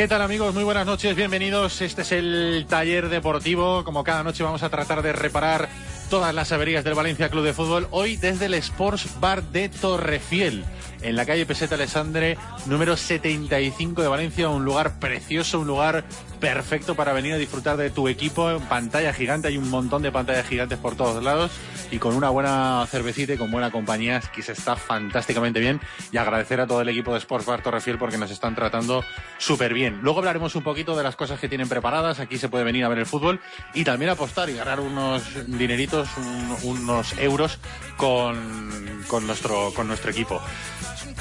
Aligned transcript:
¿Qué 0.00 0.08
tal 0.08 0.22
amigos? 0.22 0.54
Muy 0.54 0.64
buenas 0.64 0.86
noches, 0.86 1.14
bienvenidos. 1.14 1.82
Este 1.82 2.00
es 2.00 2.12
el 2.12 2.64
taller 2.66 3.10
deportivo. 3.10 3.84
Como 3.84 4.02
cada 4.02 4.22
noche 4.22 4.42
vamos 4.42 4.62
a 4.62 4.70
tratar 4.70 5.02
de 5.02 5.12
reparar 5.12 5.68
todas 6.10 6.34
las 6.34 6.50
averías 6.50 6.82
del 6.82 6.94
Valencia 6.94 7.28
Club 7.28 7.44
de 7.44 7.54
Fútbol. 7.54 7.86
Hoy 7.92 8.16
desde 8.16 8.46
el 8.46 8.54
Sports 8.54 9.20
Bar 9.20 9.44
de 9.44 9.68
Torrefiel, 9.68 10.64
en 11.02 11.16
la 11.16 11.24
calle 11.24 11.46
Peseta 11.46 11.76
Alessandre, 11.76 12.36
número 12.66 12.96
75 12.96 14.02
de 14.02 14.08
Valencia. 14.08 14.48
Un 14.48 14.64
lugar 14.64 14.98
precioso, 14.98 15.60
un 15.60 15.68
lugar 15.68 16.04
perfecto 16.40 16.94
para 16.94 17.12
venir 17.12 17.34
a 17.34 17.36
disfrutar 17.36 17.76
de 17.76 17.90
tu 17.90 18.08
equipo. 18.08 18.60
Pantalla 18.68 19.12
gigante, 19.12 19.48
hay 19.48 19.56
un 19.56 19.70
montón 19.70 20.02
de 20.02 20.10
pantallas 20.10 20.46
gigantes 20.46 20.78
por 20.78 20.96
todos 20.96 21.22
lados. 21.22 21.52
Y 21.90 21.98
con 21.98 22.14
una 22.14 22.30
buena 22.30 22.86
cervecita 22.88 23.34
y 23.34 23.36
con 23.36 23.50
buena 23.50 23.70
compañía, 23.70 24.20
que 24.20 24.42
se 24.42 24.52
está 24.52 24.76
fantásticamente 24.76 25.60
bien. 25.60 25.80
Y 26.12 26.16
agradecer 26.16 26.60
a 26.60 26.66
todo 26.66 26.80
el 26.80 26.88
equipo 26.88 27.12
de 27.12 27.18
Sports 27.18 27.46
Bar 27.46 27.62
Torrefiel 27.62 27.98
porque 27.98 28.18
nos 28.18 28.30
están 28.30 28.54
tratando 28.54 29.04
súper 29.38 29.74
bien. 29.74 30.00
Luego 30.02 30.18
hablaremos 30.18 30.54
un 30.54 30.62
poquito 30.62 30.96
de 30.96 31.02
las 31.02 31.16
cosas 31.16 31.40
que 31.40 31.48
tienen 31.48 31.68
preparadas. 31.68 32.20
Aquí 32.20 32.38
se 32.38 32.48
puede 32.48 32.64
venir 32.64 32.84
a 32.84 32.88
ver 32.88 32.98
el 32.98 33.06
fútbol 33.06 33.40
y 33.74 33.84
también 33.84 34.10
apostar 34.10 34.48
y 34.50 34.54
ganar 34.54 34.80
unos 34.80 35.22
dineritos, 35.46 35.99
un, 36.16 36.56
unos 36.62 37.16
euros 37.18 37.58
con, 37.96 39.04
con, 39.08 39.26
nuestro, 39.26 39.72
con 39.74 39.86
nuestro 39.86 40.10
equipo. 40.10 40.40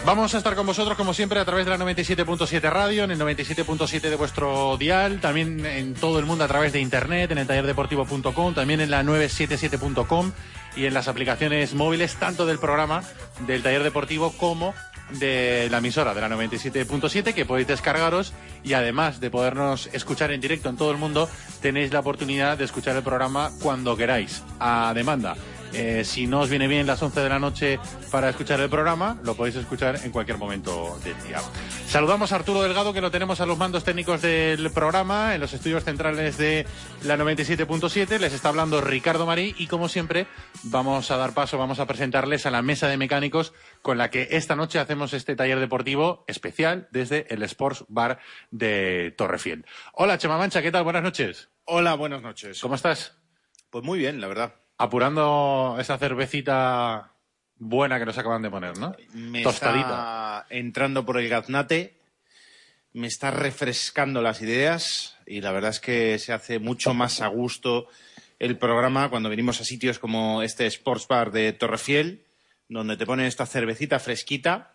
Vamos 0.05 0.33
a 0.33 0.37
estar 0.37 0.55
con 0.55 0.65
vosotros, 0.65 0.95
como 0.95 1.13
siempre, 1.13 1.39
a 1.39 1.45
través 1.45 1.65
de 1.65 1.71
la 1.71 1.77
97.7 1.77 2.61
radio, 2.69 3.03
en 3.03 3.11
el 3.11 3.19
97.7 3.19 4.01
de 4.01 4.15
vuestro 4.15 4.77
dial, 4.77 5.19
también 5.19 5.65
en 5.65 5.93
todo 5.93 6.19
el 6.19 6.25
mundo 6.25 6.45
a 6.45 6.47
través 6.47 6.71
de 6.71 6.79
internet, 6.79 7.31
en 7.31 7.37
el 7.37 7.47
tallerdeportivo.com, 7.47 8.53
también 8.53 8.79
en 8.79 8.91
la 8.91 9.03
977.com 9.03 10.31
y 10.75 10.85
en 10.85 10.93
las 10.93 11.07
aplicaciones 11.09 11.73
móviles, 11.73 12.15
tanto 12.15 12.45
del 12.45 12.59
programa 12.59 13.03
del 13.45 13.61
taller 13.61 13.83
deportivo 13.83 14.31
como 14.31 14.73
de 15.11 15.67
la 15.69 15.79
emisora 15.79 16.13
de 16.13 16.21
la 16.21 16.29
97.7 16.29 17.33
que 17.33 17.45
podéis 17.45 17.67
descargaros 17.67 18.33
y 18.63 18.73
además 18.73 19.19
de 19.19 19.29
podernos 19.29 19.89
escuchar 19.93 20.31
en 20.31 20.41
directo 20.41 20.69
en 20.69 20.77
todo 20.77 20.91
el 20.91 20.97
mundo, 20.97 21.29
tenéis 21.61 21.91
la 21.91 21.99
oportunidad 21.99 22.57
de 22.57 22.65
escuchar 22.65 22.95
el 22.95 23.03
programa 23.03 23.51
cuando 23.61 23.97
queráis, 23.97 24.43
a 24.59 24.91
demanda. 24.93 25.35
Eh, 25.73 26.03
si 26.03 26.27
no 26.27 26.41
os 26.41 26.49
viene 26.49 26.67
bien 26.67 26.87
las 26.87 27.01
11 27.01 27.19
de 27.19 27.29
la 27.29 27.39
noche 27.39 27.79
para 28.11 28.29
escuchar 28.29 28.59
el 28.59 28.69
programa, 28.69 29.19
lo 29.23 29.35
podéis 29.35 29.55
escuchar 29.55 29.99
en 30.03 30.11
cualquier 30.11 30.37
momento 30.37 30.99
del 31.03 31.21
día. 31.23 31.39
Saludamos 31.87 32.31
a 32.31 32.35
Arturo 32.35 32.61
Delgado, 32.61 32.93
que 32.93 33.01
lo 33.01 33.11
tenemos 33.11 33.39
a 33.41 33.45
los 33.45 33.57
mandos 33.57 33.83
técnicos 33.83 34.21
del 34.21 34.71
programa, 34.71 35.35
en 35.35 35.41
los 35.41 35.53
estudios 35.53 35.83
centrales 35.83 36.37
de 36.37 36.65
la 37.03 37.17
97.7. 37.17 38.19
Les 38.19 38.33
está 38.33 38.49
hablando 38.49 38.81
Ricardo 38.81 39.25
Marí 39.25 39.55
y, 39.57 39.67
como 39.67 39.89
siempre, 39.89 40.27
vamos 40.63 41.11
a 41.11 41.17
dar 41.17 41.33
paso, 41.33 41.57
vamos 41.57 41.79
a 41.79 41.85
presentarles 41.85 42.45
a 42.45 42.51
la 42.51 42.61
mesa 42.61 42.87
de 42.87 42.97
mecánicos 42.97 43.53
con 43.81 43.97
la 43.97 44.09
que 44.09 44.27
esta 44.31 44.55
noche 44.55 44.79
hacemos 44.79 45.13
este 45.13 45.35
taller 45.35 45.59
deportivo 45.59 46.23
especial 46.27 46.87
desde 46.91 47.31
el 47.33 47.43
Sports 47.43 47.85
Bar 47.87 48.19
de 48.51 49.13
Torrefiel. 49.17 49.65
Hola, 49.93 50.17
Chema 50.17 50.37
Mancha, 50.37 50.61
¿qué 50.61 50.71
tal? 50.71 50.83
Buenas 50.83 51.03
noches. 51.03 51.49
Hola, 51.65 51.93
buenas 51.93 52.21
noches. 52.21 52.59
¿Cómo 52.61 52.75
estás? 52.75 53.17
Pues 53.69 53.83
muy 53.83 53.99
bien, 53.99 54.19
la 54.19 54.27
verdad. 54.27 54.58
Apurando 54.79 55.77
esa 55.79 55.97
cervecita 55.97 57.11
buena 57.57 57.99
que 57.99 58.05
nos 58.05 58.17
acaban 58.17 58.41
de 58.41 58.49
poner, 58.49 58.77
¿no? 58.77 58.95
Me 59.13 59.43
Tostadita. 59.43 59.81
está 59.81 60.45
entrando 60.49 61.05
por 61.05 61.19
el 61.19 61.27
gaznate, 61.27 61.99
me 62.93 63.07
está 63.07 63.29
refrescando 63.29 64.21
las 64.21 64.41
ideas 64.41 65.17
y 65.27 65.41
la 65.41 65.51
verdad 65.51 65.71
es 65.71 65.79
que 65.79 66.17
se 66.17 66.33
hace 66.33 66.59
mucho 66.59 66.93
más 66.93 67.21
a 67.21 67.27
gusto 67.27 67.87
el 68.39 68.57
programa 68.57 69.09
cuando 69.09 69.29
venimos 69.29 69.59
a 69.59 69.65
sitios 69.65 69.99
como 69.99 70.41
este 70.41 70.65
Sports 70.67 71.07
Bar 71.07 71.31
de 71.31 71.51
Torrefiel, 71.51 72.23
donde 72.69 72.95
te 72.95 73.05
ponen 73.05 73.25
esta 73.25 73.45
cervecita 73.45 73.99
fresquita 73.99 74.71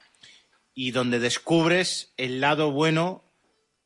y 0.75 0.91
donde 0.91 1.19
descubres 1.19 2.13
el 2.19 2.41
lado 2.43 2.71
bueno 2.73 3.25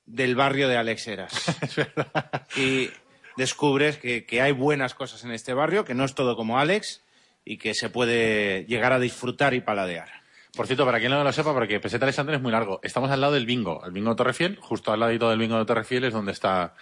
del 0.04 0.34
barrio 0.34 0.68
de 0.68 0.76
Alexeras. 0.78 1.32
Es 1.62 1.76
verdad. 1.76 2.46
y 2.56 2.90
descubres 3.38 3.96
que, 3.96 4.26
que 4.26 4.42
hay 4.42 4.52
buenas 4.52 4.94
cosas 4.94 5.24
en 5.24 5.30
este 5.30 5.54
barrio, 5.54 5.84
que 5.84 5.94
no 5.94 6.04
es 6.04 6.14
todo 6.14 6.36
como 6.36 6.58
Alex 6.58 7.02
y 7.44 7.56
que 7.56 7.72
se 7.72 7.88
puede 7.88 8.66
llegar 8.66 8.92
a 8.92 8.98
disfrutar 8.98 9.54
y 9.54 9.60
paladear. 9.60 10.08
Por 10.54 10.66
cierto, 10.66 10.84
para 10.84 10.98
quien 10.98 11.12
no 11.12 11.22
lo 11.22 11.32
sepa, 11.32 11.54
porque 11.54 11.78
Peseta 11.78 12.04
Alessandra 12.04 12.36
es 12.36 12.42
muy 12.42 12.50
largo, 12.50 12.80
estamos 12.82 13.10
al 13.10 13.20
lado 13.20 13.34
del 13.34 13.46
bingo, 13.46 13.80
el 13.86 13.92
bingo 13.92 14.10
de 14.10 14.16
Torrefiel, 14.16 14.58
justo 14.60 14.92
al 14.92 15.00
ladito 15.00 15.30
del 15.30 15.38
bingo 15.38 15.56
de 15.56 15.64
Torrefiel 15.64 16.04
es 16.04 16.12
donde 16.12 16.32
está, 16.32 16.74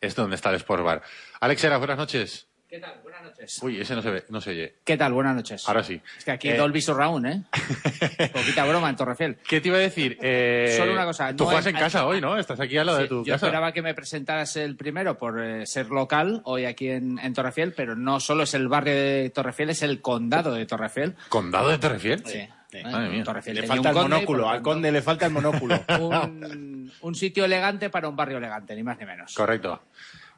es 0.00 0.14
donde 0.14 0.36
está 0.36 0.50
el 0.50 0.56
Sport 0.56 0.84
Bar. 0.84 1.02
Alex 1.40 1.64
Era, 1.64 1.78
buenas 1.78 1.98
noches. 1.98 2.46
¿Qué 2.74 2.80
tal? 2.80 2.94
Buenas 3.04 3.22
noches. 3.22 3.62
Uy, 3.62 3.80
ese 3.80 3.94
no 3.94 4.02
se 4.02 4.10
ve, 4.10 4.24
no 4.30 4.40
se 4.40 4.50
oye. 4.50 4.74
¿Qué 4.82 4.96
tal? 4.96 5.12
Buenas 5.12 5.36
noches. 5.36 5.68
Ahora 5.68 5.84
sí. 5.84 6.00
Es 6.18 6.24
que 6.24 6.32
aquí 6.32 6.48
Eh, 6.48 6.56
Dolby 6.56 6.80
Surround, 6.82 7.24
¿eh? 7.24 7.42
Poquita 8.32 8.64
broma 8.64 8.90
en 8.90 8.96
Torrefiel. 8.96 9.36
¿Qué 9.48 9.60
te 9.60 9.68
iba 9.68 9.76
a 9.76 9.80
decir? 9.80 10.18
Eh, 10.20 10.74
Solo 10.76 10.92
una 10.92 11.04
cosa, 11.04 11.28
Tú 11.36 11.44
no 11.44 11.50
juegas 11.50 11.66
en 11.66 11.76
casa 11.76 12.04
hoy, 12.04 12.20
¿no? 12.20 12.36
Estás 12.36 12.58
aquí 12.58 12.76
al 12.76 12.86
lado 12.86 12.98
de 12.98 13.06
tu 13.06 13.24
yo 13.24 13.32
casa. 13.34 13.46
esperaba 13.46 13.70
que 13.70 13.80
me 13.80 13.94
presentaras 13.94 14.56
el 14.56 14.74
primero 14.74 15.16
por 15.16 15.40
eh, 15.40 15.66
ser 15.66 15.86
local 15.90 16.40
hoy 16.46 16.64
aquí 16.64 16.88
en, 16.90 17.20
en 17.20 17.32
Torrefiel, 17.32 17.74
pero 17.74 17.94
no 17.94 18.18
solo 18.18 18.42
es 18.42 18.54
el 18.54 18.66
barrio 18.66 18.94
de 18.94 19.30
Torrefiel, 19.32 19.70
es 19.70 19.82
el 19.82 20.00
condado 20.00 20.52
de 20.54 20.66
Torrefiel. 20.66 21.14
¿Condado 21.28 21.68
de 21.68 21.78
Torrefiel? 21.78 22.24
Sí. 22.26 22.40
Madre 22.82 23.08
mía. 23.08 23.22
Torrefiel 23.22 23.54
Le 23.54 23.66
falta 23.68 23.90
el 23.90 23.94
monóculo, 23.94 24.48
al 24.50 24.62
conde 24.62 24.90
le 24.90 25.00
falta 25.00 25.26
el 25.26 25.32
monóculo. 25.32 25.80
Un, 26.00 26.92
un 27.02 27.14
sitio 27.14 27.44
elegante 27.44 27.88
para 27.88 28.08
un 28.08 28.16
barrio 28.16 28.38
elegante, 28.38 28.74
ni 28.74 28.82
más 28.82 28.98
ni 28.98 29.06
menos. 29.06 29.32
Correcto. 29.32 29.84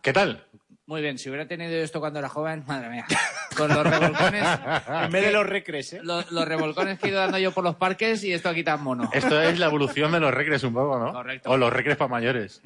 ¿Qué 0.02 0.12
tal? 0.12 0.44
Muy 0.86 1.02
bien, 1.02 1.18
si 1.18 1.28
hubiera 1.28 1.48
tenido 1.48 1.72
esto 1.72 1.98
cuando 1.98 2.20
era 2.20 2.28
joven, 2.28 2.62
madre 2.66 2.88
mía. 2.88 3.06
Con 3.56 3.68
los 3.68 3.84
revolcones, 3.84 4.44
en 4.88 5.10
vez 5.10 5.24
de 5.24 5.32
los 5.32 5.44
recres, 5.44 5.92
¿eh? 5.94 6.00
los, 6.02 6.30
los 6.30 6.46
revolcones 6.46 6.98
que 7.00 7.06
he 7.08 7.10
ido 7.10 7.18
dando 7.18 7.38
yo 7.38 7.50
por 7.50 7.64
los 7.64 7.74
parques 7.74 8.22
y 8.22 8.32
esto 8.32 8.48
aquí 8.48 8.62
tan 8.62 8.84
mono. 8.84 9.10
Esto 9.12 9.40
es 9.40 9.58
la 9.58 9.66
evolución 9.66 10.12
de 10.12 10.20
los 10.20 10.32
recres 10.32 10.62
un 10.62 10.74
poco, 10.74 10.98
¿no? 10.98 11.12
Correcto. 11.12 11.50
O 11.50 11.56
los 11.56 11.72
recres 11.72 11.96
para 11.96 12.08
mayores. 12.08 12.62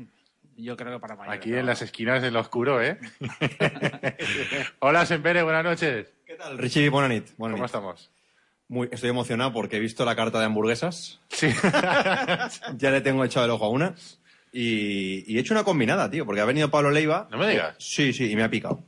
Yo 0.59 0.77
creo 0.77 0.93
que 0.93 1.01
para 1.01 1.17
mayores. 1.17 1.39
Aquí 1.39 1.51
¿no? 1.51 1.59
en 1.59 1.67
las 1.67 1.81
esquinas 1.81 2.21
del 2.21 2.37
oscuro, 2.37 2.83
¿eh? 2.83 2.99
Hola, 4.81 5.07
Sempere, 5.07 5.43
buenas 5.43 5.65
noches. 5.65 6.13
¿Qué 6.27 6.35
tal? 6.35 6.59
Richie, 6.59 6.91
buena 6.91 7.09
nit. 7.09 7.29
Buena 7.39 7.55
¿Cómo 7.55 7.65
nit. 7.65 7.75
estamos? 7.75 8.11
Muy, 8.69 8.89
estoy 8.93 9.11
emocionado 9.11 9.53
porque 9.53 9.77
he 9.79 9.81
visto 9.81 10.05
la 10.05 10.15
carta 10.15 10.39
de 10.39 10.45
hamburguesas. 10.45 11.21
Sí. 11.29 11.49
Ya 12.77 12.91
le 12.91 13.01
tengo 13.01 13.25
echado 13.25 13.47
el 13.47 13.53
ojo 13.53 13.65
a 13.65 13.71
una. 13.71 13.95
Y, 14.53 15.25
y 15.33 15.37
he 15.37 15.41
hecho 15.41 15.55
una 15.55 15.65
combinada, 15.65 16.11
tío, 16.11 16.27
porque 16.27 16.41
ha 16.41 16.45
venido 16.45 16.71
Pablo 16.71 16.91
Leiva. 16.91 17.29
No 17.31 17.39
me 17.39 17.49
digas. 17.49 17.77
Sí, 17.79 18.13
sí, 18.13 18.31
y 18.31 18.37
me 18.37 18.43
ha 18.43 18.51
picado. 18.51 18.81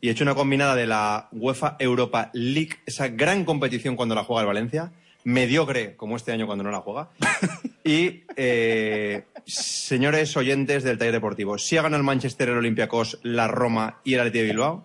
y 0.00 0.08
he 0.08 0.10
hecho 0.12 0.24
una 0.24 0.34
combinada 0.34 0.74
de 0.74 0.86
la 0.86 1.28
UEFA 1.32 1.76
Europa 1.78 2.30
League, 2.34 2.76
esa 2.86 3.08
gran 3.08 3.44
competición 3.44 3.96
cuando 3.96 4.14
la 4.14 4.24
juega 4.24 4.42
el 4.42 4.46
Valencia, 4.46 4.92
mediocre 5.24 5.96
como 5.96 6.16
este 6.16 6.32
año 6.32 6.46
cuando 6.46 6.64
no 6.64 6.70
la 6.70 6.80
juega. 6.80 7.08
Y, 7.86 8.24
eh, 8.34 9.26
señores 9.46 10.36
oyentes 10.36 10.82
del 10.82 10.98
taller 10.98 11.12
deportivo, 11.12 11.56
si 11.56 11.76
ha 11.76 11.82
ganado 11.82 11.98
el 12.00 12.04
Manchester, 12.04 12.48
el 12.48 12.56
Olympiacos, 12.56 13.20
la 13.22 13.46
Roma 13.46 14.00
y 14.02 14.14
el 14.14 14.20
Athletic 14.20 14.40
de 14.40 14.46
Bilbao, 14.48 14.84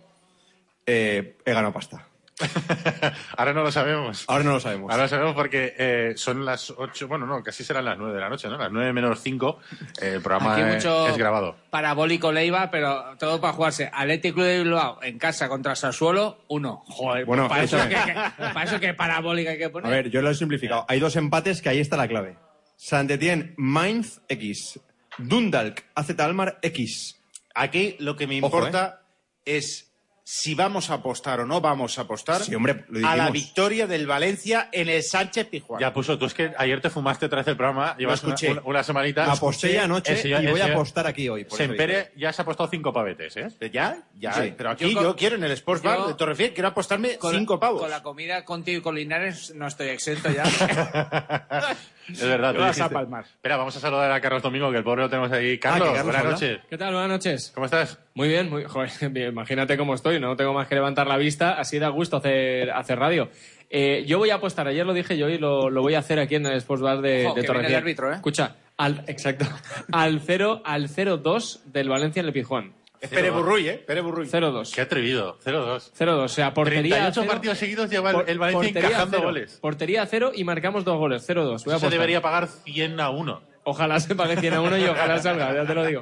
eh, 0.85 1.35
he 1.43 1.51
ganado 1.51 1.73
pasta. 1.73 2.07
Ahora 3.37 3.53
no 3.53 3.63
lo 3.63 3.71
sabemos. 3.71 4.25
Ahora 4.27 4.43
no 4.43 4.51
lo 4.53 4.59
sabemos. 4.59 4.91
Ahora 4.91 5.03
lo 5.03 5.09
sabemos 5.09 5.33
porque 5.35 5.73
eh, 5.77 6.13
son 6.15 6.45
las 6.45 6.69
8, 6.71 7.07
bueno, 7.07 7.25
no, 7.25 7.43
casi 7.43 7.63
serán 7.63 7.85
las 7.85 7.97
9 7.97 8.13
de 8.13 8.19
la 8.19 8.29
noche, 8.29 8.47
¿no? 8.47 8.57
Las 8.57 8.71
9 8.71 8.93
menos 8.93 9.19
5, 9.21 9.59
eh, 10.01 10.11
el 10.15 10.21
programa 10.21 10.53
Aquí 10.53 10.61
es- 10.61 10.75
mucho 10.75 11.07
es 11.07 11.17
grabado. 11.17 11.55
parabólico 11.69 12.31
Leiva, 12.31 12.69
pero 12.71 13.17
todo 13.17 13.39
para 13.41 13.53
jugarse. 13.53 13.89
Atlético 13.93 14.35
Club 14.35 14.45
de 14.47 14.63
Bilbao 14.63 14.99
en 15.03 15.17
casa 15.17 15.47
contra 15.49 15.75
Sassuolo, 15.75 16.45
uno. 16.49 16.83
Joder, 16.87 17.25
Bueno, 17.25 17.47
para, 17.47 17.63
eso 17.63 17.77
que, 17.87 17.89
que- 17.95 18.13
para 18.37 18.63
eso 18.63 18.79
que 18.79 18.93
parabólica 18.93 19.51
hay 19.51 19.57
que 19.57 19.65
A 19.65 19.71
poner. 19.71 19.91
ver, 19.91 20.09
yo 20.09 20.21
lo 20.21 20.29
he 20.29 20.35
simplificado. 20.35 20.85
Hay 20.87 20.99
dos 20.99 21.15
empates 21.15 21.61
que 21.61 21.69
ahí 21.69 21.79
está 21.79 21.97
la 21.97 22.07
clave. 22.07 22.37
Saint-Étienne, 22.77 23.53
Mainz, 23.57 24.21
X. 24.27 24.79
Dundalk, 25.17 25.83
AZ 25.93 26.17
Almar, 26.19 26.57
X. 26.61 27.17
Aquí 27.53 27.95
lo 27.99 28.15
que 28.15 28.27
me 28.27 28.37
Ojo, 28.41 28.45
importa 28.47 29.01
es 29.45 29.90
si 30.23 30.53
vamos 30.55 30.89
a 30.89 30.93
apostar 30.95 31.39
o 31.41 31.45
no 31.45 31.59
vamos 31.61 31.97
a 31.97 32.03
apostar 32.03 32.41
Sí, 32.43 32.53
hombre, 32.55 32.85
lo 32.89 33.07
a 33.07 33.15
la 33.15 33.31
victoria 33.31 33.87
del 33.87 34.05
Valencia 34.07 34.69
en 34.71 34.87
el 34.87 35.01
Sánchez 35.03 35.47
Pizjuán. 35.47 35.81
Ya 35.81 35.91
puso, 35.93 36.17
tú 36.17 36.25
es 36.25 36.33
que 36.33 36.51
ayer 36.57 36.79
te 36.79 36.89
fumaste 36.89 37.25
otra 37.25 37.39
vez 37.39 37.47
el 37.47 37.57
programa, 37.57 37.95
llevas 37.97 38.23
una, 38.23 38.35
escuché. 38.35 38.51
una- 38.51 38.61
una 38.63 38.83
semanita. 38.83 39.31
Aposté 39.31 39.73
ya 39.73 39.85
anoche 39.85 40.21
y 40.23 40.47
voy 40.47 40.61
a 40.61 40.65
apostar 40.67 41.07
aquí 41.07 41.27
hoy. 41.27 41.45
por 41.45 41.57
Sempere 41.57 42.11
ya 42.15 42.31
se 42.31 42.41
ha 42.41 42.43
apostado 42.43 42.69
cinco 42.69 42.93
pavetes, 42.93 43.35
¿eh? 43.37 43.47
¿Ya? 43.73 44.03
Ya, 44.19 44.33
Sí. 44.33 44.53
pero 44.55 44.69
aquí 44.69 44.93
Yo 44.93 45.15
quiero 45.15 45.35
en 45.35 45.43
el 45.43 45.51
Sports 45.51 45.83
Bar 45.83 46.07
de 46.07 46.13
Torrefiel, 46.13 46.53
quiero 46.53 46.69
apostarme 46.69 47.17
con, 47.17 47.33
cinco 47.35 47.59
pavos. 47.59 47.81
con 47.81 47.89
la 47.89 48.03
comida 48.03 48.45
contigo 48.45 48.79
y 48.79 48.81
con 48.81 48.95
Linares 48.95 49.53
no 49.55 49.67
estoy 49.67 49.87
exento 49.89 50.29
ya. 50.29 50.43
Es 52.09 52.23
verdad, 52.23 52.53
tú 52.53 52.59
Vas 52.59 52.79
a 52.79 52.89
palmar. 52.89 53.25
Espera, 53.25 53.57
vamos 53.57 53.75
a 53.75 53.79
saludar 53.79 54.11
a 54.11 54.19
Carlos 54.21 54.41
Domingo, 54.41 54.71
que 54.71 54.77
el 54.77 54.83
pobre 54.83 55.03
lo 55.03 55.09
tenemos 55.09 55.31
ahí. 55.31 55.57
Carlos, 55.57 55.89
que 55.89 55.95
Carlos 55.95 56.03
buenas 56.03 56.21
habla. 56.21 56.31
noches. 56.31 56.59
¿Qué 56.69 56.77
tal? 56.77 56.93
Buenas 56.93 57.09
noches. 57.09 57.51
¿Cómo 57.53 57.65
estás? 57.65 57.99
Muy 58.13 58.27
bien, 58.27 58.49
muy, 58.49 58.63
joder, 58.63 58.91
bien, 59.11 59.29
imagínate 59.29 59.77
cómo 59.77 59.93
estoy, 59.93 60.19
no 60.19 60.35
tengo 60.35 60.53
más 60.53 60.67
que 60.67 60.75
levantar 60.75 61.07
la 61.07 61.17
vista, 61.17 61.53
así 61.59 61.79
da 61.79 61.89
gusto 61.89 62.17
hacer, 62.17 62.71
hacer 62.71 62.99
radio. 62.99 63.29
Eh, 63.69 64.03
yo 64.05 64.17
voy 64.17 64.29
a 64.31 64.35
apostar, 64.35 64.67
ayer 64.67 64.85
lo 64.85 64.93
dije 64.93 65.17
yo 65.17 65.29
y 65.29 65.37
lo, 65.37 65.69
lo 65.69 65.81
voy 65.81 65.95
a 65.95 65.99
hacer 65.99 66.19
aquí 66.19 66.35
en 66.35 66.45
el 66.45 66.57
Sports 66.57 66.81
Bar 66.81 67.01
de, 67.01 67.27
Ojo, 67.27 67.35
de 67.35 67.41
que 67.45 67.51
el 67.51 67.75
árbitro, 67.75 68.11
¿eh? 68.11 68.15
Escucha, 68.15 68.55
al, 68.77 69.03
exacto, 69.07 69.45
al 69.91 70.19
0 70.19 70.61
al 70.65 70.89
0-2 70.89 71.63
del 71.65 71.87
Valencia 71.87 72.19
en 72.19 72.25
el 72.25 72.33
Pizjuán. 72.33 72.73
Es 73.01 73.09
Pere 73.09 73.31
Burruy, 73.31 73.67
¿eh? 73.67 73.83
Pere 73.85 74.01
Burruy. 74.01 74.27
0-2. 74.27 74.73
Qué 74.75 74.81
atrevido, 74.81 75.37
0-2. 75.43 75.91
0-2, 75.97 76.07
o 76.23 76.27
sea, 76.29 76.53
portería 76.53 76.81
38 76.97 77.21
cero, 77.21 77.31
partidos 77.33 77.57
seguidos 77.57 77.89
lleva 77.89 78.11
el- 78.11 78.15
por- 78.15 78.29
el 78.29 78.37
Valencia 78.39 78.59
portería 78.67 78.89
encajando 78.89 79.17
cero, 79.17 79.27
goles. 79.27 79.57
Portería 79.59 80.05
0 80.05 80.31
y 80.35 80.43
marcamos 80.43 80.85
dos 80.85 80.97
goles, 80.99 81.27
0-2. 81.27 81.65
Voy 81.65 81.73
a 81.73 81.77
Eso 81.77 81.85
se 81.87 81.91
debería 81.91 82.21
pagar 82.21 82.47
100 82.47 82.99
a 82.99 83.09
1. 83.09 83.41
Ojalá 83.63 83.99
se 83.99 84.13
pague 84.15 84.37
100 84.37 84.53
a 84.53 84.61
1 84.61 84.77
y 84.77 84.85
ojalá 84.85 85.19
salga, 85.19 85.53
ya 85.53 85.65
te 85.65 85.73
lo 85.73 85.83
digo. 85.85 86.01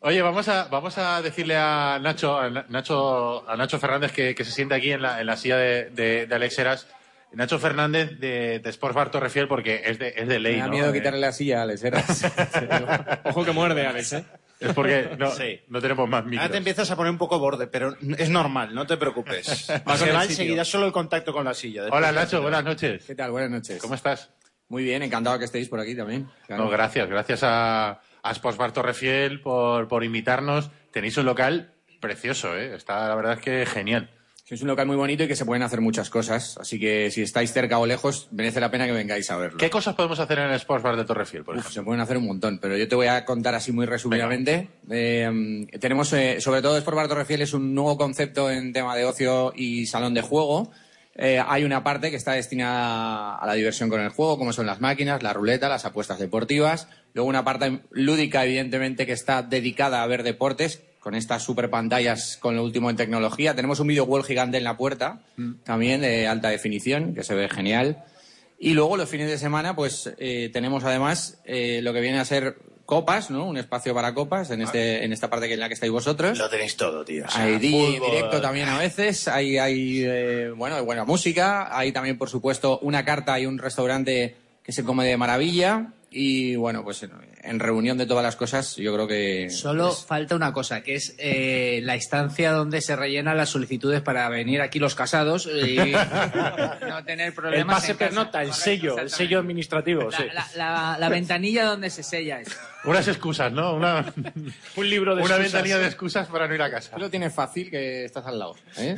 Oye, 0.00 0.20
vamos 0.20 0.48
a, 0.48 0.64
vamos 0.64 0.98
a 0.98 1.22
decirle 1.22 1.56
a 1.56 1.98
Nacho, 2.02 2.38
a 2.38 2.50
Na- 2.50 2.66
Nacho, 2.68 3.48
a 3.48 3.56
Nacho 3.56 3.78
Fernández 3.78 4.12
que, 4.12 4.34
que 4.34 4.44
se 4.44 4.50
siente 4.50 4.74
aquí 4.74 4.90
en 4.92 5.00
la, 5.00 5.20
en 5.20 5.26
la 5.26 5.36
silla 5.36 5.56
de, 5.56 5.90
de, 5.90 6.26
de 6.26 6.34
Alex 6.34 6.58
Heras. 6.58 6.88
Nacho 7.34 7.58
Fernández 7.58 8.18
de, 8.18 8.58
de 8.58 8.70
Sports 8.70 8.94
Bar 8.94 9.10
Torrefiel 9.10 9.48
porque 9.48 9.80
es 9.86 9.98
de, 9.98 10.12
es 10.16 10.28
de 10.28 10.38
ley, 10.38 10.54
Me 10.56 10.60
da 10.60 10.66
¿no? 10.66 10.72
miedo 10.72 10.90
Eh, 10.90 10.92
quitarle 10.92 11.20
la 11.20 11.32
silla 11.32 11.60
a 11.60 11.62
Alex 11.62 11.84
Heras. 11.84 12.26
Ojo 13.24 13.44
que 13.44 13.52
muerde, 13.52 13.86
Alex, 13.86 14.12
¿eh? 14.12 14.24
Es 14.62 14.72
porque 14.74 15.10
no, 15.18 15.30
Sí. 15.30 15.60
no 15.68 15.80
tenemos 15.80 16.08
más 16.08 16.20
Ahora 16.20 16.30
micros. 16.30 16.50
te 16.50 16.56
empiezas 16.58 16.90
a 16.90 16.96
poner 16.96 17.10
un 17.10 17.18
poco 17.18 17.38
borde, 17.38 17.66
pero 17.66 17.96
es 18.18 18.30
normal, 18.30 18.74
no 18.74 18.86
te 18.86 18.96
preocupes. 18.96 19.46
Se 19.96 20.12
va 20.12 20.24
enseguida 20.24 20.64
solo 20.64 20.86
el 20.86 20.92
contacto 20.92 21.32
con 21.32 21.44
la 21.44 21.54
silla. 21.54 21.84
Hola 21.90 22.12
Nacho, 22.12 22.40
buenas 22.42 22.64
noches. 22.64 23.04
¿Qué 23.06 23.14
tal? 23.14 23.30
Buenas 23.30 23.50
noches. 23.50 23.80
¿Cómo 23.80 23.94
estás? 23.94 24.30
Muy 24.68 24.84
bien, 24.84 25.02
encantado 25.02 25.38
que 25.38 25.44
estéis 25.44 25.68
por 25.68 25.80
aquí 25.80 25.94
también. 25.94 26.28
Claro. 26.46 26.64
No, 26.64 26.70
gracias, 26.70 27.08
gracias 27.08 27.42
a, 27.42 28.00
a 28.22 28.30
Sports 28.30 28.56
Bar 28.56 28.72
Torrefiel 28.72 29.40
por, 29.40 29.86
por 29.88 30.02
invitarnos. 30.04 30.70
Tenéis 30.90 31.16
un 31.18 31.26
local 31.26 31.74
precioso, 32.00 32.56
¿eh? 32.56 32.74
Está, 32.74 33.06
la 33.08 33.14
verdad 33.14 33.34
es 33.34 33.40
que 33.40 33.66
genial. 33.66 34.10
Es 34.52 34.60
un 34.60 34.68
local 34.68 34.86
muy 34.86 34.96
bonito 34.96 35.24
y 35.24 35.28
que 35.28 35.34
se 35.34 35.46
pueden 35.46 35.62
hacer 35.62 35.80
muchas 35.80 36.10
cosas. 36.10 36.58
Así 36.60 36.78
que 36.78 37.10
si 37.10 37.22
estáis 37.22 37.54
cerca 37.54 37.78
o 37.78 37.86
lejos, 37.86 38.28
merece 38.32 38.60
la 38.60 38.70
pena 38.70 38.84
que 38.84 38.92
vengáis 38.92 39.30
a 39.30 39.38
verlo. 39.38 39.56
¿Qué 39.56 39.70
cosas 39.70 39.94
podemos 39.94 40.20
hacer 40.20 40.40
en 40.40 40.50
el 40.50 40.56
Sports 40.56 40.84
Bar 40.84 40.94
de 40.94 41.06
Torrefiel, 41.06 41.42
por 41.42 41.54
Uf, 41.54 41.60
ejemplo? 41.60 41.72
se 41.80 41.82
pueden 41.82 42.02
hacer 42.02 42.18
un 42.18 42.26
montón, 42.26 42.58
pero 42.58 42.76
yo 42.76 42.86
te 42.86 42.94
voy 42.94 43.06
a 43.06 43.24
contar 43.24 43.54
así 43.54 43.72
muy 43.72 43.86
resumidamente. 43.86 44.68
Eh, 44.90 45.66
tenemos, 45.80 46.12
eh, 46.12 46.38
sobre 46.42 46.60
todo, 46.60 46.76
Sport 46.76 46.96
Bar 46.98 47.08
Torrefiel 47.08 47.40
es 47.40 47.54
un 47.54 47.74
nuevo 47.74 47.96
concepto 47.96 48.50
en 48.50 48.74
tema 48.74 48.94
de 48.94 49.06
ocio 49.06 49.54
y 49.56 49.86
salón 49.86 50.12
de 50.12 50.20
juego. 50.20 50.70
Eh, 51.14 51.42
hay 51.42 51.64
una 51.64 51.82
parte 51.82 52.10
que 52.10 52.16
está 52.16 52.32
destinada 52.32 53.36
a 53.36 53.46
la 53.46 53.54
diversión 53.54 53.88
con 53.88 54.02
el 54.02 54.10
juego, 54.10 54.36
como 54.36 54.52
son 54.52 54.66
las 54.66 54.82
máquinas, 54.82 55.22
la 55.22 55.32
ruleta, 55.32 55.70
las 55.70 55.86
apuestas 55.86 56.18
deportivas. 56.18 56.88
Luego 57.14 57.26
una 57.26 57.42
parte 57.42 57.80
lúdica, 57.90 58.44
evidentemente, 58.44 59.06
que 59.06 59.12
está 59.12 59.40
dedicada 59.42 60.02
a 60.02 60.06
ver 60.06 60.22
deportes, 60.22 60.82
con 61.02 61.16
estas 61.16 61.42
super 61.42 61.68
pantallas 61.68 62.38
con 62.40 62.54
lo 62.54 62.62
último 62.62 62.88
en 62.88 62.96
tecnología. 62.96 63.56
Tenemos 63.56 63.80
un 63.80 63.88
video 63.88 64.04
wall 64.04 64.22
gigante 64.22 64.58
en 64.58 64.64
la 64.64 64.76
puerta, 64.76 65.20
también 65.64 66.00
de 66.00 66.28
alta 66.28 66.48
definición, 66.48 67.14
que 67.14 67.24
se 67.24 67.34
ve 67.34 67.48
genial. 67.48 68.04
Y 68.58 68.74
luego 68.74 68.96
los 68.96 69.08
fines 69.08 69.28
de 69.28 69.36
semana, 69.36 69.74
pues 69.74 70.14
eh, 70.18 70.48
tenemos 70.52 70.84
además 70.84 71.40
eh, 71.44 71.80
lo 71.82 71.92
que 71.92 72.00
viene 72.00 72.20
a 72.20 72.24
ser 72.24 72.56
copas, 72.86 73.30
¿no? 73.30 73.46
Un 73.46 73.56
espacio 73.56 73.92
para 73.94 74.14
copas 74.14 74.50
en, 74.52 74.62
este, 74.62 75.04
en 75.04 75.12
esta 75.12 75.28
parte 75.28 75.48
que 75.48 75.54
en 75.54 75.60
la 75.60 75.66
que 75.66 75.74
estáis 75.74 75.90
vosotros. 75.90 76.38
Lo 76.38 76.48
tenéis 76.48 76.76
todo, 76.76 77.04
tío. 77.04 77.24
O 77.26 77.30
sea, 77.30 77.42
Hay 77.44 77.58
DJ 77.58 77.96
fútbol. 77.96 78.10
directo 78.10 78.40
también 78.40 78.68
a 78.68 78.78
veces, 78.78 79.26
hay, 79.26 79.58
hay 79.58 80.04
eh, 80.04 80.52
bueno, 80.56 80.76
hay 80.76 80.84
buena 80.84 81.04
música, 81.04 81.76
hay 81.76 81.90
también, 81.90 82.16
por 82.16 82.30
supuesto, 82.30 82.78
una 82.80 83.04
carta 83.04 83.40
y 83.40 83.46
un 83.46 83.58
restaurante 83.58 84.36
que 84.62 84.70
se 84.72 84.84
come 84.84 85.04
de 85.04 85.16
maravilla. 85.16 85.88
Y 86.12 86.54
bueno, 86.56 86.84
pues 86.84 87.02
en, 87.42 87.60
reunión 87.60 87.98
de 87.98 88.06
todas 88.06 88.22
las 88.24 88.36
cosas, 88.36 88.76
yo 88.76 88.92
creo 88.94 89.06
que. 89.06 89.50
Solo 89.50 89.92
falta 89.92 90.34
una 90.36 90.52
cosa, 90.52 90.82
que 90.82 90.94
es 90.94 91.14
eh, 91.18 91.80
la 91.82 91.96
instancia 91.96 92.52
donde 92.52 92.80
se 92.80 92.96
rellenan 92.96 93.36
las 93.36 93.50
solicitudes 93.50 94.00
para 94.00 94.28
venir 94.28 94.60
aquí 94.60 94.78
los 94.78 94.94
casados 94.94 95.46
y 95.46 95.76
no 96.88 97.04
tener 97.04 97.28
El 97.28 97.32
problemas. 97.34 97.76
pase 97.76 97.92
en 97.92 97.96
casa. 97.98 98.08
pernota, 98.08 98.42
el 98.42 98.48
Correcto, 98.48 98.64
sello, 98.64 98.98
el 98.98 99.10
sello 99.10 99.38
administrativo, 99.38 100.10
La, 100.10 100.16
sí. 100.16 100.24
la- 100.34 100.48
la- 100.56 100.96
la 100.98 101.08
ventanilla 101.08 101.64
donde 101.64 101.90
se 101.90 102.02
sella 102.02 102.40
eso. 102.40 102.56
Unas 102.84 103.06
excusas, 103.06 103.52
¿no? 103.52 103.74
Una, 103.74 104.12
Un 104.76 104.90
libro 104.90 105.14
de 105.14 105.22
una 105.22 105.34
excusas. 105.36 105.52
ventanilla 105.52 105.78
de 105.78 105.86
excusas 105.86 106.26
para 106.28 106.48
no 106.48 106.54
ir 106.54 106.62
a 106.62 106.70
casa. 106.70 106.94
Tú 106.96 107.00
lo 107.00 107.10
tienes 107.10 107.32
fácil 107.32 107.70
que 107.70 108.04
estás 108.04 108.26
al 108.26 108.38
lado. 108.38 108.56
¿eh? 108.76 108.96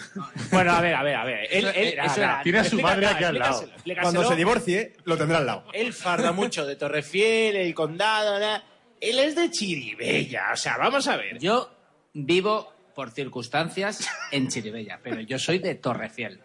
Bueno, 0.50 0.72
a 0.72 0.80
ver, 0.80 0.94
a 0.94 1.02
ver, 1.02 1.14
a 1.16 1.24
ver. 1.24 1.48
Él, 1.50 1.66
Eso- 1.66 1.78
él- 1.78 1.98
eso 2.02 2.16
era- 2.20 2.40
Tiene 2.42 2.58
a 2.60 2.62
su 2.62 2.66
explica- 2.68 2.88
madre 2.88 3.06
aquí 3.06 3.24
al 3.24 3.38
lado. 3.38 3.68
Cuando 4.00 4.24
se 4.28 4.36
divorcie, 4.36 4.96
lo 5.04 5.16
tendrá 5.18 5.38
al 5.38 5.46
lado. 5.46 5.64
Él 5.74 5.92
farda 5.92 6.32
mucho 6.32 6.64
de 6.66 6.76
Torrefiel, 6.76 7.56
el 7.56 7.74
condado. 7.74 8.38
Él 9.00 9.18
es 9.18 9.36
de 9.36 9.50
Chiribella. 9.50 10.46
O 10.52 10.56
sea, 10.56 10.78
vamos 10.78 11.06
a 11.08 11.16
ver. 11.18 11.38
Yo 11.38 11.70
vivo 12.14 12.72
por 12.94 13.10
circunstancias 13.10 14.08
en 14.30 14.48
Chiribella, 14.48 15.00
pero 15.02 15.20
yo 15.20 15.38
soy 15.38 15.58
de 15.58 15.74
Torrefiel. 15.74 16.40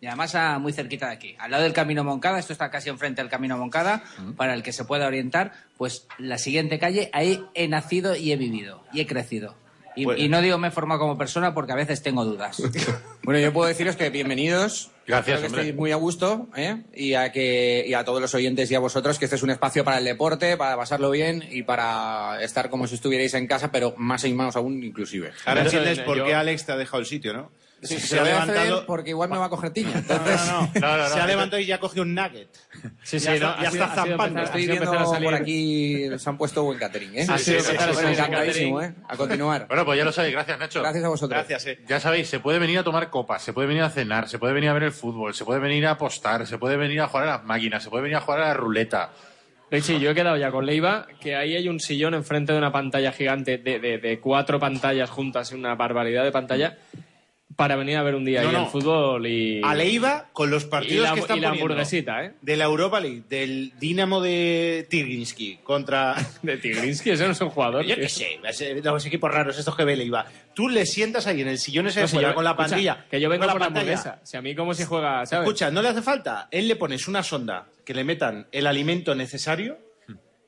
Y 0.00 0.06
además 0.06 0.34
ah, 0.34 0.58
muy 0.58 0.72
cerquita 0.72 1.08
de 1.08 1.12
aquí, 1.12 1.36
al 1.38 1.50
lado 1.50 1.62
del 1.62 1.72
Camino 1.74 2.02
Moncada, 2.04 2.38
esto 2.38 2.52
está 2.54 2.70
casi 2.70 2.88
enfrente 2.88 3.20
del 3.20 3.30
Camino 3.30 3.58
Moncada, 3.58 4.02
para 4.36 4.54
el 4.54 4.62
que 4.62 4.72
se 4.72 4.84
pueda 4.86 5.06
orientar, 5.06 5.52
pues 5.76 6.06
la 6.18 6.38
siguiente 6.38 6.78
calle, 6.78 7.10
ahí 7.12 7.44
he 7.54 7.68
nacido 7.68 8.16
y 8.16 8.32
he 8.32 8.36
vivido, 8.36 8.82
y 8.94 9.00
he 9.00 9.06
crecido. 9.06 9.54
Y, 9.96 10.04
Bueno. 10.04 10.22
y 10.22 10.28
no 10.28 10.40
digo 10.40 10.56
me 10.56 10.68
he 10.68 10.70
formado 10.70 11.00
como 11.00 11.18
persona 11.18 11.52
porque 11.52 11.72
a 11.72 11.74
veces 11.74 12.02
tengo 12.02 12.24
dudas. 12.24 12.62
Bueno, 13.22 13.38
yo 13.38 13.52
puedo 13.52 13.68
deciros 13.68 13.96
que 13.96 14.08
bienvenidos. 14.08 14.90
Gracias, 15.06 15.36
Espero 15.36 15.40
que 15.40 15.46
hombre. 15.46 15.60
estéis 15.62 15.76
muy 15.78 15.92
a 15.92 15.96
gusto, 15.96 16.48
¿eh? 16.56 16.82
Y 16.94 17.12
a, 17.14 17.30
que, 17.30 17.84
y 17.86 17.92
a 17.92 18.02
todos 18.02 18.20
los 18.22 18.34
oyentes 18.34 18.70
y 18.70 18.74
a 18.74 18.78
vosotros, 18.78 19.18
que 19.18 19.26
este 19.26 19.36
es 19.36 19.42
un 19.42 19.50
espacio 19.50 19.84
para 19.84 19.98
el 19.98 20.04
deporte, 20.04 20.56
para 20.56 20.74
pasarlo 20.76 21.10
bien 21.10 21.44
y 21.50 21.62
para 21.62 22.42
estar 22.42 22.70
como 22.70 22.86
si 22.86 22.94
estuvierais 22.94 23.34
en 23.34 23.46
casa, 23.46 23.70
pero 23.70 23.92
más 23.98 24.24
y 24.24 24.32
más 24.32 24.56
aún 24.56 24.82
inclusive. 24.82 25.32
Ahora 25.44 25.62
entiendes 25.62 26.00
por 26.00 26.16
yo- 26.16 26.24
qué 26.24 26.34
Alex 26.34 26.64
te 26.64 26.72
ha 26.72 26.76
dejado 26.76 27.00
el 27.00 27.06
sitio, 27.06 27.34
¿no? 27.34 27.50
Sí, 27.82 27.98
se, 27.98 28.06
se 28.08 28.14
ha 28.20 28.24
lo 28.24 28.30
voy 28.30 28.30
a 28.32 28.40
ceder 28.44 28.54
levantado. 28.56 28.86
porque 28.86 29.10
igual 29.10 29.30
me 29.30 29.38
va 29.38 29.46
a 29.46 29.48
coger 29.48 29.70
tiña. 29.70 29.92
No, 29.94 29.98
Entonces, 30.00 30.46
no, 30.46 30.60
no. 30.60 30.70
No, 30.80 30.96
no, 30.96 31.02
no. 31.04 31.08
Se 31.08 31.20
ha 31.20 31.26
levantado 31.26 31.60
y 31.62 31.66
ya 31.66 31.76
ha 31.76 31.80
cogido 31.80 32.02
un 32.02 32.14
nugget. 32.14 32.48
Sí, 33.02 33.18
sí, 33.18 33.26
Ya 33.26 33.34
está- 33.34 33.56
no, 33.56 33.62
ya 33.62 33.68
está 33.68 33.84
ha 33.84 33.88
sido 33.94 34.06
zampando. 34.06 34.42
estoy 34.42 34.66
viendo 34.66 34.92
a 34.92 35.06
salir- 35.06 35.24
por 35.24 35.34
aquí, 35.34 36.18
se 36.18 36.28
han 36.30 36.36
puesto 36.38 36.62
buen 36.64 36.78
catering, 36.78 37.10
¿eh? 37.18 37.26
Sí, 37.38 37.56
sí, 37.60 37.72
encantadísimo. 38.06 38.82
¿eh? 38.82 38.94
A 39.08 39.16
continuar. 39.16 39.66
Bueno, 39.68 39.84
pues 39.84 39.98
ya 39.98 40.04
lo 40.04 40.12
sabéis. 40.12 40.34
Gracias, 40.34 40.58
Nacho. 40.58 40.80
Gracias 40.82 41.04
a 41.04 41.08
vosotros. 41.08 41.38
Gracias, 41.38 41.66
eh. 41.66 41.78
Ya 41.88 42.00
sabéis, 42.00 42.28
se 42.28 42.40
puede 42.40 42.58
venir 42.58 42.78
a 42.78 42.84
tomar 42.84 43.08
copas, 43.10 43.42
se 43.42 43.52
puede 43.52 43.68
venir 43.68 43.82
a 43.82 43.90
cenar, 43.90 44.28
se 44.28 44.38
puede 44.38 44.52
venir 44.52 44.70
a 44.70 44.74
ver 44.74 44.82
el 44.84 44.92
fútbol, 44.92 45.34
se 45.34 45.44
puede 45.44 45.60
venir 45.60 45.86
a 45.86 45.92
apostar, 45.92 46.46
se 46.46 46.58
puede 46.58 46.76
venir 46.76 47.00
a 47.00 47.08
jugar 47.08 47.28
a 47.28 47.30
las 47.38 47.44
máquinas, 47.44 47.82
se 47.82 47.88
puede 47.90 48.02
venir 48.02 48.16
a 48.16 48.20
jugar 48.20 48.40
a 48.40 48.48
la 48.48 48.54
ruleta. 48.54 49.10
Richie, 49.70 50.00
yo 50.00 50.10
he 50.10 50.14
quedado 50.14 50.36
ya 50.36 50.50
con 50.50 50.66
Leiva, 50.66 51.06
que 51.20 51.36
ahí 51.36 51.54
hay 51.54 51.68
un 51.68 51.78
sillón 51.78 52.14
enfrente 52.14 52.52
de 52.52 52.58
una 52.58 52.72
pantalla 52.72 53.12
gigante 53.12 53.56
de, 53.58 53.78
de- 53.78 53.98
de 53.98 54.18
cuatro 54.18 54.58
pantallas 54.58 55.08
juntas, 55.10 55.52
una 55.52 55.76
barbaridad 55.76 56.24
de 56.24 56.32
pantalla. 56.32 56.76
Para 57.56 57.76
venir 57.76 57.96
a 57.96 58.02
ver 58.02 58.14
un 58.14 58.24
día 58.24 58.42
No, 58.42 58.48
ahí 58.48 58.54
no. 58.54 58.62
el 58.64 58.68
fútbol 58.70 59.26
y... 59.26 59.60
A 59.62 59.74
Leiva 59.74 60.28
con 60.32 60.50
los 60.50 60.64
partidos 60.64 61.08
la, 61.08 61.14
que 61.14 61.20
están 61.20 61.38
y 61.38 61.40
la 61.40 61.50
hamburguesita, 61.50 62.24
¿eh? 62.24 62.32
De 62.40 62.56
la 62.56 62.64
Europa 62.64 63.00
League, 63.00 63.22
del 63.28 63.72
Dinamo 63.78 64.20
de 64.20 64.86
Tirginsky 64.88 65.58
contra... 65.62 66.14
De 66.42 66.56
Tigrinsky, 66.56 67.10
ese 67.10 67.26
no 67.26 67.32
es 67.32 67.40
un 67.40 67.50
jugador. 67.50 67.84
Yo 67.84 67.96
qué 67.96 68.08
sé, 68.08 68.38
ese- 68.48 68.80
los 68.82 69.04
equipos 69.06 69.30
raros 69.32 69.58
estos 69.58 69.76
que 69.76 69.84
ve 69.84 69.96
Leiva. 69.96 70.24
Tú 70.54 70.68
le 70.68 70.86
sientas 70.86 71.26
ahí 71.26 71.40
en 71.42 71.48
el 71.48 71.58
sillón 71.58 71.86
ese 71.88 72.00
No, 72.02 72.08
si 72.08 72.18
yo- 72.20 72.34
con 72.34 72.44
la 72.44 72.50
escucha, 72.50 72.68
pantalla. 72.68 73.06
que 73.10 73.20
yo 73.20 73.28
vengo 73.28 73.40
con 73.42 73.46
la 73.48 73.52
por 73.52 73.60
la 73.60 73.66
hamburguesa. 73.66 74.20
Si 74.22 74.36
a 74.36 74.42
mí 74.42 74.54
como 74.54 74.72
si 74.72 74.84
juega, 74.84 75.26
¿sabes? 75.26 75.46
Escucha, 75.46 75.70
no 75.70 75.82
le 75.82 75.88
hace 75.88 76.02
falta. 76.02 76.48
Él 76.50 76.66
le 76.68 76.76
pones 76.76 77.08
una 77.08 77.22
sonda 77.22 77.66
que 77.84 77.94
le 77.94 78.04
metan 78.04 78.46
el 78.52 78.66
alimento 78.66 79.14
necesario 79.14 79.78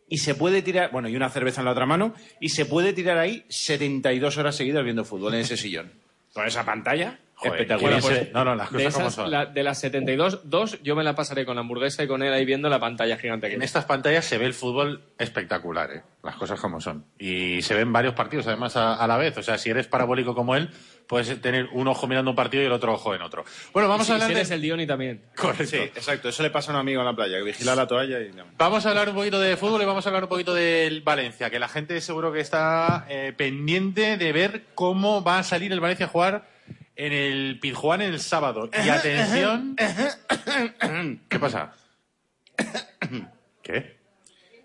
y 0.08 0.18
se 0.18 0.34
puede 0.34 0.62
tirar, 0.62 0.90
bueno, 0.92 1.08
y 1.08 1.16
una 1.16 1.30
cerveza 1.30 1.60
en 1.62 1.64
la 1.66 1.72
otra 1.72 1.86
mano, 1.86 2.14
y 2.40 2.50
se 2.50 2.64
puede 2.66 2.92
tirar 2.92 3.18
ahí 3.18 3.44
72 3.48 4.36
horas 4.38 4.54
seguidas 4.56 4.84
viendo 4.84 5.04
fútbol 5.04 5.34
en 5.34 5.40
ese 5.40 5.56
sillón. 5.56 5.90
Con 6.34 6.46
esa 6.46 6.64
pantalla, 6.64 7.18
Joder, 7.34 7.52
espectacular. 7.60 8.00
se- 8.02 8.30
no, 8.32 8.44
no, 8.44 8.54
las 8.54 8.70
de, 8.72 8.78
cosas 8.78 8.94
como 8.94 9.06
esas, 9.08 9.14
son. 9.14 9.30
la- 9.30 9.46
de 9.46 9.62
las 9.62 9.78
72, 9.80 10.48
dos 10.48 10.80
yo 10.82 10.96
me 10.96 11.02
la 11.04 11.14
pasaré 11.14 11.44
con 11.44 11.56
la 11.56 11.60
hamburguesa 11.60 12.02
y 12.04 12.06
con 12.08 12.22
él 12.22 12.32
ahí 12.32 12.44
viendo 12.44 12.68
la 12.68 12.78
pantalla 12.80 13.16
gigante 13.18 13.48
que 13.48 13.54
En 13.56 13.62
estas 13.62 13.84
pantallas 13.84 14.24
se 14.24 14.38
ve 14.38 14.46
el 14.46 14.54
fútbol 14.54 15.02
espectacular, 15.18 15.90
¿eh? 15.92 16.02
las 16.22 16.36
cosas 16.36 16.60
como 16.60 16.80
son. 16.80 17.04
Y 17.18 17.60
se 17.62 17.74
ven 17.74 17.92
varios 17.92 18.14
partidos 18.14 18.46
además 18.46 18.76
a, 18.76 18.94
a 18.94 19.06
la 19.06 19.16
vez. 19.16 19.36
O 19.38 19.42
sea, 19.42 19.58
si 19.58 19.70
eres 19.70 19.88
parabólico 19.88 20.34
como 20.34 20.54
él, 20.56 20.70
puedes 21.06 21.40
tener 21.40 21.68
un 21.72 21.88
ojo 21.88 22.06
mirando 22.06 22.30
un 22.30 22.36
partido 22.36 22.62
y 22.62 22.66
el 22.66 22.72
otro 22.72 22.94
ojo 22.94 23.14
en 23.14 23.22
otro. 23.22 23.44
Bueno, 23.72 23.88
vamos 23.88 24.06
si, 24.06 24.12
a 24.12 24.14
hablar 24.16 24.28
si 24.28 24.34
de... 24.34 24.54
el 24.54 24.62
Dioni 24.62 24.86
también. 24.86 25.22
Correcto. 25.36 25.66
Sí, 25.66 25.76
exacto. 25.76 26.28
Eso 26.28 26.42
le 26.42 26.50
pasa 26.50 26.70
a 26.70 26.74
un 26.74 26.80
amigo 26.80 27.00
en 27.00 27.06
la 27.06 27.14
playa, 27.14 27.38
que 27.38 27.44
vigila 27.44 27.74
la 27.74 27.86
toalla 27.86 28.20
y... 28.20 28.30
Vamos 28.56 28.86
a 28.86 28.90
hablar 28.90 29.08
un 29.08 29.14
poquito 29.14 29.40
de 29.40 29.56
fútbol 29.56 29.82
y 29.82 29.84
vamos 29.84 30.06
a 30.06 30.08
hablar 30.08 30.24
un 30.24 30.28
poquito 30.28 30.54
del 30.54 31.02
Valencia, 31.02 31.50
que 31.50 31.58
la 31.58 31.68
gente 31.68 32.00
seguro 32.00 32.32
que 32.32 32.40
está 32.40 33.06
eh, 33.08 33.32
pendiente 33.36 34.16
de 34.16 34.32
ver 34.32 34.64
cómo 34.74 35.22
va 35.22 35.38
a 35.38 35.42
salir 35.42 35.72
el 35.72 35.80
Valencia 35.80 36.06
a 36.06 36.08
jugar 36.08 36.48
en 36.96 37.12
el 37.12 37.58
Pizjuán 37.60 38.02
el 38.02 38.20
sábado. 38.20 38.70
Y 38.84 38.88
atención... 38.88 39.76
¿Qué 41.28 41.38
pasa? 41.38 41.72
¿Qué? 43.62 44.01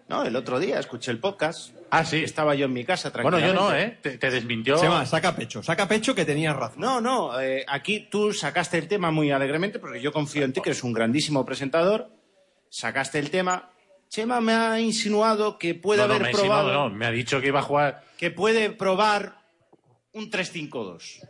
No, 0.07 0.23
el 0.23 0.35
otro 0.35 0.59
día 0.59 0.79
escuché 0.79 1.11
el 1.11 1.19
podcast. 1.19 1.75
Ah, 1.89 2.05
sí. 2.05 2.23
Estaba 2.23 2.55
yo 2.55 2.65
en 2.65 2.73
mi 2.73 2.85
casa 2.85 3.11
Bueno, 3.21 3.39
yo 3.39 3.53
no, 3.53 3.73
¿eh? 3.75 3.97
Te, 4.01 4.17
te 4.17 4.29
desmintió... 4.29 4.79
Chema, 4.79 5.05
saca 5.05 5.35
pecho. 5.35 5.61
Saca 5.61 5.87
pecho 5.87 6.15
que 6.15 6.23
tenías 6.25 6.55
razón. 6.55 6.79
No, 6.79 7.01
no, 7.01 7.39
eh, 7.39 7.65
aquí 7.67 8.07
tú 8.09 8.33
sacaste 8.33 8.77
el 8.77 8.87
tema 8.87 9.11
muy 9.11 9.31
alegremente 9.31 9.79
porque 9.79 10.01
yo 10.01 10.13
confío 10.13 10.45
en 10.45 10.53
ti, 10.53 10.61
que 10.61 10.69
eres 10.69 10.83
un 10.83 10.93
grandísimo 10.93 11.45
presentador. 11.45 12.09
Sacaste 12.69 13.19
el 13.19 13.29
tema. 13.29 13.69
Chema 14.09 14.39
me 14.39 14.53
ha 14.53 14.79
insinuado 14.79 15.57
que 15.57 15.75
puede 15.75 16.01
No, 16.01 16.07
no, 16.07 16.13
haber 16.13 16.21
me 16.21 16.27
ha 16.27 16.31
insinuado, 16.31 16.69
probado, 16.69 16.89
no, 16.89 16.95
me 16.95 17.05
ha 17.05 17.11
dicho 17.11 17.41
que 17.41 17.47
iba 17.47 17.59
a 17.59 17.63
jugar... 17.63 18.03
que 18.17 18.31
puede 18.31 18.69
probar 18.69 19.41
un 20.13 20.31
3-5-2. 20.31 21.27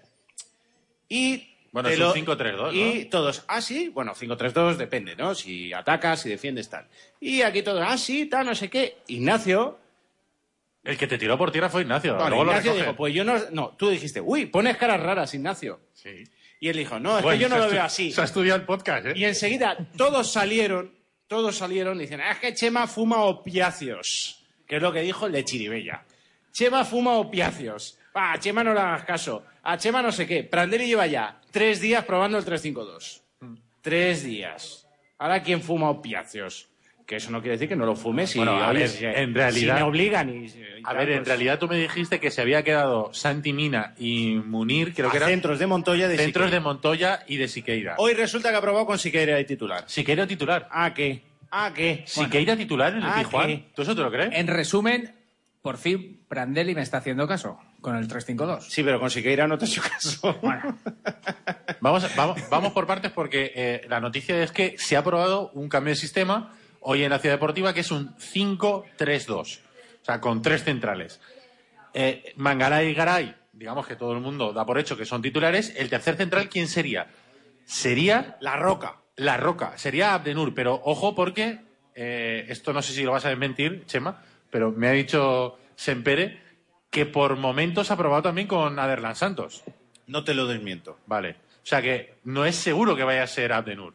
Y 1.10 1.57
Bueno, 1.72 1.90
es 1.90 1.98
un 2.00 2.04
lo- 2.06 2.14
5-3-2, 2.14 2.74
Y 2.74 3.06
todos, 3.06 3.44
ah, 3.48 3.62
sí, 3.62 3.90
bueno, 3.90 4.14
5-3-2 4.16 4.76
depende, 4.78 5.16
¿no? 5.16 5.36
Si 5.36 5.72
atacas, 5.74 6.22
si 6.22 6.30
defiendes, 6.30 6.70
tal. 6.70 6.88
Y 7.20 7.42
aquí 7.42 7.62
todos, 7.62 7.84
ah, 7.86 7.98
sí, 7.98 8.26
tal, 8.28 8.46
no 8.46 8.56
sé 8.56 8.70
qué. 8.70 8.98
Ignacio, 9.08 9.80
El 10.84 10.98
que 10.98 11.06
te 11.08 11.18
tiró 11.18 11.38
por 11.38 11.52
tierra 11.52 11.70
fue 11.70 11.82
Ignacio. 11.82 12.16
Luego 12.18 12.44
Ignacio 12.46 12.74
dijo, 12.74 12.96
pues 12.96 13.14
yo 13.14 13.24
no, 13.26 13.36
no, 13.52 13.76
tú 13.78 13.90
dijiste, 13.90 14.22
uy, 14.22 14.46
pones 14.46 14.78
caras 14.78 15.02
raras, 15.02 15.34
Ignacio. 15.34 15.82
Sí. 15.94 16.24
Y 16.62 16.70
él 16.70 16.78
dijo, 16.78 16.98
no, 17.00 17.18
es 17.18 17.24
Bueno, 17.24 17.38
que 17.38 17.42
yo 17.44 17.50
no 17.50 17.58
lo 17.58 17.70
veo 17.70 17.84
así. 17.84 18.12
Se 18.12 18.22
ha 18.22 18.24
estudiado 18.24 18.58
el 18.60 18.66
podcast, 18.66 19.08
¿eh? 19.08 19.14
Y 19.16 19.26
enseguida 19.26 19.78
todos 19.98 20.32
salieron, 20.32 20.96
todos 21.28 21.58
salieron 21.58 21.98
y 21.98 22.02
dicen, 22.04 22.22
"Ah, 22.22 22.32
es 22.32 22.38
que 22.40 22.54
Chema 22.54 22.88
fuma 22.88 23.18
opiáceos, 23.24 24.46
que 24.66 24.78
es 24.78 24.82
lo 24.82 24.92
que 24.94 25.02
dijo 25.02 25.26
el 25.26 25.34
de 25.34 25.44
Chiribella. 25.44 26.04
Chema 26.54 26.86
fuma 26.86 27.18
opiáceos. 27.18 28.00
Ah, 28.14 28.38
Chema 28.40 28.64
no 28.64 28.74
le 28.74 28.80
hagas 28.80 29.04
caso. 29.04 29.44
A 29.70 29.78
Chema 29.78 30.02
no 30.02 30.12
sé 30.14 30.26
qué. 30.26 30.44
Prandelli 30.46 30.88
lleva 30.88 31.08
ya 31.08 31.42
tres 31.52 31.82
días 31.82 32.06
probando 32.06 32.38
el 32.38 32.46
352. 32.46 33.22
Tres 33.82 34.24
días. 34.24 34.88
Ahora, 35.20 35.44
¿quién 35.44 35.62
fuma 35.62 35.90
opiáceos? 35.90 36.70
Que 37.06 37.18
eso 37.18 37.32
no 37.32 37.40
quiere 37.42 37.54
decir 37.56 37.68
que 37.70 37.76
no 37.76 37.86
lo 37.86 37.96
fumes 37.96 38.34
y, 38.36 38.40
Bueno, 38.40 38.54
a 38.62 38.70
oye, 38.70 38.80
ver, 38.80 38.90
si- 38.90 39.06
en 39.06 39.28
si 39.30 39.34
realidad- 39.34 39.76
me 39.76 39.82
obligan 39.84 40.30
y... 40.30 40.46
y 40.48 40.82
A 40.84 40.94
ver, 40.94 41.10
en 41.10 41.18
pues, 41.20 41.28
realidad 41.28 41.60
tú 41.60 41.68
me 41.68 41.78
dijiste 41.78 42.20
que 42.20 42.32
se 42.32 42.42
había 42.42 42.64
quedado 42.64 43.14
Santi 43.14 43.52
Mina 43.54 43.94
y 43.98 44.36
Munir, 44.36 44.94
creo 44.94 45.08
a 45.10 45.12
que 45.12 45.18
eran 45.18 45.30
centros 45.30 45.60
de 45.60 45.68
Montoya 45.68 46.08
de 46.08 46.18
centros 46.18 46.52
de. 46.52 46.60
Montoya 46.60 47.24
y 47.28 47.38
de 47.38 47.48
Siqueira. 47.48 47.96
Hoy 47.98 48.14
resulta 48.14 48.52
que 48.52 48.58
ha 48.58 48.62
probado 48.62 48.86
con 48.86 49.00
Siqueira 49.00 49.36
de 49.36 49.44
titular. 49.46 49.84
Siqueira 49.88 50.28
titular. 50.28 50.68
Ah, 50.72 50.94
¿qué? 50.94 51.22
Ah, 51.52 51.72
¿qué? 51.74 52.04
Siqueira 52.06 52.56
titular 52.58 52.92
en 52.94 53.00
el 53.00 53.04
Ah. 53.06 53.24
¿qué? 53.46 53.66
¿Tú 53.76 53.82
eso 53.84 53.96
te 53.96 54.02
lo 54.02 54.12
crees? 54.12 54.30
En 54.34 54.48
resumen, 54.48 55.14
por 55.62 55.78
fin 55.78 56.24
Prandelli 56.28 56.74
me 56.76 56.82
está 56.82 56.98
haciendo 56.98 57.26
caso 57.28 57.58
con 57.82 57.96
el 57.96 58.08
352. 58.08 58.72
Sí, 58.72 58.84
pero 58.84 59.00
con 59.00 59.10
Siqueira 59.10 59.48
no 59.48 59.58
te 59.58 59.66
he 59.66 59.68
hecho 59.68 59.82
caso. 59.82 60.40
Vamos, 61.80 62.16
vamos, 62.16 62.42
vamos 62.50 62.74
por 62.74 62.88
partes 62.88 63.12
porque 63.12 63.52
eh, 63.56 63.86
la 63.88 64.00
noticia 64.00 64.42
es 64.42 64.52
que 64.52 64.78
se 64.80 64.96
ha 64.96 65.00
aprobado 65.00 65.52
un 65.54 65.70
cambio 65.70 65.94
de 65.94 65.96
sistema 65.96 66.54
hoy 66.80 67.04
en 67.04 67.12
la 67.12 67.20
Ciudad 67.20 67.36
Deportiva 67.36 67.72
que 67.74 67.82
es 67.82 67.92
un 67.92 68.16
5-3-2. 68.18 69.30
O 69.32 69.46
sea, 70.02 70.20
con 70.20 70.42
tres 70.42 70.64
centrales. 70.64 71.22
Eh, 71.94 72.34
Mangalay 72.36 72.90
y 72.90 72.94
Garay, 72.96 73.36
digamos 73.54 73.86
que 73.86 73.96
todo 73.96 74.14
el 74.14 74.22
mundo 74.22 74.54
da 74.54 74.66
por 74.66 74.80
hecho 74.80 74.98
que 74.98 75.06
son 75.06 75.22
titulares. 75.22 75.74
El 75.78 75.90
tercer 75.90 76.16
central, 76.16 76.50
¿quién 76.50 76.68
sería? 76.68 77.08
Sería 77.66 78.38
La 78.42 78.56
Roca. 78.56 78.98
La 79.16 79.38
Roca. 79.38 79.78
Sería 79.78 80.14
Abdenur, 80.14 80.54
pero 80.54 80.82
ojo 80.84 81.14
porque 81.14 81.60
eh, 81.94 82.46
esto 82.50 82.74
no 82.74 82.82
sé 82.82 82.94
si 82.94 83.04
lo 83.04 83.12
vas 83.12 83.26
a 83.26 83.30
desmentir, 83.30 83.86
Chema, 83.86 84.22
pero 84.50 84.72
me 84.72 84.88
ha 84.88 84.92
dicho 84.92 85.58
Sempere 85.76 86.47
que 86.98 87.06
por 87.06 87.36
momentos 87.36 87.92
ha 87.92 87.98
probado 87.98 88.24
también 88.24 88.48
con 88.48 88.80
Aderlan 88.80 89.16
Santos. 89.16 89.64
No 90.08 90.24
te 90.24 90.34
lo 90.34 90.48
desmiento. 90.48 90.98
Vale. 91.06 91.32
O 91.32 91.66
sea 91.70 91.82
que 91.82 92.16
no 92.24 92.46
es 92.46 92.56
seguro 92.56 92.96
que 92.96 93.04
vaya 93.04 93.24
a 93.24 93.28
ser 93.28 93.54
Abdenur. 93.54 93.94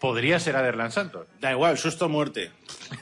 Podría 0.00 0.40
ser 0.40 0.56
Aderlan 0.56 0.90
Santos. 0.90 1.28
Da 1.40 1.52
igual, 1.52 1.78
susto 1.78 2.06
o 2.06 2.08
muerte. 2.08 2.50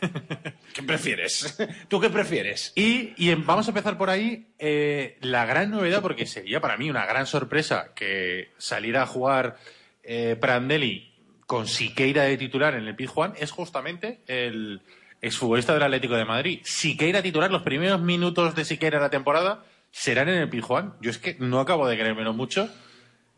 ¿Qué 0.74 0.82
prefieres? 0.82 1.58
¿Tú 1.88 1.98
qué 2.00 2.10
prefieres? 2.10 2.72
Y, 2.76 3.12
y 3.16 3.30
en- 3.30 3.46
vamos 3.46 3.66
a 3.66 3.70
empezar 3.70 3.96
por 3.98 4.10
ahí. 4.10 4.46
eh, 4.58 5.16
la 5.22 5.46
gran 5.46 5.70
novedad, 5.70 6.02
porque 6.02 6.26
sería 6.26 6.60
para 6.60 6.76
mí 6.76 6.90
una 6.90 7.06
gran 7.06 7.26
sorpresa 7.26 7.92
que 7.94 8.50
saliera 8.58 9.02
a 9.02 9.06
jugar 9.06 9.56
eh, 10.02 10.36
Prandelli 10.40 11.12
con 11.46 11.66
Siqueira 11.66 12.24
de 12.24 12.36
titular 12.36 12.74
en 12.74 12.86
el 12.86 12.94
Pizjuán, 12.94 13.32
es 13.38 13.50
justamente 13.50 14.20
el 14.28 14.82
exfutbolista 15.20 15.74
del 15.74 15.82
Atlético 15.82 16.14
de 16.14 16.24
Madrid. 16.24 16.60
Siqueira 16.64 17.22
titular, 17.22 17.50
los 17.50 17.62
primeros 17.62 18.00
minutos 18.00 18.54
de 18.54 18.64
Siqueira 18.64 18.98
de 18.98 19.04
la 19.04 19.10
temporada 19.10 19.64
serán 19.90 20.28
en 20.28 20.36
el 20.36 20.48
Pizjuán. 20.48 20.94
Yo 21.00 21.10
es 21.10 21.18
que 21.18 21.36
no 21.38 21.60
acabo 21.60 21.86
de 21.86 21.98
creérmelo 21.98 22.32
mucho. 22.32 22.68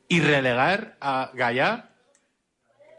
Y 0.09 0.21
relegar 0.21 0.97
a 1.01 1.31
Gallá, 1.33 1.91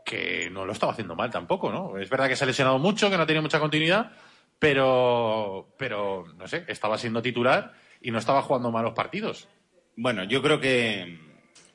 que 0.04 0.50
no 0.52 0.66
lo 0.66 0.74
estaba 0.74 0.94
haciendo 0.94 1.16
mal 1.16 1.30
tampoco, 1.30 1.72
¿no? 1.72 1.98
Es 1.98 2.10
verdad 2.10 2.28
que 2.28 2.36
se 2.36 2.44
ha 2.44 2.48
lesionado 2.48 2.80
mucho, 2.80 3.10
que 3.10 3.18
no 3.18 3.26
tenido 3.26 3.44
mucha 3.44 3.60
continuidad, 3.60 4.12
pero, 4.58 5.74
pero 5.78 6.26
no 6.38 6.48
sé, 6.48 6.66
estaba 6.68 6.98
siendo 6.98 7.22
titular 7.22 7.74
y 8.02 8.10
no 8.12 8.18
estaba 8.18 8.42
jugando 8.42 8.72
malos 8.72 8.94
partidos. 8.94 9.48
Bueno, 9.96 10.24
yo 10.24 10.42
creo 10.42 10.60
que 10.60 11.20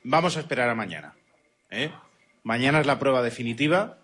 vamos 0.03 0.35
a 0.35 0.41
esperar 0.41 0.69
a 0.69 0.75
mañana. 0.75 1.15
¿eh? 1.69 1.91
Mañana 2.43 2.81
es 2.81 2.87
la 2.87 2.99
prueba 2.99 3.21
definitiva. 3.21 3.97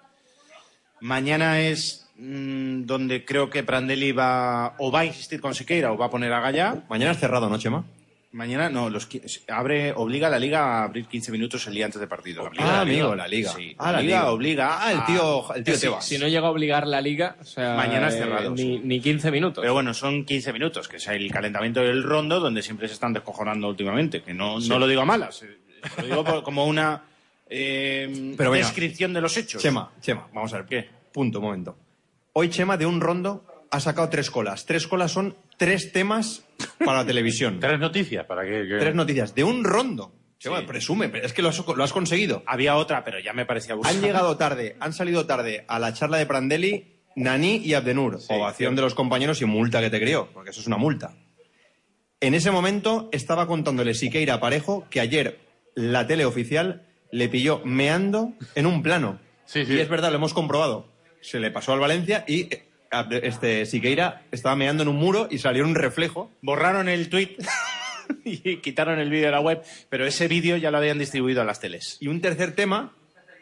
Mañana 1.01 1.59
es 1.59 2.04
mm, 2.17 2.85
donde 2.85 3.25
creo 3.25 3.49
que 3.49 3.63
Prandelli 3.63 4.11
va 4.11 4.75
o 4.79 4.91
va 4.91 5.01
a 5.01 5.05
insistir 5.05 5.39
con 5.41 5.53
Siqueira 5.55 5.91
o 5.91 5.97
va 5.97 6.05
a 6.07 6.09
poner 6.09 6.31
a 6.33 6.39
Gallá. 6.39 6.83
Mañana 6.89 7.11
es 7.11 7.19
cerrado, 7.19 7.49
¿no, 7.49 7.57
Chema? 7.57 7.83
Mañana 8.31 8.69
no, 8.69 8.89
los 8.89 9.07
abre 9.47 9.93
obliga 9.93 10.27
a 10.27 10.29
la 10.29 10.37
liga 10.39 10.59
a 10.59 10.83
abrir 10.83 11.05
15 11.05 11.31
minutos 11.31 11.65
el 11.67 11.73
día 11.73 11.85
antes 11.85 12.01
de 12.01 12.07
partido. 12.07 12.43
Obliga 12.43 12.65
Ah, 12.65 12.77
a 12.79 12.81
amigo, 12.81 13.15
la 13.15 13.29
liga. 13.29 13.53
Sí, 13.55 13.73
Ah, 13.77 13.93
la 13.93 14.01
liga, 14.01 14.19
liga. 14.19 14.31
obliga. 14.31 14.85
Ah, 14.85 14.91
el 14.91 15.05
tío, 15.05 15.55
el 15.55 15.63
tío 15.63 15.75
Sí, 15.75 15.81
Tebas. 15.81 16.05
Si 16.05 16.17
no 16.17 16.27
llega 16.27 16.47
a 16.47 16.51
obligar 16.51 16.85
la 16.85 16.99
liga, 16.99 17.37
o 17.39 17.45
sea, 17.45 17.75
Mañana 17.75 18.09
es 18.09 18.15
eh, 18.15 18.17
cerrado, 18.17 18.49
ni, 18.51 18.79
ni 18.79 18.99
15 18.99 19.31
minutos. 19.31 19.61
Pero 19.61 19.73
bueno, 19.73 19.93
son 19.93 20.25
15 20.25 20.51
minutos, 20.51 20.89
que 20.89 20.97
es 20.97 21.07
el 21.07 21.31
calentamiento 21.31 21.79
del 21.79 22.03
rondo 22.03 22.41
donde 22.41 22.61
siempre 22.61 22.89
se 22.89 22.95
están 22.95 23.13
descojonando 23.13 23.69
últimamente. 23.69 24.21
Que 24.21 24.33
no, 24.33 24.59
no 24.59 24.79
lo 24.79 24.87
digo 24.87 24.99
a 25.01 25.05
malas, 25.05 25.41
eh, 25.43 25.57
lo 25.99 26.05
digo 26.05 26.23
por- 26.25 26.43
como 26.43 26.65
una 26.65 27.03
eh, 27.49 28.33
Pero 28.35 28.51
descripción 28.51 29.13
de 29.13 29.21
los 29.21 29.37
hechos. 29.37 29.61
Chema, 29.61 29.91
Chema, 30.01 30.27
vamos 30.33 30.51
a 30.53 30.57
ver. 30.57 30.65
¿Qué? 30.65 30.89
Punto, 31.13 31.39
momento. 31.39 31.77
Hoy 32.37 32.49
Chema 32.49 32.75
de 32.75 32.85
un 32.85 32.99
rondo 32.99 33.45
ha 33.71 33.79
sacado 33.79 34.09
tres 34.09 34.29
colas. 34.29 34.65
Tres 34.65 34.87
colas 34.87 35.11
son 35.13 35.37
tres 35.57 35.93
temas 35.93 36.43
para 36.83 36.97
la 36.99 37.05
televisión. 37.05 37.59
Tres 37.61 37.79
noticias 37.79 38.25
para 38.25 38.43
que- 38.43 38.65
tres 38.77 38.93
noticias. 38.93 39.33
De 39.33 39.45
un 39.45 39.63
rondo. 39.63 40.13
Chema, 40.37 40.59
Sí. 40.59 40.65
presume, 40.65 41.07
pero 41.07 41.25
es 41.25 41.31
que 41.31 41.41
lo 41.41 41.47
has, 41.47 41.65
lo 41.65 41.81
has 41.81 41.93
conseguido. 41.93 42.43
Había 42.45 42.75
otra, 42.75 43.05
pero 43.05 43.19
ya 43.19 43.31
me 43.31 43.45
parecía 43.45 43.71
abusiva. 43.73 43.95
Han 43.95 44.01
llegado 44.01 44.35
tarde, 44.35 44.75
han 44.81 44.91
salido 44.91 45.25
tarde 45.25 45.63
a 45.69 45.79
la 45.79 45.93
charla 45.93 46.17
de 46.17 46.25
Prandelli, 46.25 46.99
Nani 47.15 47.55
y 47.63 47.73
Abdenur. 47.73 48.19
Ovación 48.27 48.75
de 48.75 48.81
los 48.81 48.95
compañeros 48.95 49.41
y 49.41 49.45
multa 49.45 49.79
que 49.79 49.89
te 49.89 50.01
crió, 50.01 50.27
porque 50.33 50.49
eso 50.49 50.59
es 50.59 50.67
una 50.67 50.75
multa. 50.77 51.15
En 52.19 52.33
ese 52.33 52.51
momento 52.51 53.07
estaba 53.13 53.47
contándole 53.47 53.93
Siqueira 53.93 54.41
Parejo 54.41 54.85
que 54.89 54.99
ayer 54.99 55.39
la 55.73 56.05
tele 56.05 56.25
oficial 56.25 56.85
le 57.13 57.29
pilló 57.29 57.61
meando 57.63 58.33
en 58.55 58.65
un 58.65 58.83
plano. 58.83 59.19
Sí, 59.45 59.65
sí. 59.65 59.73
Y 59.75 59.79
es 59.79 59.87
verdad, 59.87 60.09
lo 60.09 60.17
hemos 60.17 60.33
comprobado. 60.33 60.93
Se 61.25 61.39
le 61.39 61.49
pasó 61.51 61.73
al 61.73 61.79
Valencia 61.79 62.23
y 62.27 62.41
eh, 62.53 62.67
este, 63.23 63.65
Siqueira 63.65 64.23
estaba 64.31 64.55
meando 64.55 64.83
en 64.83 64.89
un 64.89 64.95
muro 64.97 65.27
y 65.31 65.39
salió 65.39 65.63
un 65.65 65.75
reflejo. 65.75 66.31
Borraron 66.41 66.87
el 66.87 67.09
tuit. 67.09 67.39
y 68.23 68.57
quitaron 68.57 68.99
el 68.99 69.09
vídeo 69.09 69.25
de 69.25 69.31
la 69.31 69.41
web, 69.41 69.63
pero 69.89 70.05
ese 70.05 70.27
vídeo 70.27 70.57
ya 70.57 70.69
lo 70.69 70.77
habían 70.77 70.99
distribuido 70.99 71.41
a 71.41 71.45
las 71.45 71.59
teles. 71.59 71.97
Y 71.99 72.07
un 72.07 72.21
tercer 72.21 72.53
tema, 72.53 72.93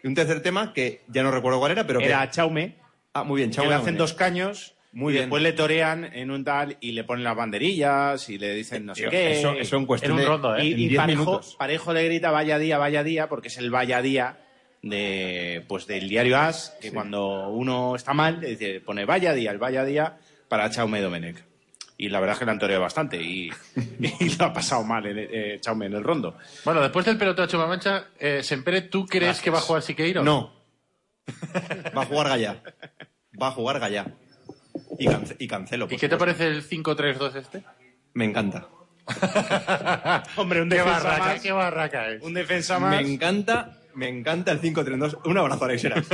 y 0.02 0.08
un 0.08 0.16
tercer 0.16 0.42
tema 0.42 0.72
que 0.74 1.02
ya 1.10 1.24
no 1.24 1.32
recuerdo 1.32 1.60
cuál 1.60 1.74
era, 1.74 1.86
pero 1.86 2.00
que... 2.00 2.06
Era 2.06 2.30
Chaume, 2.30 2.76
Ah, 3.14 3.24
muy 3.24 3.38
bien, 3.42 3.50
que 3.52 3.58
Chaume 3.58 3.70
le 3.70 3.76
hacen 3.76 3.96
dos 3.98 4.14
caños 4.14 4.74
Muy 4.92 5.12
y 5.12 5.16
bien. 5.16 5.26
después 5.26 5.44
le 5.44 5.54
torean 5.54 6.06
en 6.14 6.32
un 6.32 6.44
tal 6.44 6.78
y 6.82 6.94
le 6.94 7.04
ponen 7.04 7.24
las 7.24 7.36
banderillas 7.36 8.28
y 8.30 8.40
le 8.40 8.56
dicen 8.56 8.88
no 8.88 8.96
sé 8.96 9.02
Tío, 9.02 9.12
qué. 9.12 9.38
Eso, 9.40 9.54
eso 9.54 9.78
en 9.78 9.86
cuestión 9.86 10.14
en 10.14 10.20
un 10.20 10.26
rondo, 10.26 10.56
¿eh? 10.56 10.66
Y, 10.66 10.74
en 10.74 10.80
y 10.80 10.88
10 10.88 10.98
Parejo, 10.98 11.20
minutos. 11.22 11.56
Parejo 11.60 11.94
le 11.94 12.06
grita 12.06 12.32
vaya 12.32 12.58
día, 12.58 12.78
vaya 12.80 13.04
día, 13.04 13.30
porque 13.30 13.50
es 13.50 13.58
el 13.60 13.70
vaya 13.70 14.02
día 14.02 14.40
de, 14.84 15.66
pues, 15.68 15.88
del 15.88 16.08
diario 16.08 16.38
As, 16.38 16.76
que 16.80 16.92
cuando 16.92 17.50
uno 17.50 17.96
está 17.96 18.14
mal, 18.14 18.40
le 18.40 18.50
dice, 18.50 18.80
pone 18.82 19.06
vaya 19.06 19.34
día, 19.34 19.50
el 19.50 19.58
vaya 19.58 19.84
día 19.84 20.18
para 20.48 20.70
Chaume 20.70 21.02
Domenech. 21.02 21.44
Y 21.98 22.10
la 22.10 22.20
verdad 22.20 22.34
es 22.34 22.40
que 22.40 22.46
le 22.46 22.52
han 22.52 22.60
toreado 22.60 22.82
bastante 22.84 23.18
y, 23.22 23.50
y 24.20 24.36
lo 24.38 24.46
ha 24.46 24.54
pasado 24.54 24.84
mal 24.84 25.06
en, 25.08 25.18
eh, 25.20 25.58
Chaume 25.62 25.86
en 25.88 25.94
el 25.94 26.04
rondo. 26.04 26.38
Bueno, 26.66 26.82
después 26.82 27.06
del 27.06 27.18
pelotazo 27.18 27.48
Chuma 27.50 27.66
Mancha, 27.68 28.06
eh, 28.20 28.44
Sempere, 28.44 28.82
¿tú 28.84 29.06
crees 29.06 29.24
Gracias. 29.26 29.44
que 29.44 29.50
va 29.50 29.58
a 29.60 29.62
jugar 29.62 29.82
Siqueiro? 29.82 30.24
No. 30.24 30.54
Va 31.98 32.02
a 32.02 32.06
jugar 32.06 32.28
Gallá. 32.30 32.62
Va 33.42 33.48
a 33.48 33.52
jugar 33.52 33.80
Gallá. 33.80 34.08
Y, 35.00 35.08
cance- 35.08 35.36
y 35.40 35.48
cancelo. 35.48 35.88
¿Y 35.90 35.98
qué 35.98 36.10
te 36.10 36.18
parece 36.18 36.48
el 36.48 36.68
5-3-2 36.68 37.36
este? 37.36 37.64
Me 38.14 38.26
encanta. 38.26 38.68
Hombre, 40.36 40.62
un 40.62 40.70
qué 40.70 40.76
defensa 40.78 41.00
barraca, 41.04 41.26
más. 41.26 41.42
qué 41.42 41.52
barraca 41.52 42.10
es. 42.10 42.22
Un 42.24 42.34
defensa 42.34 42.80
Me 42.80 42.88
más. 42.88 43.02
encanta, 43.06 43.78
me 43.96 44.10
encanta 44.10 44.52
el 44.52 44.60
5-3-2. 44.62 45.20
Un 45.26 45.38
abrazo, 45.38 45.66
Alex 45.66 45.84
Heras. 45.86 46.06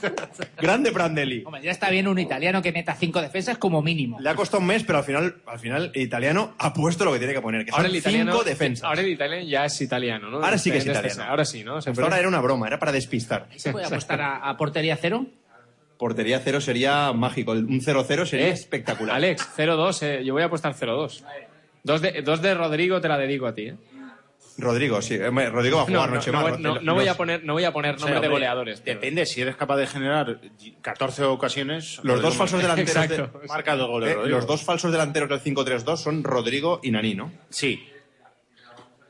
Grande 0.60 0.92
Prandelli. 0.92 1.42
Hombre, 1.44 1.62
ya 1.62 1.70
está 1.70 1.90
bien 1.90 2.08
un 2.08 2.18
italiano 2.18 2.62
que 2.62 2.72
meta 2.72 2.94
cinco 2.94 3.20
defensas 3.20 3.58
como 3.58 3.82
mínimo. 3.82 4.18
Le 4.20 4.30
ha 4.30 4.34
costado 4.34 4.60
un 4.60 4.66
mes, 4.66 4.84
pero 4.84 4.98
al 4.98 5.04
final, 5.04 5.36
al 5.46 5.58
final 5.58 5.90
el 5.94 6.02
italiano 6.02 6.54
ha 6.58 6.72
puesto 6.72 7.04
lo 7.04 7.12
que 7.12 7.18
tiene 7.18 7.34
que 7.34 7.40
poner, 7.40 7.64
que 7.64 7.70
Ahora 7.70 7.84
son 7.84 7.90
el 7.90 7.96
italiano, 7.96 8.32
cinco 8.32 8.44
defensas. 8.44 8.84
Ahora 8.84 9.00
el 9.00 9.08
italiano 9.08 9.46
ya 9.48 9.64
es 9.64 9.80
italiano, 9.80 10.30
¿no? 10.30 10.36
Ahora 10.44 10.58
sí 10.58 10.70
que 10.70 10.78
es 10.78 10.86
italiano. 10.86 11.22
Ahora 11.24 11.44
sí, 11.44 11.64
¿no? 11.64 11.76
Hasta 11.76 11.90
ahora 12.02 12.18
era 12.18 12.28
una 12.28 12.40
broma, 12.40 12.66
era 12.66 12.78
para 12.78 12.92
despistar. 12.92 13.48
¿Se 13.56 13.72
puede 13.72 13.86
apostar 13.86 14.20
a, 14.20 14.36
a 14.48 14.56
portería 14.56 14.96
cero? 14.96 15.26
Portería 15.98 16.40
cero 16.40 16.60
sería 16.60 17.12
mágico, 17.12 17.52
un 17.52 17.80
0-0 17.80 18.26
sería 18.26 18.48
Eh, 18.48 18.50
espectacular. 18.50 19.14
Alex, 19.14 19.48
0-2, 19.56 20.02
eh, 20.02 20.24
yo 20.24 20.32
voy 20.34 20.42
a 20.42 20.46
apostar 20.46 20.74
0-2. 20.74 21.22
Dos 21.84 22.00
de, 22.00 22.22
dos 22.22 22.42
de 22.42 22.54
Rodrigo 22.54 23.00
te 23.00 23.08
la 23.08 23.16
dedico 23.18 23.46
a 23.46 23.54
ti, 23.54 23.68
¿eh? 23.68 23.76
Rodrigo, 24.56 25.02
sí. 25.02 25.14
eh, 25.14 25.30
Rodrigo 25.50 25.78
va 25.78 25.82
a 25.82 25.86
No, 25.86 25.94
jugar 25.96 26.08
no, 26.10 26.14
noche 26.14 26.30
no, 26.30 26.40
más. 26.40 26.50
voy- 26.52 26.62
no- 26.62 26.80
no 26.80 26.94
voy 26.94 27.08
a 27.08 27.14
poner, 27.16 27.44
no 27.44 27.54
voy 27.54 27.64
a 27.64 27.72
poner 27.72 27.96
O 27.96 27.98
sea, 27.98 28.06
nombre 28.06 28.20
de 28.20 28.32
goleadores. 28.32 28.80
pero- 28.80 29.00
Depende, 29.00 29.26
si 29.26 29.40
eres 29.40 29.56
capaz 29.56 29.76
de 29.78 29.86
generar 29.88 30.38
14 30.80 31.24
ocasiones. 31.24 31.98
Los 32.04 32.22
dos 32.22 32.36
falsos 32.36 32.62
delanteros 32.62 32.94
de- 32.94 33.14
Exacto. 33.16 33.40
Marca 33.48 33.74
dos 33.76 33.88
goles. 33.88 34.10
Eh, 34.10 34.14
Rodrigo. 34.14 34.36
los 34.38 34.46
dos 34.46 34.62
falsos 34.62 34.92
delanteros 34.92 35.28
del 35.28 35.40
5-3-2 35.40 35.96
son 35.96 36.22
Rodrigo 36.22 36.78
y 36.82 36.90
Nani, 36.92 37.14
¿no? 37.14 37.32
Sí. 37.50 37.88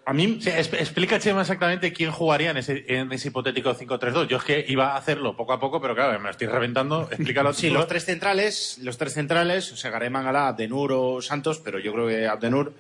A 0.06 0.12
mí, 0.12 0.36
sí, 0.40 0.50
explica, 0.50 1.18
Chema, 1.18 1.40
exactamente 1.40 1.90
quién 1.94 2.10
jugaría 2.10 2.50
en 2.50 2.58
ese, 2.58 2.84
en 2.88 3.10
ese 3.10 3.28
hipotético 3.28 3.74
5-3-2. 3.74 4.28
Yo 4.28 4.36
es 4.36 4.44
que 4.44 4.62
iba 4.68 4.92
a 4.92 4.96
hacerlo 4.98 5.34
poco 5.34 5.54
a 5.54 5.60
poco, 5.60 5.80
pero 5.80 5.94
claro, 5.94 6.18
me 6.18 6.24
lo 6.24 6.30
estoy 6.30 6.46
reventando. 6.46 7.08
Explícalo 7.10 7.52
Sí, 7.54 7.68
tú. 7.68 7.74
los 7.74 7.86
tres 7.86 8.04
centrales, 8.04 8.78
los 8.82 8.98
tres 8.98 9.14
centrales, 9.14 9.72
o 9.72 9.76
sea, 9.76 9.90
Garay 9.90 10.10
Mangala, 10.10 10.48
Abdenur 10.48 10.92
o 10.92 11.22
Santos, 11.22 11.58
pero 11.58 11.78
yo 11.78 11.92
creo 11.94 12.06
que 12.08 12.26
Abdenur. 12.26 12.74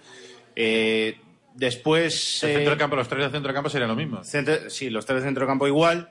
Eh, 0.54 1.16
después. 1.54 2.42
El 2.42 2.50
eh, 2.50 2.54
centro 2.54 2.70
del 2.70 2.78
campo, 2.78 2.96
los 2.96 3.08
tres 3.08 3.22
del 3.22 3.30
centro 3.30 3.48
del 3.48 3.54
campo 3.54 3.70
serían 3.70 3.88
lo 3.88 3.96
mismo. 3.96 4.22
centro- 4.24 4.68
sí, 4.68 4.90
los 4.90 5.06
tres 5.06 5.22
de 5.22 5.28
centro 5.28 5.46
campo 5.46 5.66
igual. 5.66 6.10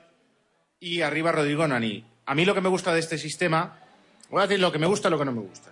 Y 0.80 1.00
arriba 1.02 1.32
Rodrigo 1.32 1.66
Nani. 1.66 2.04
A 2.26 2.34
mí 2.34 2.44
lo 2.44 2.54
que 2.54 2.60
me 2.60 2.68
gusta 2.68 2.92
de 2.92 3.00
este 3.00 3.18
sistema. 3.18 3.78
Voy 4.30 4.40
a 4.42 4.46
decir 4.46 4.60
lo 4.60 4.72
que 4.72 4.78
me 4.78 4.86
gusta 4.86 5.08
y 5.08 5.10
lo 5.10 5.18
que 5.18 5.24
no 5.24 5.32
me 5.32 5.40
gusta. 5.42 5.70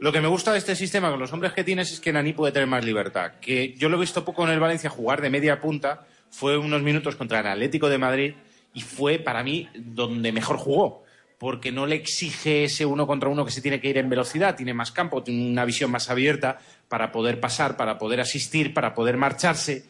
Lo 0.00 0.12
que 0.12 0.20
me 0.20 0.28
gusta 0.28 0.52
de 0.52 0.58
este 0.58 0.76
sistema 0.76 1.10
con 1.10 1.18
los 1.18 1.32
hombres 1.32 1.52
que 1.52 1.64
tienes 1.64 1.92
es 1.92 2.00
que 2.00 2.12
Nani 2.12 2.32
puede 2.32 2.52
tener 2.52 2.68
más 2.68 2.84
libertad. 2.84 3.32
Que 3.40 3.74
yo 3.74 3.88
lo 3.88 3.96
he 3.96 4.00
visto 4.00 4.24
poco 4.24 4.44
en 4.44 4.50
el 4.50 4.60
Valencia 4.60 4.90
jugar 4.90 5.20
de 5.20 5.30
media 5.30 5.60
punta. 5.60 6.06
Fue 6.30 6.56
unos 6.58 6.82
minutos 6.82 7.16
contra 7.16 7.40
el 7.40 7.46
Atlético 7.46 7.88
de 7.88 7.98
Madrid 7.98 8.34
y 8.74 8.80
fue 8.82 9.18
para 9.18 9.42
mí 9.42 9.68
donde 9.74 10.30
mejor 10.32 10.56
jugó. 10.56 11.04
Porque 11.38 11.70
no 11.72 11.86
le 11.86 11.94
exige 11.96 12.64
ese 12.64 12.84
uno 12.84 13.06
contra 13.06 13.28
uno 13.28 13.44
que 13.44 13.50
se 13.52 13.62
tiene 13.62 13.80
que 13.80 13.88
ir 13.88 13.98
en 13.98 14.08
velocidad, 14.10 14.56
tiene 14.56 14.74
más 14.74 14.90
campo, 14.92 15.22
tiene 15.22 15.48
una 15.50 15.64
visión 15.64 15.90
más 15.90 16.10
abierta 16.10 16.58
para 16.88 17.12
poder 17.12 17.40
pasar, 17.40 17.76
para 17.76 17.98
poder 17.98 18.20
asistir, 18.20 18.74
para 18.74 18.94
poder 18.94 19.16
marcharse. 19.16 19.84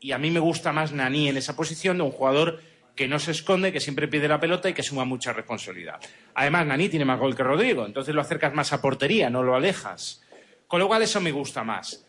Y 0.00 0.12
a 0.12 0.18
mí 0.18 0.30
me 0.30 0.40
gusta 0.40 0.72
más 0.72 0.92
Nani 0.92 1.28
en 1.28 1.36
esa 1.36 1.56
posición 1.56 1.98
de 1.98 2.04
un 2.04 2.10
jugador 2.10 2.60
que 2.96 3.08
no 3.08 3.18
se 3.18 3.30
esconde, 3.30 3.72
que 3.72 3.80
siempre 3.80 4.08
pide 4.08 4.28
la 4.28 4.40
pelota 4.40 4.68
y 4.68 4.74
que 4.74 4.82
suma 4.82 5.04
mucha 5.04 5.32
responsabilidad. 5.32 6.00
Además, 6.34 6.66
Nani 6.66 6.88
tiene 6.88 7.04
más 7.04 7.18
gol 7.18 7.34
que 7.34 7.42
Rodrigo, 7.42 7.86
entonces 7.86 8.14
lo 8.14 8.20
acercas 8.20 8.52
más 8.52 8.72
a 8.72 8.82
portería, 8.82 9.30
no 9.30 9.42
lo 9.42 9.54
alejas. 9.54 10.22
Con 10.66 10.80
lo 10.80 10.88
cual 10.88 11.02
eso 11.02 11.20
me 11.20 11.32
gusta 11.32 11.64
más. 11.64 12.04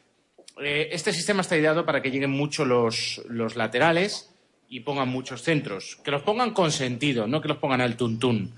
Eh, 0.62 0.90
este 0.92 1.14
sistema 1.14 1.42
está 1.42 1.58
ideado 1.58 1.86
para 1.86 2.02
que 2.02 2.12
lleguen 2.12 2.32
mucho 2.32 2.66
los, 2.66 3.22
laterales 3.56 4.34
y 4.68 4.82
pongan 4.82 5.10
muchos 5.10 5.42
centros. 5.42 5.98
Que 6.04 6.12
los 6.12 6.22
pongan 6.22 6.52
con 6.52 6.72
sentido, 6.72 7.28
no 7.28 7.42
que 7.42 7.48
los 7.48 7.58
pongan 7.58 7.82
al 7.82 7.96
tuntún. 7.96 8.54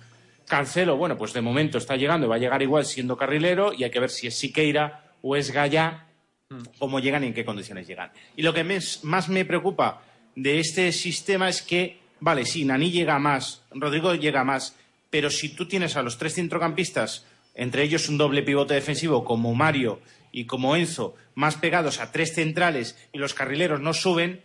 Cancelo, 0.48 0.98
bueno, 0.98 1.18
pues 1.18 1.34
de 1.34 1.42
momento 1.42 1.78
está 1.78 1.96
llegando 1.96 2.28
y 2.28 2.30
va 2.30 2.36
a 2.36 2.40
llegar 2.40 2.62
igual 2.62 2.86
siendo 2.86 3.18
carrilero 3.18 3.74
y 3.74 3.84
hay 3.84 3.90
que 3.90 4.00
ver 4.00 4.12
si 4.12 4.28
es 4.28 4.38
Siqueira 4.38 5.05
o 5.28 5.36
es 5.36 5.50
Gallá 5.52 6.06
cómo 6.78 7.00
llegan 7.00 7.24
y 7.24 7.28
en 7.28 7.34
qué 7.34 7.44
condiciones 7.44 7.88
llegan. 7.88 8.12
Y 8.38 8.44
lo 8.44 8.54
que 8.54 8.64
me- 8.64 8.78
más 9.02 9.28
me 9.30 9.44
preocupa 9.46 10.04
de 10.36 10.60
este 10.60 10.92
sistema 10.92 11.50
es 11.50 11.64
que, 11.64 11.98
vale, 12.20 12.46
sí, 12.46 12.64
Nani 12.66 12.92
llega 12.92 13.18
más, 13.18 13.64
Rodrigo 13.72 14.14
llega 14.14 14.44
más, 14.44 14.76
pero 15.10 15.32
si 15.32 15.50
tú 15.50 15.68
tienes 15.68 15.96
a 15.98 16.04
los 16.04 16.20
tres 16.20 16.36
centrocampistas, 16.36 17.26
entre 17.56 17.82
ellos 17.84 18.08
un 18.10 18.18
doble 18.20 18.44
pivote 18.44 18.76
defensivo 18.76 19.24
como 19.26 19.56
Mario 19.56 20.00
y 20.32 20.46
como 20.46 20.76
Enzo, 20.76 21.16
más 21.34 21.56
pegados 21.56 22.00
a 22.00 22.12
tres 22.12 22.36
centrales 22.36 22.96
y 23.12 23.18
los 23.18 23.34
carrileros 23.34 23.82
no 23.82 23.94
suben, 23.94 24.42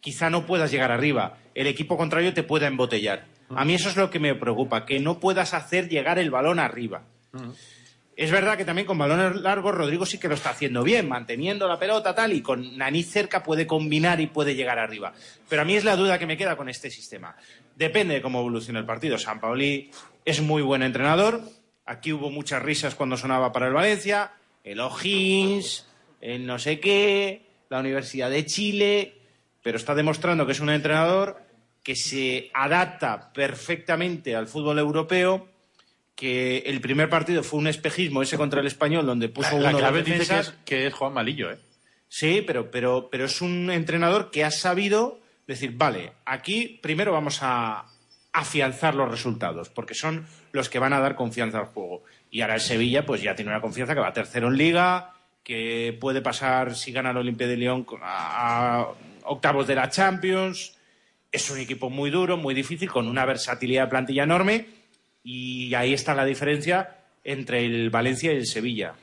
quizá 0.00 0.30
no 0.30 0.46
puedas 0.46 0.70
llegar 0.70 0.92
arriba. 0.92 1.38
El 1.56 1.66
equipo 1.66 1.96
contrario 1.96 2.32
te 2.32 2.44
pueda 2.44 2.68
embotellar. 2.68 3.26
A 3.56 3.64
mí 3.64 3.74
eso 3.74 3.88
es 3.88 3.96
lo 3.96 4.10
que 4.10 4.20
me 4.20 4.34
preocupa, 4.36 4.86
que 4.86 5.00
no 5.00 5.18
puedas 5.18 5.52
hacer 5.54 5.88
llegar 5.88 6.18
el 6.20 6.30
balón 6.30 6.60
arriba. 6.60 7.02
Es 8.20 8.30
verdad 8.30 8.58
que 8.58 8.66
también 8.66 8.86
con 8.86 8.98
balones 8.98 9.40
largos 9.40 9.74
Rodrigo 9.74 10.04
sí 10.04 10.18
que 10.18 10.28
lo 10.28 10.34
está 10.34 10.50
haciendo 10.50 10.82
bien, 10.82 11.08
manteniendo 11.08 11.66
la 11.66 11.78
pelota 11.78 12.14
tal 12.14 12.34
y 12.34 12.42
con 12.42 12.76
Nani 12.76 13.02
cerca 13.02 13.42
puede 13.42 13.66
combinar 13.66 14.20
y 14.20 14.26
puede 14.26 14.54
llegar 14.54 14.78
arriba. 14.78 15.14
Pero 15.48 15.62
a 15.62 15.64
mí 15.64 15.74
es 15.74 15.84
la 15.84 15.96
duda 15.96 16.18
que 16.18 16.26
me 16.26 16.36
queda 16.36 16.54
con 16.54 16.68
este 16.68 16.90
sistema. 16.90 17.34
Depende 17.76 18.12
de 18.12 18.20
cómo 18.20 18.40
evolucione 18.40 18.78
el 18.78 18.84
partido. 18.84 19.16
San 19.16 19.40
Pauli 19.40 19.90
es 20.22 20.42
muy 20.42 20.60
buen 20.60 20.82
entrenador. 20.82 21.40
Aquí 21.86 22.12
hubo 22.12 22.28
muchas 22.28 22.62
risas 22.62 22.94
cuando 22.94 23.16
sonaba 23.16 23.52
para 23.52 23.68
el 23.68 23.72
Valencia. 23.72 24.32
El 24.64 24.80
O'Higgins, 24.80 25.88
el 26.20 26.44
no 26.44 26.58
sé 26.58 26.78
qué, 26.78 27.46
la 27.70 27.80
Universidad 27.80 28.28
de 28.28 28.44
Chile. 28.44 29.14
Pero 29.62 29.78
está 29.78 29.94
demostrando 29.94 30.44
que 30.44 30.52
es 30.52 30.60
un 30.60 30.68
entrenador 30.68 31.42
que 31.82 31.96
se 31.96 32.50
adapta 32.52 33.32
perfectamente 33.32 34.36
al 34.36 34.46
fútbol 34.46 34.78
europeo 34.78 35.49
que 36.14 36.58
el 36.66 36.80
primer 36.80 37.08
partido 37.08 37.42
fue 37.42 37.58
un 37.58 37.66
espejismo 37.66 38.22
ese 38.22 38.36
contra 38.36 38.60
el 38.60 38.66
español 38.66 39.06
donde 39.06 39.28
puso 39.28 39.58
La, 39.58 39.68
uno 39.68 39.68
de 39.68 39.76
clave 39.78 40.02
dice 40.02 40.26
que 40.26 40.40
es, 40.40 40.54
que 40.64 40.86
es 40.86 40.94
Juan 40.94 41.14
Malillo, 41.14 41.50
¿eh? 41.50 41.58
Sí, 42.08 42.42
pero, 42.44 42.70
pero, 42.70 43.08
pero 43.10 43.26
es 43.26 43.40
un 43.40 43.70
entrenador 43.70 44.30
que 44.30 44.44
ha 44.44 44.50
sabido 44.50 45.20
decir, 45.46 45.72
vale, 45.76 46.12
aquí 46.24 46.78
primero 46.82 47.12
vamos 47.12 47.38
a 47.42 47.86
afianzar 48.32 48.94
los 48.94 49.10
resultados, 49.10 49.68
porque 49.70 49.94
son 49.94 50.26
los 50.52 50.68
que 50.68 50.78
van 50.78 50.92
a 50.92 51.00
dar 51.00 51.14
confianza 51.14 51.58
al 51.58 51.66
juego. 51.66 52.02
Y 52.30 52.40
ahora 52.40 52.54
el 52.54 52.60
Sevilla, 52.60 53.06
pues 53.06 53.22
ya 53.22 53.34
tiene 53.34 53.50
una 53.50 53.60
confianza 53.60 53.94
que 53.94 54.00
va 54.00 54.12
tercero 54.12 54.48
en 54.48 54.56
liga, 54.56 55.14
que 55.42 55.96
puede 56.00 56.20
pasar, 56.20 56.74
si 56.74 56.92
gana 56.92 57.10
el 57.10 57.16
Olimpia 57.16 57.46
de 57.46 57.56
León, 57.56 57.86
a 58.02 58.88
octavos 59.24 59.66
de 59.66 59.74
la 59.74 59.90
Champions. 59.90 60.76
Es 61.32 61.50
un 61.50 61.58
equipo 61.58 61.90
muy 61.90 62.10
duro, 62.10 62.36
muy 62.36 62.54
difícil, 62.54 62.90
con 62.90 63.08
una 63.08 63.24
versatilidad 63.24 63.84
de 63.84 63.90
plantilla 63.90 64.24
enorme. 64.24 64.66
Y 65.22 65.74
ahí 65.74 65.92
está 65.92 66.14
la 66.14 66.24
diferencia 66.24 66.96
entre 67.24 67.64
el 67.64 67.90
Valencia 67.90 68.32
y 68.32 68.36
el 68.36 68.46
Sevilla. 68.46 68.94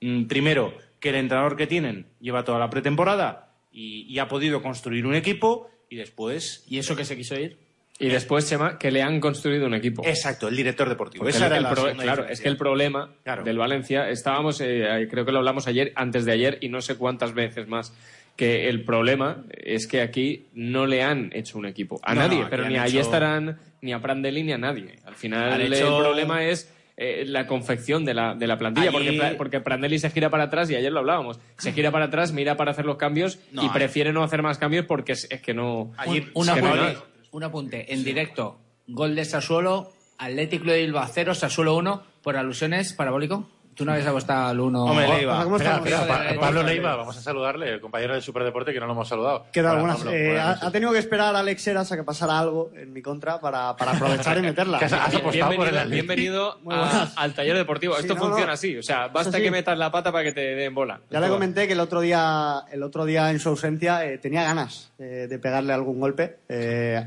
Mm, 0.00 0.24
Primero, 0.24 0.76
que 1.00 1.10
el 1.10 1.16
entrenador 1.16 1.56
que 1.56 1.66
tienen 1.66 2.06
lleva 2.20 2.44
toda 2.44 2.58
la 2.58 2.70
pretemporada 2.70 3.50
y, 3.72 4.06
y 4.08 4.18
ha 4.18 4.28
podido 4.28 4.62
construir 4.62 5.06
un 5.06 5.14
equipo. 5.14 5.70
Y 5.88 5.96
después, 5.96 6.64
¿Y 6.68 6.78
eso 6.78 6.96
que 6.96 7.04
se 7.04 7.16
quiso 7.16 7.38
ir? 7.38 7.58
Y 7.98 8.08
después, 8.08 8.46
Chema, 8.48 8.76
que 8.78 8.90
le 8.90 9.02
han 9.02 9.20
construido 9.20 9.66
un 9.66 9.72
equipo. 9.74 10.02
exacto, 10.06 10.48
el 10.48 10.56
director 10.56 10.86
deportivo. 10.88 11.26
Esa 11.28 11.46
era 11.46 11.56
el 11.56 11.62
la 11.62 11.70
pro- 11.70 11.82
segunda 11.84 12.02
claro, 12.02 12.16
diferencia. 12.22 12.32
es 12.34 12.40
que 12.42 12.48
el 12.50 12.56
problema 12.58 13.14
Claro. 13.22 13.42
del 13.44 13.56
Valencia, 13.56 14.10
estábamos, 14.10 14.60
eh, 14.60 15.08
creo 15.10 15.24
que 15.24 15.32
lo 15.32 15.38
hablamos 15.38 15.66
ayer, 15.66 15.92
antes 15.94 16.26
de 16.26 16.32
ayer, 16.32 16.58
y 16.60 16.68
no 16.68 16.82
sé 16.82 16.96
cuántas 16.96 17.32
veces 17.32 17.68
más, 17.68 17.94
que 18.36 18.68
el 18.68 18.84
problema 18.84 19.44
es 19.50 19.86
que 19.86 20.02
aquí 20.02 20.46
no 20.54 20.86
le 20.86 21.02
han 21.02 21.30
hecho 21.34 21.58
un 21.58 21.66
equipo. 21.66 21.98
A 22.02 22.14
No, 22.14 22.20
nadie, 22.22 22.40
no, 22.40 22.50
pero 22.50 22.68
ni 22.68 22.76
a 22.76 22.84
hecho- 22.86 22.96
Yestaran, 22.98 23.58
ni 23.80 23.92
a 23.92 24.00
Prandelli, 24.00 24.42
ni 24.42 24.52
a 24.52 24.58
nadie. 24.58 24.98
Al 25.04 25.14
final 25.14 25.52
Han 25.54 25.60
el 25.62 25.72
hecho- 25.72 25.98
problema 25.98 26.44
es 26.44 26.72
eh, 26.98 27.24
la 27.26 27.46
confección 27.46 28.04
de 28.06 28.14
la, 28.14 28.34
de 28.34 28.46
la 28.46 28.56
plantilla, 28.58 28.88
Allí- 28.90 29.18
porque, 29.18 29.34
porque 29.36 29.60
Prandelli 29.60 29.98
se 29.98 30.08
gira 30.10 30.30
para 30.30 30.44
atrás, 30.44 30.70
y 30.70 30.76
ayer 30.76 30.90
lo 30.92 31.00
hablábamos, 31.00 31.38
se 31.58 31.72
gira 31.72 31.90
para 31.90 32.06
atrás, 32.06 32.32
mira 32.32 32.56
para 32.56 32.70
hacer 32.70 32.86
los 32.86 32.96
cambios, 32.96 33.38
No, 33.52 33.62
y 33.62 33.66
hay- 33.66 33.72
prefiere 33.72 34.12
no 34.14 34.22
hacer 34.22 34.42
más 34.42 34.56
cambios 34.58 34.86
porque 34.86 35.12
es, 35.12 35.26
es 35.30 35.42
que 35.42 35.52
no... 35.52 35.92
Allí- 35.98 36.26
Un, 36.32 36.42
un 36.44 36.48
apunte, 36.50 36.96
un 37.32 37.42
apunte. 37.44 37.92
En 37.92 38.02
directo, 38.02 38.58
gol 38.86 39.14
de 39.14 39.24
Sassuolo, 39.26 39.92
Atlético 40.18 40.70
de 40.70 40.80
Bilbao 40.80 41.06
0, 41.12 41.34
Sassuolo 41.34 41.76
1, 41.76 42.02
por 42.22 42.36
alusiones, 42.38 42.94
parabólico. 42.94 43.50
Tú 43.76 43.84
no 43.84 43.92
habías 43.92 44.06
apostado 44.06 44.48
al 44.48 44.58
uno. 44.58 44.84
Hombre, 44.86 45.06
Leiva. 45.06 45.44
¿Cómo 45.44 45.56
Espera, 45.56 45.76
estamos? 45.76 45.92
espera, 45.92 46.16
Joder, 46.18 46.34
Pa- 46.36 46.40
Pablo. 46.40 46.62
Leiva, 46.62 46.96
vamos 46.96 47.16
a 47.16 47.20
saludarle, 47.20 47.74
el 47.74 47.80
compañero 47.82 48.14
del 48.14 48.22
Superdeporte 48.22 48.72
que 48.72 48.80
no 48.80 48.86
lo 48.86 48.92
hemos 48.92 49.06
saludado. 49.06 49.44
¿Qué 49.52 49.60
tal? 49.62 49.72
Hola, 49.72 49.80
Buenas. 49.80 49.96
Pablo, 49.98 50.12
Eh, 50.12 50.24
buenas 50.28 50.44
ha, 50.44 50.48
noches. 50.48 50.62
ha 50.64 50.70
tenido 50.72 50.92
que 50.92 50.98
esperar 50.98 51.36
a 51.36 51.38
Alex 51.40 51.66
Heras 51.66 51.92
a 51.92 51.96
que 51.96 52.02
pasara 52.02 52.38
algo 52.38 52.70
en 52.74 52.92
mi 52.94 53.02
contra 53.02 53.38
para, 53.38 53.76
para 53.76 53.92
aprovechar 53.92 54.38
y 54.38 54.40
meterla. 54.40 54.78
¿Qué 54.80 54.86
has- 54.86 54.92
has 54.94 55.14
apostado 55.14 55.54
por 55.56 55.68
el 55.68 55.74
Bienvenido, 55.74 55.80
Atleti? 55.82 55.92
bienvenido 56.06 56.58
Muy 56.62 56.74
a- 56.74 56.78
buenas. 56.78 57.12
al 57.16 57.34
taller 57.34 57.56
deportivo. 57.58 57.94
Sí, 57.96 58.00
Esto 58.00 58.14
no, 58.14 58.20
funciona 58.20 58.46
no. 58.46 58.52
así. 58.54 58.78
O 58.78 58.82
sea, 58.82 59.08
basta 59.08 59.36
sí. 59.36 59.42
que 59.42 59.50
metas 59.50 59.76
la 59.76 59.90
pata 59.92 60.10
para 60.10 60.24
que 60.24 60.32
te 60.32 60.40
den 60.40 60.74
bola. 60.74 61.00
Ya 61.10 61.20
le 61.20 61.26
Esto- 61.26 61.34
comenté 61.36 61.66
que 61.66 61.74
el 61.74 61.80
otro 61.80 62.00
día, 62.00 62.62
el 62.72 62.82
otro 62.82 63.04
día 63.04 63.30
en 63.30 63.38
su 63.40 63.50
ausencia 63.50 64.06
eh, 64.06 64.16
tenía 64.16 64.42
ganas 64.42 64.90
eh, 64.98 65.26
de 65.28 65.38
pegarle 65.38 65.74
algún 65.74 66.00
golpe 66.00 66.38
eh, 66.48 67.04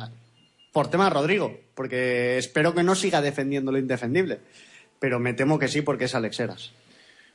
por 0.71 0.87
tema 0.91 1.05
de 1.05 1.09
Rodrigo, 1.09 1.51
porque 1.73 2.37
espero 2.37 2.75
que 2.75 2.83
no 2.83 2.93
siga 2.93 3.21
defendiendo 3.23 3.71
lo 3.71 3.79
indefendible. 3.79 4.39
Pero 4.99 5.19
me 5.19 5.33
temo 5.33 5.57
que 5.59 5.67
sí, 5.67 5.81
porque 5.81 6.05
es 6.05 6.15
Alex 6.15 6.39
Heras. 6.39 6.71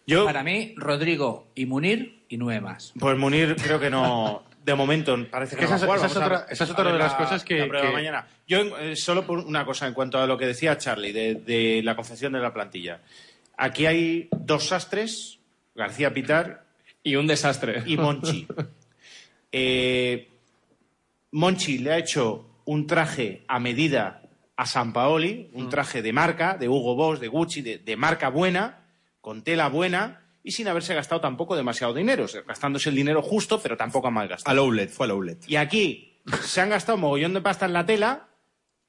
Yo, 0.06 0.24
Para 0.26 0.42
mí, 0.42 0.74
Rodrigo 0.76 1.46
y 1.54 1.64
Munir 1.66 2.24
y 2.28 2.36
nueve 2.36 2.60
más. 2.60 2.92
pues 2.98 3.16
Munir 3.16 3.56
creo 3.56 3.80
que 3.80 3.88
no... 3.90 4.42
De 4.64 4.74
momento 4.74 5.14
parece 5.30 5.56
que, 5.56 5.64
Que 5.64 5.68
no 5.70 5.76
esa- 5.76 5.86
va 5.86 5.94
a 5.94 5.96
esa 5.98 6.06
es 6.06 6.16
otra- 6.16 6.46
esa 6.48 6.64
es 6.64 6.70
a 6.70 6.72
otra 6.72 6.84
ver 6.84 6.92
de 6.94 6.98
las 6.98 7.12
la- 7.12 7.18
cosas 7.18 7.44
que- 7.44 7.58
la 7.58 7.68
prueba 7.68 7.86
que- 7.88 7.92
mañana. 7.92 8.26
Yo, 8.48 8.60
eh, 8.78 8.96
solo 8.96 9.26
por 9.26 9.38
una 9.40 9.64
cosa, 9.66 9.86
en 9.86 9.92
cuanto 9.92 10.18
a 10.18 10.26
lo 10.26 10.38
que 10.38 10.46
decía 10.46 10.78
Charlie, 10.78 11.12
de, 11.12 11.34
de 11.34 11.82
la 11.84 11.94
concepción 11.96 12.32
de 12.32 12.40
la 12.40 12.52
plantilla. 12.54 13.00
Aquí 13.58 13.84
hay 13.84 14.28
dos 14.30 14.64
sastres, 14.68 15.38
García 15.74 16.14
Pitar 16.14 16.64
Y 17.02 17.16
un 17.16 17.26
desastre. 17.26 17.82
y 17.86 17.96
Monchi. 17.98 18.46
Eh, 19.56 20.28
Monchi 21.32 21.78
le 21.78 21.92
ha 21.92 21.98
hecho 21.98 22.44
un 22.64 22.86
traje 22.86 23.42
a 23.46 23.60
medida 23.60 24.22
a 24.56 24.66
San 24.66 24.92
Paoli, 24.92 25.50
un 25.52 25.68
traje 25.68 26.02
de 26.02 26.12
marca, 26.12 26.56
de 26.56 26.68
Hugo 26.68 26.94
Boss, 26.94 27.20
de 27.20 27.28
Gucci, 27.28 27.62
de, 27.62 27.78
de 27.78 27.96
marca 27.96 28.28
buena, 28.28 28.86
con 29.20 29.42
tela 29.42 29.68
buena 29.68 30.24
y 30.44 30.52
sin 30.52 30.68
haberse 30.68 30.94
gastado 30.94 31.22
tampoco 31.22 31.56
demasiado 31.56 31.94
dinero, 31.94 32.26
gastándose 32.46 32.90
el 32.90 32.94
dinero 32.94 33.22
justo, 33.22 33.60
pero 33.60 33.76
tampoco 33.76 34.08
a 34.08 34.10
mal 34.10 34.28
gastado. 34.28 34.52
Al 34.52 34.58
outlet, 34.58 34.90
fue 34.90 35.06
al 35.06 35.12
outlet. 35.12 35.48
Y 35.48 35.56
aquí 35.56 36.20
se 36.42 36.60
han 36.60 36.68
gastado 36.68 36.96
un 36.96 37.00
mogollón 37.00 37.32
de 37.32 37.40
pasta 37.40 37.64
en 37.64 37.72
la 37.72 37.86
tela, 37.86 38.28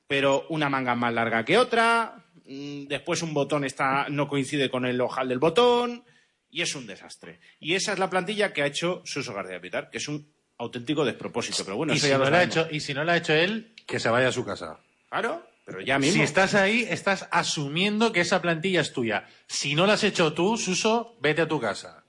pero 0.08 0.46
una 0.50 0.70
manga 0.70 0.96
más 0.96 1.14
larga 1.14 1.46
que 1.46 1.58
otra, 1.58 2.26
mm, 2.46 2.88
después 2.88 3.22
un 3.22 3.34
botón 3.34 3.64
está, 3.64 4.08
no 4.10 4.28
coincide 4.28 4.70
con 4.70 4.86
el 4.86 5.00
ojal 5.00 5.30
del 5.30 5.40
botón, 5.40 6.04
y 6.50 6.62
es 6.62 6.76
un 6.76 6.86
desastre. 6.86 7.40
Y 7.60 7.76
esa 7.76 7.94
es 7.94 8.00
la 8.00 8.10
plantilla 8.10 8.52
que 8.52 8.62
ha 8.62 8.66
hecho 8.66 9.02
Suso 9.06 9.34
García 9.34 9.62
Pitar, 9.62 9.90
que 9.90 9.98
es 9.98 10.08
un 10.10 10.30
auténtico 10.58 11.06
despropósito. 11.06 11.64
Pero 11.64 11.78
bueno, 11.78 11.94
y, 11.94 11.98
eso 11.98 12.06
si 12.06 12.12
ya 12.12 12.18
no 12.18 12.30
lo 12.30 12.36
ha 12.36 12.44
hecho, 12.44 12.68
y 12.70 12.82
si 12.82 12.94
no 12.94 13.06
lo 13.06 13.12
ha 13.14 13.18
hecho 13.18 13.34
él, 13.34 13.74
que 13.88 14.00
se 14.00 14.10
vaya 14.10 14.28
a 14.28 14.34
su 14.34 14.44
casa. 14.46 14.80
Claro, 15.10 15.48
pero 15.66 15.82
ya 15.82 15.98
mismo. 15.98 16.14
Si 16.14 16.22
estás 16.22 16.54
ahí, 16.54 16.86
estás 16.90 17.28
asumiendo 17.32 18.12
que 18.12 18.22
esa 18.22 18.42
plantilla 18.42 18.82
es 18.82 18.94
tuya. 18.94 19.26
Si 19.48 19.74
no 19.76 19.88
la 19.88 19.94
has 19.94 20.04
hecho 20.04 20.34
tú, 20.34 20.58
Suso, 20.58 21.18
vete 21.20 21.42
a 21.42 21.48
tu 21.48 21.60
casa. 21.60 22.04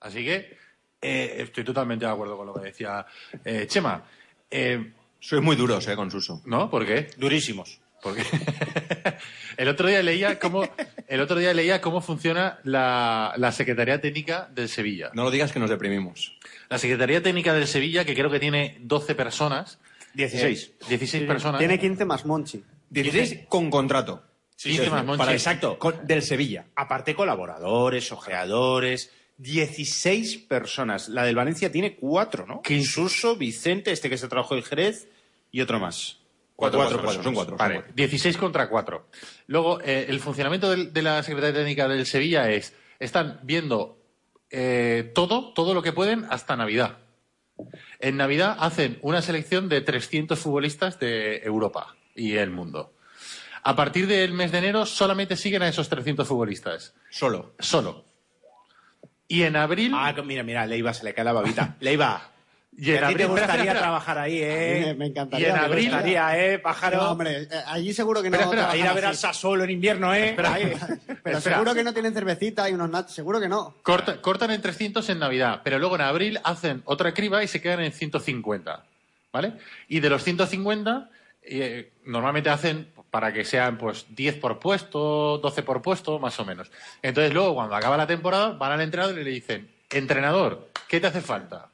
Así 0.00 0.24
que 0.24 0.56
eh, 1.02 1.36
estoy 1.38 1.64
totalmente 1.64 2.06
de 2.06 2.10
acuerdo 2.10 2.36
con 2.36 2.46
lo 2.46 2.54
que 2.54 2.66
decía 2.66 3.04
eh, 3.44 3.66
Chema. 3.68 4.04
Eh, 4.50 4.92
Sois 5.20 5.42
muy 5.42 5.54
duros, 5.56 5.86
eh, 5.88 5.96
con 5.96 6.10
Suso. 6.10 6.42
¿No? 6.46 6.70
¿Por 6.70 6.86
qué? 6.86 7.08
Durísimos. 7.18 7.80
Porque 8.02 8.22
el 9.56 9.68
otro 9.68 9.88
día 9.88 10.02
leía 10.02 10.38
cómo 10.38 10.68
el 11.08 11.20
otro 11.20 11.38
día 11.38 11.54
leía 11.54 11.80
cómo 11.80 12.02
funciona 12.02 12.58
la, 12.62 13.32
la 13.38 13.50
Secretaría 13.52 14.00
Técnica 14.00 14.48
del 14.52 14.68
Sevilla. 14.68 15.10
No 15.14 15.24
lo 15.24 15.30
digas 15.30 15.52
que 15.52 15.58
nos 15.58 15.70
deprimimos. 15.70 16.36
La 16.68 16.78
Secretaría 16.78 17.22
Técnica 17.22 17.54
del 17.54 17.66
Sevilla, 17.66 18.04
que 18.04 18.14
creo 18.14 18.30
que 18.30 18.40
tiene 18.40 18.76
12 18.80 19.14
personas. 19.14 19.78
16. 20.14 20.72
eh, 20.80 20.84
16 20.90 21.24
personas. 21.24 21.58
Tiene 21.58 21.78
15 21.78 22.04
más 22.04 22.26
Monchi. 22.26 22.62
16 22.90 23.46
con 23.48 23.70
contrato. 23.70 24.22
15 24.56 24.88
más 24.90 25.04
Monchi. 25.04 25.18
Para 25.18 25.32
exacto, 25.32 25.78
con- 25.78 26.06
del 26.06 26.22
Sevilla. 26.22 26.66
Aparte 26.76 27.14
colaboradores, 27.14 28.10
ojeadores, 28.12 29.10
16 29.38 30.38
personas. 30.38 31.08
La 31.08 31.24
del 31.24 31.34
Valencia 31.34 31.70
tiene 31.72 31.96
cuatro, 31.96 32.46
¿no? 32.46 32.62
Suso, 32.84 33.36
Vicente, 33.36 33.90
este 33.92 34.08
que 34.08 34.16
se 34.16 34.28
trabajó 34.28 34.54
en 34.56 34.62
Jerez 34.62 35.08
y 35.50 35.60
otro 35.60 35.78
más. 35.80 36.18
Cuatro, 36.56 36.78
cuatro, 36.78 37.02
cuatro, 37.02 37.22
son 37.22 37.34
cuatro. 37.34 37.50
son 37.52 37.58
Vale, 37.58 37.74
cuatro. 37.76 37.92
16 37.96 38.36
contra 38.36 38.68
4. 38.68 39.08
Luego, 39.48 39.80
eh, 39.80 40.06
el 40.08 40.20
funcionamiento 40.20 40.70
del- 40.70 40.92
de 40.92 41.02
la 41.02 41.22
Secretaría 41.24 41.56
Técnica 41.60 41.88
del 41.88 42.06
Sevilla 42.06 42.48
es, 42.50 42.74
están 43.00 43.40
viendo 43.42 43.98
eh, 44.50 45.10
todo, 45.16 45.52
todo 45.52 45.74
lo 45.74 45.82
que 45.82 45.92
pueden 45.92 46.26
hasta 46.30 46.54
Navidad. 46.54 46.98
En 47.98 48.16
Navidad 48.16 48.56
hacen 48.60 48.98
una 49.02 49.20
selección 49.20 49.68
de 49.68 49.80
300 49.80 50.38
futbolistas 50.38 51.00
de 51.00 51.38
Europa 51.38 51.96
y 52.14 52.36
el 52.36 52.50
mundo. 52.50 52.92
A 53.62 53.74
partir 53.76 54.06
del 54.06 54.32
mes 54.32 54.52
de 54.52 54.58
enero 54.58 54.84
solamente 54.86 55.36
siguen 55.36 55.62
a 55.62 55.68
esos 55.68 55.88
300 55.88 56.26
futbolistas. 56.28 56.94
Solo. 57.10 57.54
Solo. 57.58 58.04
Y 59.26 59.42
en 59.42 59.56
abril... 59.56 59.92
Ah, 59.94 60.14
mira, 60.24 60.42
mira, 60.42 60.66
Leiva 60.66 60.92
se 60.92 61.04
le 61.04 61.14
cae 61.14 61.24
la 61.24 61.32
babita. 61.32 61.76
Leiva. 61.80 62.30
y 62.76 62.90
en 62.92 63.04
a 63.04 63.08
ti 63.08 63.14
te 63.14 63.24
abril- 63.24 63.28
gustaría 63.28 63.46
espera, 63.54 63.62
espera. 63.62 63.80
trabajar 63.80 64.18
ahí, 64.18 64.38
¿eh? 64.42 64.82
Me, 64.88 64.94
me 64.94 65.06
encantaría. 65.06 65.46
Y 65.46 65.50
en 65.50 65.56
me 65.56 65.62
abril- 65.64 65.84
gustaría. 65.90 66.38
¿eh, 66.52 66.58
pájaro? 66.58 66.98
No, 66.98 67.10
hombre, 67.12 67.42
eh, 67.44 67.48
allí 67.68 67.94
seguro 67.94 68.22
que 68.22 68.28
no. 68.28 68.36
Espera, 68.36 68.50
espera, 68.64 68.70
a 68.72 68.76
ir 68.76 68.86
a 68.86 68.92
ver 68.92 69.06
al. 69.06 69.16
Sassuolo 69.16 69.64
en 69.64 69.70
invierno, 69.70 70.14
¿eh? 70.14 70.36
Ahí. 70.44 70.74
Pero 71.22 71.38
Espera. 71.38 71.40
seguro 71.40 71.74
que 71.74 71.82
no 71.84 71.94
tienen 71.94 72.12
cervecita 72.12 72.68
y 72.68 72.74
unos 72.74 72.90
nachos. 72.90 73.14
Seguro 73.14 73.40
que 73.40 73.48
no. 73.48 73.76
Corta- 73.82 74.20
cortan 74.20 74.50
en 74.50 74.60
300 74.60 75.08
en 75.08 75.18
Navidad, 75.20 75.62
pero 75.64 75.78
luego 75.78 75.94
en 75.94 76.02
abril 76.02 76.38
hacen 76.44 76.82
otra 76.84 77.14
criba 77.14 77.42
y 77.42 77.48
se 77.48 77.62
quedan 77.62 77.80
en 77.80 77.92
150. 77.92 78.84
¿Vale? 79.32 79.54
Y 79.88 80.00
de 80.00 80.10
los 80.10 80.22
150, 80.22 81.08
eh, 81.44 81.92
normalmente 82.04 82.50
hacen 82.50 82.92
para 83.10 83.32
que 83.32 83.44
sean 83.44 83.78
pues 83.78 84.06
10 84.10 84.36
por 84.38 84.58
puesto, 84.58 85.38
12 85.38 85.62
por 85.62 85.82
puesto, 85.82 86.18
más 86.18 86.38
o 86.40 86.44
menos. 86.44 86.70
Entonces 87.02 87.32
luego, 87.32 87.54
cuando 87.54 87.76
acaba 87.76 87.96
la 87.96 88.06
temporada, 88.06 88.50
van 88.50 88.72
al 88.72 88.80
entrenador 88.80 89.18
y 89.18 89.24
le 89.24 89.30
dicen, 89.30 89.70
entrenador, 89.90 90.68
¿qué 90.88 91.00
te 91.00 91.06
hace 91.06 91.20
falta? 91.20 91.70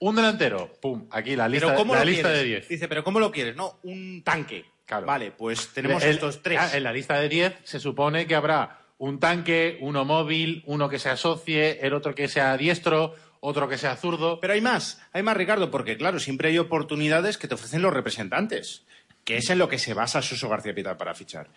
Un 0.00 0.16
delantero, 0.16 0.70
pum, 0.82 1.06
aquí 1.10 1.34
la 1.36 1.48
lista, 1.48 1.68
Pero 1.68 1.78
¿cómo 1.78 1.94
la 1.94 2.04
lista 2.04 2.24
quieres? 2.28 2.38
de 2.42 2.44
10. 2.48 2.68
Dice, 2.68 2.88
¿pero 2.88 3.02
cómo 3.04 3.20
lo 3.20 3.30
quieres? 3.30 3.56
No, 3.56 3.78
un 3.84 4.22
tanque. 4.22 4.64
Claro. 4.84 5.06
Vale, 5.06 5.30
pues 5.30 5.68
tenemos 5.68 6.02
El- 6.04 6.10
estos 6.10 6.42
tres. 6.42 6.58
ah, 6.60 6.76
En 6.76 6.82
la 6.82 6.92
lista 6.92 7.18
de 7.18 7.28
10 7.30 7.54
se 7.64 7.80
supone 7.80 8.26
que 8.26 8.34
habrá 8.34 8.80
un 8.98 9.18
tanque, 9.18 9.78
uno 9.80 10.04
móvil, 10.04 10.62
uno 10.66 10.90
que 10.90 10.98
se 10.98 11.08
asocie, 11.08 11.78
el 11.80 11.94
otro 11.94 12.14
que 12.14 12.28
sea 12.28 12.54
diestro, 12.58 13.14
otro 13.40 13.66
que 13.66 13.78
sea 13.78 13.96
zurdo. 13.96 14.40
Pero 14.40 14.52
hay 14.52 14.60
más, 14.60 15.00
hay 15.12 15.22
más, 15.22 15.36
Ricardo, 15.38 15.70
porque 15.70 15.96
claro, 15.96 16.20
siempre 16.20 16.50
hay 16.50 16.58
oportunidades 16.58 17.38
que 17.38 17.48
te 17.48 17.54
ofrecen 17.54 17.80
los 17.80 17.94
representantes, 17.94 18.84
que 19.24 19.38
es 19.38 19.48
en 19.50 19.58
lo 19.58 19.68
que 19.68 19.78
se 19.78 19.94
basa 19.94 20.22
Suso 20.22 20.48
García 20.48 20.74
Pitar 20.74 20.96
para 20.96 21.14
fichar. 21.14 21.48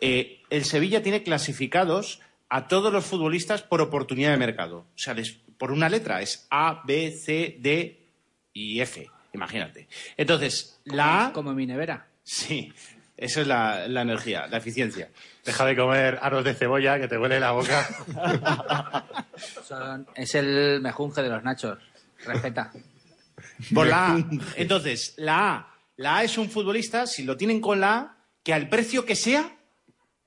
Eh, 0.00 0.42
el 0.50 0.64
Sevilla 0.64 1.02
tiene 1.02 1.22
clasificados 1.22 2.20
a 2.48 2.66
todos 2.68 2.92
los 2.92 3.04
futbolistas 3.04 3.62
por 3.62 3.80
oportunidad 3.80 4.30
de 4.30 4.36
mercado. 4.38 4.78
O 4.94 4.98
sea, 4.98 5.14
les- 5.14 5.38
por 5.58 5.70
una 5.72 5.88
letra 5.88 6.22
es 6.22 6.46
A, 6.50 6.82
B, 6.86 7.10
C, 7.12 7.56
D 7.60 8.06
y 8.52 8.80
F. 8.80 9.10
Imagínate. 9.34 9.88
Entonces, 10.16 10.80
la 10.84 11.26
A, 11.26 11.32
Como 11.32 11.52
mi 11.52 11.66
nevera. 11.66 12.06
sí, 12.22 12.72
esa 13.16 13.40
es 13.42 13.46
la, 13.46 13.88
la 13.88 14.02
energía, 14.02 14.46
la 14.46 14.58
eficiencia. 14.58 15.10
Deja 15.44 15.66
de 15.66 15.76
comer 15.76 16.18
aros 16.22 16.44
de 16.44 16.54
cebolla 16.54 16.98
que 17.00 17.08
te 17.08 17.18
huele 17.18 17.38
la 17.40 17.50
boca. 17.52 17.86
Son- 19.66 20.06
es 20.14 20.34
el 20.34 20.80
mejunje 20.80 21.22
de 21.22 21.28
los 21.28 21.42
nachos. 21.42 21.78
Respeta. 22.24 22.72
Por 23.74 23.86
la 23.86 24.12
A. 24.14 24.24
Entonces, 24.56 25.14
la 25.18 25.50
A. 25.54 25.74
La 25.98 26.18
A 26.18 26.24
es 26.24 26.38
un 26.38 26.48
futbolista, 26.48 27.06
si 27.06 27.24
lo 27.24 27.36
tienen 27.36 27.60
con 27.60 27.80
la 27.80 27.98
A, 27.98 28.24
que 28.44 28.54
al 28.54 28.68
precio 28.68 29.04
que 29.04 29.16
sea, 29.16 29.58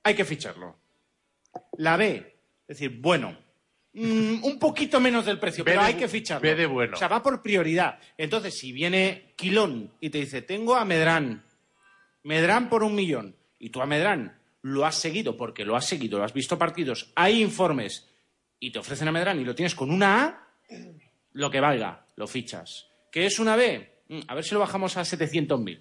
hay 0.03 0.15
que 0.15 0.25
ficharlo. 0.25 0.77
La 1.77 1.95
B, 1.95 2.15
es 2.67 2.77
decir, 2.77 2.99
bueno, 2.99 3.37
mm, 3.93 4.43
un 4.43 4.59
poquito 4.59 4.99
menos 4.99 5.25
del 5.25 5.39
precio, 5.39 5.63
pero 5.65 5.79
de 5.79 5.87
hay 5.87 5.93
que 5.93 6.09
ficharlo. 6.09 6.41
B 6.41 6.55
de 6.55 6.65
bueno. 6.65 6.95
O 6.95 6.99
sea, 6.99 7.07
va 7.07 7.23
por 7.23 7.41
prioridad. 7.41 7.99
Entonces, 8.17 8.59
si 8.59 8.73
viene 8.73 9.33
Quilón 9.37 9.93
y 10.01 10.09
te 10.09 10.17
dice, 10.17 10.41
tengo 10.41 10.75
a 10.75 10.83
Medrán, 10.83 11.45
Medrán 12.23 12.67
por 12.67 12.83
un 12.83 12.93
millón, 12.93 13.37
y 13.57 13.69
tú 13.69 13.81
a 13.81 13.85
Medrán 13.85 14.39
lo 14.63 14.85
has 14.85 14.95
seguido 14.95 15.37
porque 15.37 15.63
lo 15.63 15.77
has 15.77 15.85
seguido, 15.85 16.19
lo 16.19 16.25
has 16.25 16.33
visto 16.33 16.57
partidos, 16.57 17.13
hay 17.15 17.41
informes, 17.41 18.09
y 18.59 18.71
te 18.71 18.79
ofrecen 18.79 19.07
a 19.07 19.13
Medrán 19.13 19.39
y 19.39 19.45
lo 19.45 19.55
tienes 19.55 19.73
con 19.73 19.89
una 19.89 20.23
A, 20.25 20.47
lo 21.31 21.49
que 21.49 21.61
valga, 21.61 22.05
lo 22.17 22.27
fichas. 22.27 22.87
¿Qué 23.09 23.25
es 23.25 23.39
una 23.39 23.55
B? 23.55 24.00
Mm, 24.11 24.19
A 24.27 24.35
ver 24.35 24.43
si 24.43 24.53
lo 24.53 24.59
bajamos 24.59 24.97
a 24.97 25.01
700.000. 25.01 25.79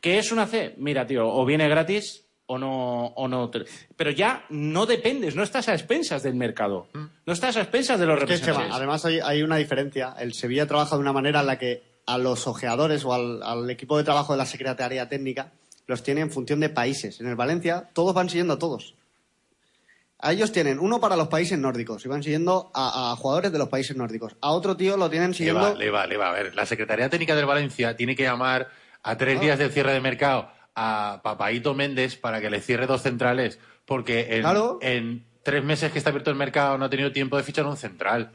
¿Qué 0.00 0.18
es 0.18 0.30
una 0.32 0.46
C? 0.46 0.74
Mira, 0.78 1.06
tío, 1.06 1.26
o 1.28 1.44
viene 1.44 1.68
gratis 1.68 2.24
o 2.46 2.56
no, 2.56 3.06
o 3.08 3.28
no. 3.28 3.50
te- 3.50 3.64
Pero 3.96 4.10
ya 4.12 4.44
no 4.48 4.86
dependes, 4.86 5.34
no 5.34 5.42
estás 5.42 5.68
a 5.68 5.74
expensas 5.74 6.22
del 6.22 6.34
mercado. 6.34 6.86
No 6.94 7.32
estás 7.32 7.56
a 7.56 7.62
expensas 7.62 7.98
de 8.00 8.06
los 8.06 8.18
Chema, 8.20 8.30
representantes. 8.30 8.74
además 8.74 9.04
hay, 9.04 9.18
hay 9.20 9.42
una 9.42 9.56
diferencia. 9.56 10.14
El 10.18 10.32
Sevilla 10.34 10.66
trabaja 10.66 10.94
de 10.96 11.00
una 11.02 11.12
manera 11.12 11.40
en 11.40 11.46
la 11.46 11.58
que 11.58 11.82
a 12.06 12.16
los 12.16 12.46
ojeadores 12.46 13.04
o 13.04 13.12
al, 13.12 13.42
al 13.42 13.68
equipo 13.68 13.98
de 13.98 14.04
trabajo 14.04 14.32
de 14.32 14.38
la 14.38 14.46
Secretaría 14.46 15.08
Técnica 15.08 15.52
los 15.86 16.02
tiene 16.02 16.20
en 16.22 16.30
función 16.30 16.60
de 16.60 16.68
países. 16.70 17.20
En 17.20 17.26
el 17.26 17.34
Valencia 17.36 17.90
todos 17.92 18.14
van 18.14 18.28
siguiendo 18.30 18.54
a 18.54 18.58
todos. 18.58 18.94
A 20.20 20.32
ellos 20.32 20.50
tienen 20.50 20.78
uno 20.80 21.00
para 21.00 21.14
los 21.16 21.28
países 21.28 21.58
nórdicos 21.58 22.04
y 22.04 22.08
van 22.08 22.22
siguiendo 22.22 22.70
a, 22.74 23.12
a 23.12 23.16
jugadores 23.16 23.52
de 23.52 23.58
los 23.58 23.68
países 23.68 23.96
nórdicos. 23.96 24.34
A 24.40 24.50
otro 24.50 24.76
tío 24.76 24.96
lo 24.96 25.08
tienen 25.08 25.30
Le 25.30 25.36
siguiendo... 25.36 25.60
va, 25.62 25.74
le 25.74 25.90
va, 25.90 26.06
le 26.06 26.16
va. 26.16 26.30
A 26.30 26.32
ver, 26.32 26.54
la 26.56 26.66
Secretaría 26.66 27.08
Técnica 27.08 27.36
del 27.36 27.46
Valencia 27.46 27.94
tiene 27.96 28.16
que 28.16 28.24
llamar 28.24 28.68
a 29.02 29.16
tres 29.16 29.40
días 29.40 29.58
del 29.58 29.70
cierre 29.70 29.92
de 29.92 30.00
mercado 30.00 30.50
a 30.74 31.20
Papaito 31.22 31.72
Méndez 31.74 32.16
para 32.16 32.40
que 32.40 32.50
le 32.50 32.60
cierre 32.60 32.86
dos 32.86 33.02
centrales, 33.02 33.58
porque 33.84 34.34
en, 34.36 34.40
Claro. 34.42 34.78
en 34.82 35.24
tres 35.44 35.62
meses 35.64 35.92
que 35.92 35.98
está 35.98 36.10
abierto 36.10 36.30
el 36.30 36.36
mercado 36.36 36.76
no 36.78 36.84
ha 36.86 36.90
tenido 36.90 37.12
tiempo 37.12 37.36
de 37.36 37.42
fichar 37.44 37.66
un 37.66 37.76
central. 37.76 38.32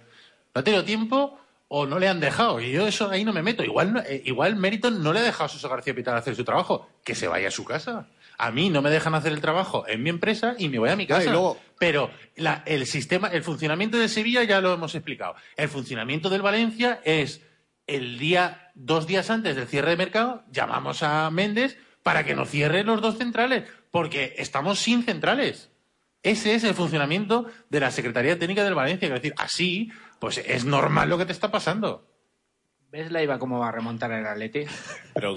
No 0.55 0.61
ha 0.61 0.63
tenido 0.63 0.83
tiempo 0.85 1.37
o 1.67 1.85
no 1.85 1.99
le 1.99 2.07
han 2.07 2.19
dejado. 2.21 2.61
Y 2.61 2.71
yo 2.71 2.87
eso 2.87 3.09
ahí 3.09 3.25
no 3.25 3.33
me 3.33 3.41
meto. 3.43 3.63
Igual, 3.63 4.03
eh, 4.07 4.21
igual 4.25 4.55
Meriton 4.55 5.03
no 5.03 5.11
le 5.11 5.19
ha 5.19 5.23
dejado 5.23 5.45
a 5.45 5.49
Suso 5.49 5.67
García 5.67 5.93
Pitar 5.93 6.15
hacer 6.15 6.35
su 6.35 6.43
trabajo. 6.45 6.87
Que 7.03 7.13
se 7.15 7.27
vaya 7.27 7.47
a 7.49 7.51
su 7.51 7.65
casa. 7.65 8.07
A 8.37 8.51
mí 8.51 8.69
no 8.69 8.81
me 8.81 8.89
dejan 8.89 9.15
hacer 9.15 9.31
el 9.33 9.41
trabajo 9.41 9.85
en 9.87 10.03
mi 10.03 10.09
empresa 10.09 10.55
y 10.57 10.69
me 10.69 10.79
voy 10.79 10.89
a 10.89 10.95
mi 10.95 11.03
y 11.03 11.07
casa. 11.07 11.31
luego- 11.31 11.59
Pero 11.79 12.11
la- 12.35 12.63
el 12.65 12.85
sistema, 12.85 13.27
el 13.27 13.43
funcionamiento 13.43 13.97
de 13.97 14.07
Sevilla 14.09 14.43
ya 14.43 14.61
lo 14.61 14.73
hemos 14.73 14.95
explicado. 14.95 15.35
El 15.57 15.69
funcionamiento 15.69 16.29
del 16.29 16.41
Valencia 16.41 17.01
es 17.03 17.41
el 17.87 18.17
día, 18.17 18.71
dos 18.75 19.05
días 19.07 19.29
antes 19.29 19.55
del 19.55 19.67
cierre 19.67 19.91
de 19.91 19.97
mercado, 19.97 20.43
llamamos 20.51 21.03
a 21.03 21.29
Méndez 21.29 21.77
para 22.01 22.23
que 22.23 22.35
nos 22.35 22.49
cierre 22.49 22.83
los 22.83 23.01
dos 23.01 23.17
centrales, 23.17 23.63
porque 23.91 24.35
estamos 24.37 24.79
sin 24.79 25.03
centrales. 25.03 25.69
Ese 26.21 26.55
es 26.55 26.63
el 26.63 26.73
funcionamiento 26.73 27.47
de 27.69 27.81
la 27.81 27.91
Secretaría 27.91 28.39
Técnica 28.39 28.63
del 28.63 28.75
Valencia. 28.75 29.09
Es 29.09 29.13
decir, 29.15 29.33
así, 29.37 29.91
pues 30.19 30.37
es 30.37 30.63
normal 30.63 31.09
lo 31.09 31.17
que 31.17 31.25
te 31.25 31.33
está 31.33 31.51
pasando. 31.51 32.07
¿Ves 32.89 33.11
la 33.11 33.21
IVA 33.23 33.39
cómo 33.39 33.59
va 33.59 33.67
a 33.69 33.71
remontar 33.73 34.11
el 34.13 34.25
Atleti? 34.25 34.63
Pero. 35.13 35.35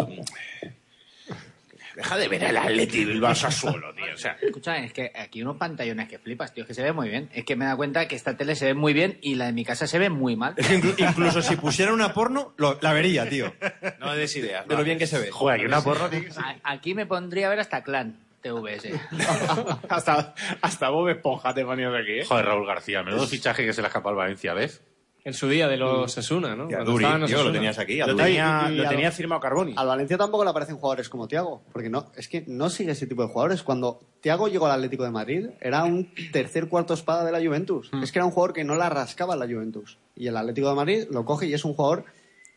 Deja 1.96 2.16
de 2.18 2.28
ver 2.28 2.44
el 2.44 2.56
Atleti 2.56 3.04
Bilbao 3.06 3.34
Sassuolo, 3.34 3.92
tío. 3.94 4.04
O 4.14 4.16
sea, 4.18 4.36
Escucha, 4.42 4.76
es 4.76 4.92
que 4.92 5.10
aquí 5.16 5.42
unos 5.42 5.56
pantallones 5.56 6.08
que 6.08 6.18
flipas, 6.18 6.52
tío, 6.52 6.62
es 6.64 6.68
que 6.68 6.74
se 6.74 6.82
ve 6.82 6.92
muy 6.92 7.08
bien. 7.08 7.30
Es 7.32 7.44
que 7.44 7.56
me 7.56 7.64
da 7.64 7.74
cuenta 7.74 8.06
que 8.06 8.14
esta 8.14 8.36
tele 8.36 8.54
se 8.54 8.66
ve 8.66 8.74
muy 8.74 8.92
bien 8.92 9.18
y 9.22 9.34
la 9.36 9.46
de 9.46 9.52
mi 9.52 9.64
casa 9.64 9.86
se 9.86 9.98
ve 9.98 10.10
muy 10.10 10.36
mal. 10.36 10.54
Es 10.58 10.68
que 10.68 10.78
inclu- 10.78 10.94
incluso 11.10 11.40
si 11.42 11.56
pusiera 11.56 11.92
una 11.94 12.12
porno, 12.12 12.52
lo- 12.58 12.78
la 12.82 12.92
vería, 12.92 13.28
tío. 13.28 13.52
no 13.98 14.06
me 14.10 14.16
des 14.16 14.36
ideas. 14.36 14.68
De 14.68 14.76
lo 14.76 14.84
bien 14.84 14.98
que 14.98 15.06
se 15.06 15.18
ve. 15.18 15.30
Joder, 15.30 15.56
aquí 15.56 15.66
una 15.66 15.80
porra 15.80 16.10
tiene 16.10 16.26
que 16.26 16.32
ser- 16.32 16.44
A- 16.44 16.56
Aquí 16.64 16.94
me 16.94 17.06
pondría 17.06 17.46
a 17.46 17.50
ver 17.50 17.60
hasta 17.60 17.82
Clan 17.82 18.20
TVS. 18.42 18.90
hasta, 19.88 20.34
hasta 20.60 20.88
Bob 20.90 21.08
Esponja 21.08 21.54
te 21.54 21.64
ponías 21.64 21.92
aquí, 21.94 22.20
¿eh? 22.20 22.24
Joder, 22.24 22.44
Raúl 22.44 22.66
García, 22.66 23.02
menudo 23.02 23.26
fichaje 23.26 23.64
que 23.64 23.72
se 23.72 23.80
le 23.82 23.88
escapa 23.88 24.10
al 24.10 24.16
Valencia, 24.16 24.54
¿ves? 24.54 24.82
En 25.26 25.34
su 25.34 25.48
día 25.48 25.66
de 25.66 25.76
los 25.76 26.16
Esuna, 26.16 26.54
¿no? 26.54 26.70
Y 26.70 26.74
a 26.74 26.76
Cuando 26.76 26.92
Duri, 26.92 27.04
estaban 27.04 27.22
en 27.22 27.26
tío, 27.26 27.42
lo 27.42 27.52
tenías 27.52 27.78
aquí. 27.80 28.00
a 28.00 28.06
Lo 28.06 28.14
tenía, 28.14 28.68
lo 28.70 28.86
a- 28.86 28.88
tenía 28.88 29.10
firmado 29.10 29.40
Carboni. 29.40 29.74
Al 29.76 29.88
Valencia 29.88 30.16
tampoco 30.16 30.44
le 30.44 30.50
aparecen 30.50 30.76
jugadores 30.76 31.08
como 31.08 31.26
Tiago, 31.26 31.62
porque 31.72 31.90
no, 31.90 32.12
es 32.16 32.28
que 32.28 32.44
no 32.46 32.70
sigue 32.70 32.92
ese 32.92 33.08
tipo 33.08 33.22
de 33.22 33.28
jugadores. 33.28 33.64
Cuando 33.64 33.98
Tiago 34.20 34.46
llegó 34.46 34.66
al 34.66 34.72
Atlético 34.72 35.02
de 35.02 35.10
Madrid, 35.10 35.48
era 35.60 35.82
un 35.82 36.12
tercer 36.32 36.68
cuarto 36.68 36.94
espada 36.94 37.24
de 37.24 37.32
la 37.32 37.40
Juventus. 37.44 37.90
Es 38.02 38.12
que 38.12 38.20
era 38.20 38.24
un 38.26 38.30
jugador 38.30 38.52
que 38.54 38.62
no 38.62 38.76
la 38.76 38.88
rascaba 38.88 39.34
en 39.34 39.40
la 39.40 39.46
Juventus. 39.46 39.98
Y 40.14 40.28
el 40.28 40.36
Atlético 40.36 40.68
de 40.68 40.74
Madrid 40.76 41.04
lo 41.10 41.24
coge 41.24 41.46
y 41.46 41.54
es 41.54 41.64
un 41.64 41.74
jugador 41.74 42.04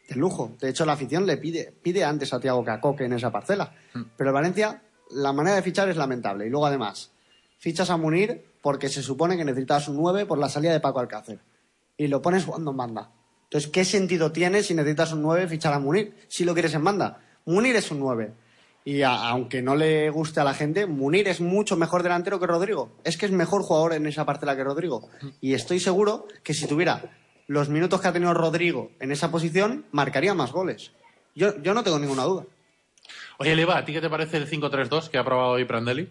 de 0.07 0.15
lujo. 0.15 0.51
De 0.61 0.69
hecho, 0.69 0.85
la 0.85 0.93
afición 0.93 1.25
le 1.25 1.37
pide, 1.37 1.73
pide 1.81 2.03
antes 2.03 2.31
a 2.33 2.39
Tiago 2.39 2.63
que 2.63 2.69
a 2.69 2.79
Coque 2.79 3.05
en 3.05 3.13
esa 3.13 3.31
parcela. 3.31 3.73
Pero 4.15 4.29
el 4.29 4.33
Valencia, 4.35 4.83
la 5.09 5.33
manera 5.33 5.55
de 5.55 5.63
fichar 5.63 5.89
es 5.89 5.97
lamentable. 5.97 6.45
Y 6.45 6.51
luego, 6.51 6.67
además, 6.67 7.11
fichas 7.57 7.89
a 7.89 7.97
Munir 7.97 8.45
porque 8.61 8.89
se 8.89 9.01
supone 9.01 9.37
que 9.37 9.43
necesitabas 9.45 9.87
un 9.87 9.97
9 9.97 10.27
por 10.27 10.37
la 10.37 10.49
salida 10.49 10.71
de 10.71 10.79
Paco 10.79 10.99
Alcácer. 10.99 11.39
Y 11.99 12.07
lo 12.07 12.21
pones 12.21 12.45
jugando 12.45 12.71
en 12.71 12.77
banda. 12.77 13.11
Entonces, 13.43 13.69
¿qué 13.69 13.83
sentido 13.83 14.31
tiene 14.31 14.63
si 14.63 14.73
necesitas 14.73 15.11
un 15.13 15.21
9 15.21 15.47
fichar 15.47 15.73
a 15.73 15.79
Munir? 15.79 16.15
Si 16.27 16.45
lo 16.45 16.53
quieres 16.53 16.73
en 16.73 16.83
banda. 16.83 17.19
Munir 17.45 17.75
es 17.75 17.91
un 17.91 17.99
9. 17.99 18.31
Y 18.85 19.01
a- 19.01 19.27
aunque 19.29 19.61
no 19.61 19.75
le 19.75 20.09
guste 20.09 20.39
a 20.39 20.43
la 20.45 20.53
gente, 20.53 20.85
Munir 20.85 21.27
es 21.27 21.41
mucho 21.41 21.75
mejor 21.75 22.01
delantero 22.01 22.39
que 22.39 22.47
Rodrigo. 22.47 22.91
Es 23.03 23.17
que 23.17 23.25
es 23.25 23.31
mejor 23.33 23.63
jugador 23.63 23.93
en 23.93 24.07
esa 24.07 24.25
parcela 24.25 24.55
que 24.55 24.63
Rodrigo. 24.63 25.09
Y 25.41 25.53
estoy 25.53 25.79
seguro 25.81 26.25
que 26.43 26.53
si 26.53 26.67
tuviera 26.67 27.11
los 27.47 27.67
minutos 27.69 27.99
que 27.99 28.07
ha 28.07 28.13
tenido 28.13 28.33
Rodrigo 28.33 28.91
en 28.99 29.11
esa 29.11 29.29
posición, 29.29 29.85
marcaría 29.91 30.33
más 30.33 30.51
goles. 30.53 30.93
Yo, 31.35 31.61
yo 31.61 31.73
no 31.73 31.83
tengo 31.83 31.99
ninguna 31.99 32.23
duda. 32.23 32.45
Oye, 33.39 33.55
Leva, 33.55 33.77
¿a 33.77 33.83
ti 33.85 33.91
qué 33.93 34.01
te 34.01 34.09
parece 34.09 34.37
el 34.37 34.47
5-3-2 34.47 35.09
que 35.09 35.17
ha 35.17 35.23
probado 35.25 35.51
hoy 35.51 35.65
Prandelli? 35.65 36.09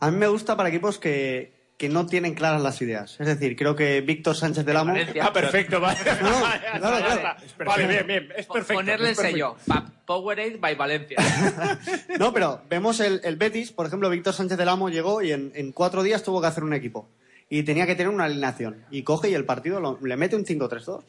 A 0.00 0.10
mí 0.10 0.16
me 0.16 0.26
gusta 0.28 0.56
para 0.56 0.68
equipos 0.68 0.98
que, 0.98 1.52
que 1.82 1.88
no 1.88 2.06
tienen 2.06 2.34
claras 2.34 2.62
las 2.62 2.80
ideas. 2.80 3.16
Es 3.18 3.26
decir, 3.26 3.56
creo 3.56 3.74
que 3.74 4.00
Víctor 4.02 4.36
Sánchez 4.36 4.64
del 4.64 4.76
Amo... 4.76 4.94
Ah, 5.20 5.32
perfecto, 5.32 5.80
vale. 5.80 5.98
No, 6.22 6.30
no, 6.30 6.38
claro, 6.38 6.78
claro. 6.78 7.36
está. 7.44 7.64
Vale, 7.64 7.86
bien, 7.88 8.06
bien. 8.06 8.28
Es 8.36 8.46
perfecto. 8.46 8.74
Ponerle 8.74 9.06
el 9.06 9.12
es 9.14 9.18
perfecto. 9.18 9.56
sello. 9.66 9.84
Powerade 10.06 10.58
by 10.58 10.76
Valencia. 10.76 11.18
No, 12.20 12.32
pero 12.32 12.62
vemos 12.70 13.00
el, 13.00 13.20
el 13.24 13.34
Betis, 13.34 13.72
por 13.72 13.86
ejemplo, 13.88 14.08
Víctor 14.10 14.32
Sánchez 14.32 14.56
del 14.58 14.68
Amo 14.68 14.90
llegó 14.90 15.22
y 15.22 15.32
en, 15.32 15.50
en 15.56 15.72
cuatro 15.72 16.04
días 16.04 16.22
tuvo 16.22 16.40
que 16.40 16.46
hacer 16.46 16.62
un 16.62 16.72
equipo. 16.72 17.08
Y 17.50 17.64
tenía 17.64 17.84
que 17.84 17.96
tener 17.96 18.12
una 18.14 18.26
alineación. 18.26 18.84
Y 18.92 19.02
coge 19.02 19.28
y 19.30 19.34
el 19.34 19.44
partido 19.44 19.80
lo- 19.80 19.98
le 20.00 20.16
mete 20.16 20.36
un 20.36 20.44
5-3-2. 20.44 21.02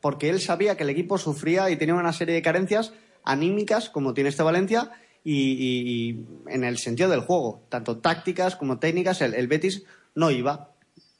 Porque 0.00 0.28
él 0.30 0.40
sabía 0.40 0.76
que 0.76 0.84
el 0.84 0.90
equipo 0.90 1.18
sufría 1.18 1.68
y 1.68 1.74
tenía 1.76 1.96
una 1.96 2.12
serie 2.12 2.32
de 2.36 2.42
carencias 2.42 2.92
anímicas, 3.24 3.90
como 3.90 4.14
tiene 4.14 4.30
este 4.30 4.44
Valencia, 4.44 4.92
y, 5.28 6.24
en 6.46 6.64
el 6.64 6.78
sentido 6.78 7.08
del 7.08 7.20
juego. 7.20 7.62
Tanto 7.68 7.98
tácticas 7.98 8.54
como 8.56 8.78
técnicas, 8.78 9.20
el, 9.20 9.34
el 9.34 9.48
Betis 9.48 9.82
no 10.14 10.30
iba. 10.30 10.70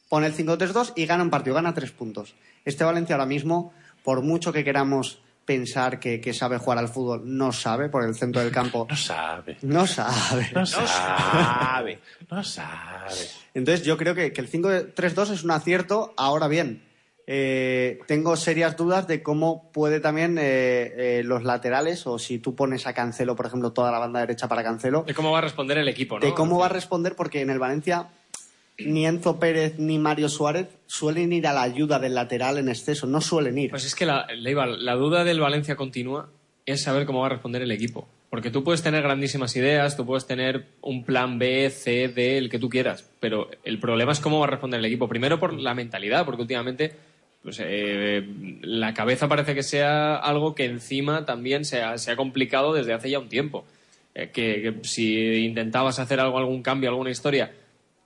Pone 0.08 0.28
el 0.28 0.34
5-3-2 0.34 0.92
y 0.94 1.06
gana 1.06 1.24
un 1.24 1.30
partido, 1.30 1.56
gana 1.56 1.74
tres 1.74 1.90
puntos. 1.90 2.34
Este 2.64 2.84
Valencia 2.84 3.16
ahora 3.16 3.26
mismo, 3.26 3.72
por 4.04 4.22
mucho 4.22 4.52
que 4.52 4.62
queramos 4.62 5.20
pensar 5.44 5.98
que, 5.98 6.20
que 6.20 6.32
sabe 6.32 6.58
jugar 6.58 6.78
al 6.78 6.88
fútbol, 6.88 7.22
no 7.24 7.52
sabe 7.52 7.88
por 7.88 8.04
el 8.04 8.14
centro 8.14 8.42
del 8.42 8.52
campo. 8.52 8.86
No 8.90 8.96
sabe. 8.96 9.58
No 9.62 9.86
sabe. 9.86 10.50
No 10.54 10.66
sabe. 10.66 11.98
No 12.30 12.44
sabe. 12.44 13.14
Entonces 13.54 13.84
yo 13.84 13.96
creo 13.96 14.14
que, 14.14 14.32
que 14.32 14.40
el 14.40 14.50
5-3-2 14.50 15.32
es 15.32 15.44
un 15.44 15.50
acierto. 15.50 16.14
Ahora 16.16 16.46
bien, 16.46 16.85
eh, 17.28 17.98
tengo 18.06 18.36
serias 18.36 18.76
dudas 18.76 19.08
de 19.08 19.22
cómo 19.22 19.70
puede 19.72 19.98
también 19.98 20.38
eh, 20.38 21.18
eh, 21.18 21.22
los 21.24 21.42
laterales, 21.42 22.06
o 22.06 22.18
si 22.18 22.38
tú 22.38 22.54
pones 22.54 22.86
a 22.86 22.94
Cancelo, 22.94 23.34
por 23.34 23.46
ejemplo, 23.46 23.72
toda 23.72 23.90
la 23.90 23.98
banda 23.98 24.20
derecha 24.20 24.46
para 24.46 24.62
Cancelo, 24.62 25.02
De 25.02 25.14
cómo 25.14 25.32
va 25.32 25.38
a 25.38 25.42
responder 25.42 25.78
el 25.78 25.88
equipo, 25.88 26.20
¿no? 26.20 26.26
de 26.26 26.34
cómo 26.34 26.58
va 26.58 26.66
a 26.66 26.70
responder, 26.70 27.16
porque 27.16 27.40
en 27.40 27.50
el 27.50 27.58
Valencia 27.58 28.08
ni 28.78 29.06
Enzo 29.06 29.40
Pérez 29.40 29.78
ni 29.78 29.98
Mario 29.98 30.28
Suárez 30.28 30.68
suelen 30.86 31.32
ir 31.32 31.46
a 31.48 31.52
la 31.52 31.62
ayuda 31.62 31.98
del 31.98 32.14
lateral 32.14 32.58
en 32.58 32.68
exceso, 32.68 33.06
no 33.06 33.20
suelen 33.20 33.58
ir. 33.58 33.70
Pues 33.70 33.86
es 33.86 33.94
que 33.94 34.06
la, 34.06 34.26
Leiva, 34.36 34.66
la 34.66 34.94
duda 34.94 35.24
del 35.24 35.40
Valencia 35.40 35.74
continua 35.74 36.28
es 36.64 36.82
saber 36.82 37.06
cómo 37.06 37.20
va 37.20 37.26
a 37.26 37.30
responder 37.30 37.62
el 37.62 37.70
equipo. 37.72 38.06
Porque 38.28 38.50
tú 38.50 38.64
puedes 38.64 38.82
tener 38.82 39.02
grandísimas 39.02 39.54
ideas, 39.56 39.96
tú 39.96 40.04
puedes 40.04 40.26
tener 40.26 40.66
un 40.82 41.04
plan 41.04 41.38
B, 41.38 41.70
C, 41.70 42.08
D, 42.08 42.38
el 42.38 42.50
que 42.50 42.58
tú 42.58 42.68
quieras, 42.68 43.08
pero 43.20 43.48
el 43.64 43.78
problema 43.78 44.12
es 44.12 44.20
cómo 44.20 44.40
va 44.40 44.46
a 44.46 44.50
responder 44.50 44.80
el 44.80 44.84
equipo. 44.84 45.08
Primero 45.08 45.38
por 45.38 45.54
la 45.54 45.74
mentalidad, 45.74 46.24
porque 46.24 46.42
últimamente 46.42 46.92
pues, 47.46 47.62
eh, 47.62 48.26
la 48.62 48.92
cabeza 48.92 49.28
parece 49.28 49.54
que 49.54 49.62
sea 49.62 50.16
algo 50.16 50.56
que 50.56 50.64
encima 50.64 51.24
también 51.24 51.64
se 51.64 51.80
ha, 51.80 52.16
complicado 52.16 52.72
desde 52.72 52.92
hace 52.92 53.08
ya 53.08 53.20
un 53.20 53.28
tiempo. 53.28 53.64
Eh, 54.16 54.30
que, 54.32 54.80
si 54.82 55.44
intentabas 55.44 56.00
hacer 56.00 56.18
algo, 56.18 56.38
algún 56.38 56.64
cambio, 56.64 56.90
alguna 56.90 57.10
historia, 57.10 57.52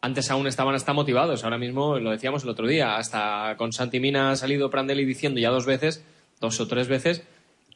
antes 0.03 0.31
aún 0.31 0.47
estaban 0.47 0.75
hasta 0.75 0.93
motivados. 0.93 1.43
Ahora 1.43 1.57
mismo, 1.57 1.99
lo 1.99 2.11
decíamos 2.11 2.45
el 2.45 2.51
otro 2.51 2.67
día, 2.67 2.99
hasta 2.99 3.55
con 3.57 3.73
Santi 3.73 3.99
Mina 3.99 4.31
ha 4.31 4.37
salido 4.37 4.69
Prandelli 4.69 5.07
diciendo 5.07 5.41
ya 5.41 5.49
dos 5.49 5.65
veces, 5.65 6.05
dos 6.39 6.61
o 6.61 6.69
tres 6.69 6.89
veces, 6.89 7.23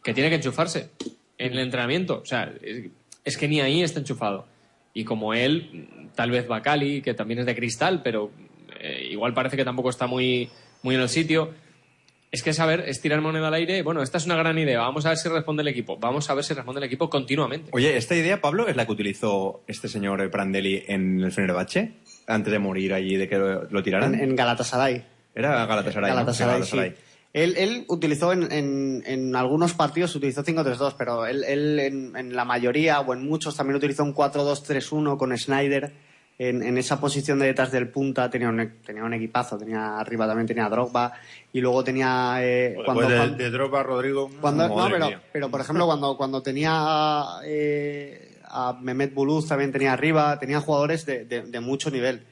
que 0.02 0.12
tiene 0.12 0.28
que 0.28 0.36
enchufarse 0.36 0.90
en 1.38 1.52
el 1.54 1.60
entrenamiento. 1.60 2.20
O 2.20 2.26
sea, 2.26 2.52
es, 2.60 2.90
es 3.24 3.38
que 3.38 3.48
ni 3.48 3.62
ahí 3.62 3.82
está 3.82 4.00
enchufado. 4.00 4.44
Y 4.92 5.04
como 5.04 5.32
él, 5.32 6.10
tal 6.14 6.30
vez 6.30 6.46
Bacali, 6.46 7.00
que 7.00 7.14
también 7.14 7.40
es 7.40 7.46
de 7.46 7.56
cristal, 7.56 8.02
pero 8.04 8.30
eh, 8.80 9.08
igual 9.10 9.32
parece 9.32 9.56
que 9.56 9.64
tampoco 9.64 9.88
está 9.88 10.06
muy, 10.06 10.50
muy 10.84 10.94
en 10.94 11.00
el 11.00 11.08
sitio. 11.08 11.50
Es 12.30 12.42
que 12.42 12.52
saber, 12.52 12.80
es 12.88 13.00
tirar 13.00 13.20
moneda 13.20 13.46
al 13.48 13.54
aire. 13.54 13.82
Bueno, 13.82 14.02
esta 14.02 14.18
es 14.18 14.26
una 14.26 14.34
gran 14.34 14.58
idea. 14.58 14.80
Vamos 14.80 15.06
a 15.06 15.10
ver 15.10 15.18
si 15.18 15.28
responde 15.28 15.62
el 15.62 15.68
equipo. 15.68 15.96
Vamos 15.98 16.28
a 16.30 16.34
ver 16.34 16.42
si 16.44 16.52
responde 16.52 16.80
el 16.80 16.84
equipo 16.86 17.08
continuamente. 17.08 17.70
Oye, 17.72 17.96
esta 17.96 18.16
idea, 18.16 18.40
Pablo, 18.40 18.66
es 18.66 18.74
la 18.76 18.86
que 18.86 18.92
utilizó 18.92 19.62
este 19.68 19.86
señor 19.88 20.28
Prandelli 20.30 20.82
en 20.88 21.20
el 21.20 21.30
Fenerbahce 21.30 21.92
antes 22.26 22.52
de 22.52 22.58
morir 22.58 22.92
allí, 22.92 23.16
de 23.16 23.28
que 23.28 23.36
lo, 23.38 23.64
lo 23.70 23.82
tiraran. 23.84 24.14
En, 24.14 24.20
en 24.30 24.36
Galatasaray. 24.36 25.04
Era 25.34 25.64
Galatasaray. 25.66 26.10
¿no? 26.10 26.16
Galatasaray, 26.16 26.52
Galatasaray. 26.54 26.90
sí. 26.90 26.96
Él, 27.34 27.54
él 27.56 27.84
utilizó 27.88 28.32
en, 28.32 28.50
en- 28.52 29.02
en 29.06 29.34
algunos 29.36 29.74
partidos 29.74 30.14
utilizó 30.16 30.44
5-3-2, 30.44 30.94
pero 30.98 31.26
él, 31.26 31.42
él 31.44 31.78
en, 31.80 32.16
en 32.16 32.34
la 32.36 32.44
mayoría 32.44 33.00
o 33.00 33.12
en 33.12 33.26
muchos 33.26 33.56
también 33.56 33.76
utilizó 33.76 34.04
un 34.04 34.14
4-2-3-1 34.14 35.16
con 35.18 35.36
Snyder. 35.36 35.92
En, 36.36 36.62
en 36.64 36.76
esa 36.78 37.00
posición 37.00 37.38
de 37.38 37.46
detrás 37.46 37.70
del 37.70 37.88
punta 37.88 38.28
tenía 38.28 38.48
un, 38.48 38.72
tenía 38.84 39.04
un 39.04 39.14
equipazo, 39.14 39.56
tenía 39.56 39.98
arriba 40.00 40.26
también 40.26 40.48
tenía 40.48 40.68
Drogba 40.68 41.12
y 41.52 41.60
luego 41.60 41.84
tenía 41.84 42.36
eh, 42.40 42.74
cuando, 42.84 43.02
Pues 43.02 43.08
de, 43.08 43.16
cuando- 43.16 43.36
de 43.36 43.50
Drogba, 43.50 43.82
Rodrigo. 43.84 44.30
cuando- 44.40 44.68
no, 44.68 44.88
pero, 44.90 45.10
pero 45.32 45.48
por 45.50 45.60
ejemplo, 45.60 45.86
cuando, 45.86 46.16
cuando 46.16 46.42
tenía 46.42 47.24
eh, 47.44 48.36
a 48.48 48.76
Mehmet 48.80 49.14
Buluz 49.14 49.46
también 49.48 49.70
tenía 49.72 49.92
arriba, 49.92 50.38
tenía 50.38 50.60
jugadores 50.60 51.06
de, 51.06 51.24
de- 51.24 51.42
de 51.42 51.60
mucho 51.60 51.90
nivel. 51.90 52.24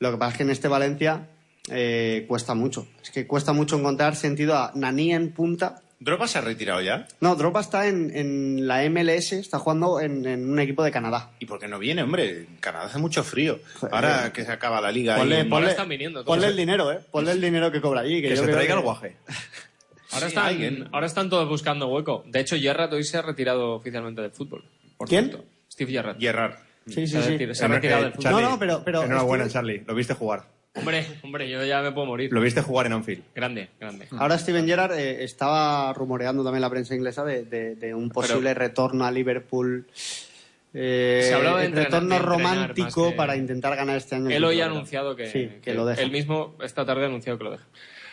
Lo 0.00 0.10
que 0.10 0.16
pasa 0.18 0.32
es 0.32 0.36
que 0.38 0.42
en 0.42 0.50
este 0.50 0.68
Valencia 0.68 1.28
eh, 1.70 2.24
cuesta 2.28 2.54
mucho. 2.54 2.88
Es 3.02 3.10
que 3.10 3.26
cuesta 3.26 3.52
mucho 3.52 3.78
encontrar 3.78 4.16
sentido 4.16 4.56
a 4.56 4.72
Nani 4.74 5.12
en 5.14 5.32
punta. 5.32 5.80
¿Drogba 6.00 6.26
se 6.28 6.38
ha 6.38 6.40
retirado 6.42 6.80
ya? 6.82 7.06
No, 7.20 7.34
Drogba 7.36 7.60
está 7.60 7.86
en, 7.88 8.14
en 8.14 8.66
la 8.66 8.82
MLS, 8.90 9.32
está 9.32 9.58
jugando 9.58 10.00
en, 10.00 10.26
en 10.26 10.50
un 10.50 10.58
equipo 10.58 10.84
de 10.84 10.90
Canadá. 10.90 11.30
¿Y 11.38 11.46
por 11.46 11.58
qué 11.58 11.66
no 11.68 11.78
viene, 11.78 12.02
hombre? 12.02 12.40
En 12.40 12.56
Canadá 12.60 12.86
hace 12.86 12.98
mucho 12.98 13.24
frío. 13.24 13.58
Ahora 13.90 14.32
que 14.32 14.44
se 14.44 14.52
acaba 14.52 14.80
la 14.80 14.92
liga. 14.92 15.16
Ponle, 15.16 15.36
ahí- 15.42 15.48
ponle- 15.48 15.70
están 15.70 15.88
viniendo 15.88 16.24
ponle 16.24 16.48
el 16.48 16.56
dinero, 16.56 16.92
¿eh? 16.92 17.00
Ponle 17.10 17.32
el 17.32 17.40
dinero 17.40 17.72
que 17.72 17.80
cobra 17.80 18.00
allí. 18.02 18.20
Que, 18.20 18.28
Que 18.28 18.34
yo 18.36 18.36
se 18.36 18.42
creo 18.42 18.56
traiga 18.56 18.74
que- 18.74 18.78
el 18.80 18.84
guaje. 18.84 19.16
Ahora, 20.12 20.26
Sí, 20.26 20.32
están, 20.34 20.46
alguien. 20.46 20.88
ahora 20.92 21.06
están 21.06 21.28
todos 21.30 21.48
buscando 21.48 21.88
hueco. 21.88 22.22
De 22.26 22.38
hecho, 22.38 22.56
Gerrard 22.56 22.92
hoy 22.92 23.02
se 23.02 23.16
ha 23.16 23.22
retirado 23.22 23.72
oficialmente 23.74 24.20
del 24.22 24.30
fútbol. 24.30 24.64
por 24.96 25.08
¿Quién? 25.08 25.24
cierto. 25.26 25.44
Steve 25.72 25.90
Gerrard. 25.90 26.18
Gerrard. 26.20 26.54
Sí, 26.86 27.06
sí, 27.08 27.20
sí. 27.20 27.54
se 27.54 27.64
ha 27.64 27.68
retirado 27.68 28.02
del 28.04 28.12
fútbol. 28.12 28.30
No, 28.32 28.40
no, 28.40 28.58
pero- 28.58 28.82
pero 28.84 29.02
Enhorabuena, 29.02 29.44
estuve- 29.44 29.52
Charlie. 29.54 29.84
Lo 29.86 29.94
viste 29.94 30.14
jugar. 30.14 30.44
Hombre, 30.76 31.06
hombre, 31.22 31.48
yo 31.48 31.64
ya 31.64 31.82
me 31.82 31.92
puedo 31.92 32.06
morir. 32.06 32.32
Lo 32.32 32.40
viste 32.40 32.60
jugar 32.60 32.86
en 32.86 32.94
Anfield. 32.94 33.22
Grande, 33.34 33.68
grande. 33.78 34.08
Ahora 34.18 34.36
Steven 34.38 34.66
Gerrard 34.66 34.92
eh, 34.98 35.22
estaba 35.22 35.92
rumoreando 35.92 36.42
también 36.42 36.62
la 36.62 36.70
prensa 36.70 36.94
inglesa 36.96 37.24
de, 37.24 37.44
de- 37.44 37.76
de 37.76 37.94
un 37.94 38.10
posible 38.10 38.52
retorno 38.54 39.04
a 39.04 39.10
Liverpool. 39.12 39.86
eh, 40.74 41.26
Se 41.28 41.34
hablaba 41.34 41.60
de 41.60 41.66
entrenar- 41.66 41.84
retorno 42.02 42.18
romántico 42.18 43.10
que- 43.10 43.16
para 43.16 43.36
intentar 43.36 43.76
ganar 43.76 43.96
este 43.96 44.16
año. 44.16 44.30
Él 44.30 44.44
hoy 44.44 44.60
ha 44.60 44.66
anunciado 44.66 45.14
que, 45.14 45.28
Sí, 45.30 45.48
que 45.62 45.74
lo 45.74 45.86
deja. 45.86 46.02
Él 46.02 46.10
mismo 46.10 46.56
esta 46.60 46.84
tarde 46.84 47.04
ha 47.04 47.06
anunciado 47.06 47.38
que 47.38 47.44
lo 47.44 47.50
deja. 47.52 47.64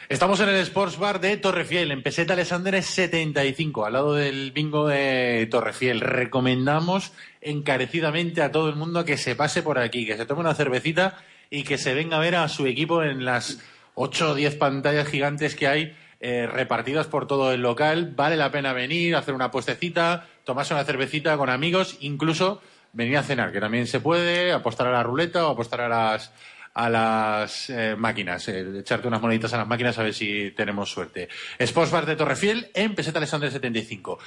Estamos 0.08 0.40
en 0.42 0.50
el 0.50 0.58
Sports 0.58 0.98
Bar 1.00 1.20
de 1.22 1.38
Torrefiel, 1.38 1.90
en 1.92 2.04
Peseta 2.04 2.34
Alexander 2.34 2.84
75, 2.84 3.86
al 3.86 3.94
lado 3.94 4.14
del 4.14 4.52
bingo 4.52 4.88
de 4.88 5.48
Torrefiel. 5.50 6.02
Recomendamos 6.02 7.14
encarecidamente 7.42 8.42
a 8.42 8.52
todo 8.52 8.70
el 8.70 8.76
mundo 8.76 9.06
que 9.06 9.16
se 9.18 9.36
pase 9.36 9.64
por 9.64 9.80
aquí, 9.80 10.06
que 10.06 10.18
se 10.18 10.26
tome 10.26 10.42
una 10.42 10.54
cervecita 10.54 11.18
y 11.52 11.64
que 11.64 11.78
se 11.78 11.94
venga 11.94 12.18
a 12.18 12.22
ver 12.22 12.36
a 12.36 12.48
su 12.48 12.66
equipo 12.66 13.04
en 13.04 13.26
las 13.26 13.60
8 13.94 14.32
o 14.32 14.36
10 14.36 14.56
pantallas 14.56 15.08
gigantes 15.08 15.54
que 15.54 15.68
hay 15.68 15.96
eh, 16.22 16.48
repartidas 16.48 17.08
por 17.08 17.28
todo 17.28 17.52
el 17.52 17.62
local. 17.62 18.14
Vale 18.16 18.38
la 18.38 18.52
pena 18.52 18.74
venir, 18.74 19.16
hacer 19.16 19.36
una 19.36 19.52
puestecita, 19.52 20.28
tomarse 20.46 20.74
una 20.74 20.86
cervecita 20.86 21.38
con 21.38 21.50
amigos, 21.50 21.98
incluso 22.00 22.62
venir 22.94 23.18
a 23.18 23.24
cenar, 23.24 23.52
que 23.52 23.60
también 23.60 23.86
se 23.86 24.00
puede, 24.00 24.54
apostar 24.54 24.88
a 24.88 24.92
la 24.92 25.04
ruleta 25.04 25.46
o 25.46 25.52
apostar 25.52 25.82
a 25.82 25.90
las 25.90 26.32
a 26.74 26.90
las 26.90 27.70
eh, 27.70 27.96
máquinas, 27.98 28.48
eh, 28.48 28.80
echarte 28.80 29.08
unas 29.08 29.22
moneditas 29.22 29.54
a 29.54 29.58
las 29.58 29.68
máquinas 29.68 29.98
a 29.98 30.04
ver 30.04 30.14
si 30.14 30.52
tenemos 30.52 30.90
suerte. 30.92 31.30
Sports 31.60 31.92
Bar 31.92 32.06
de 32.06 32.16
Torrefiel 32.16 32.72
en 32.74 32.96
Peseta 32.96 33.20
Alexander 33.20 33.52
75. 33.52 34.20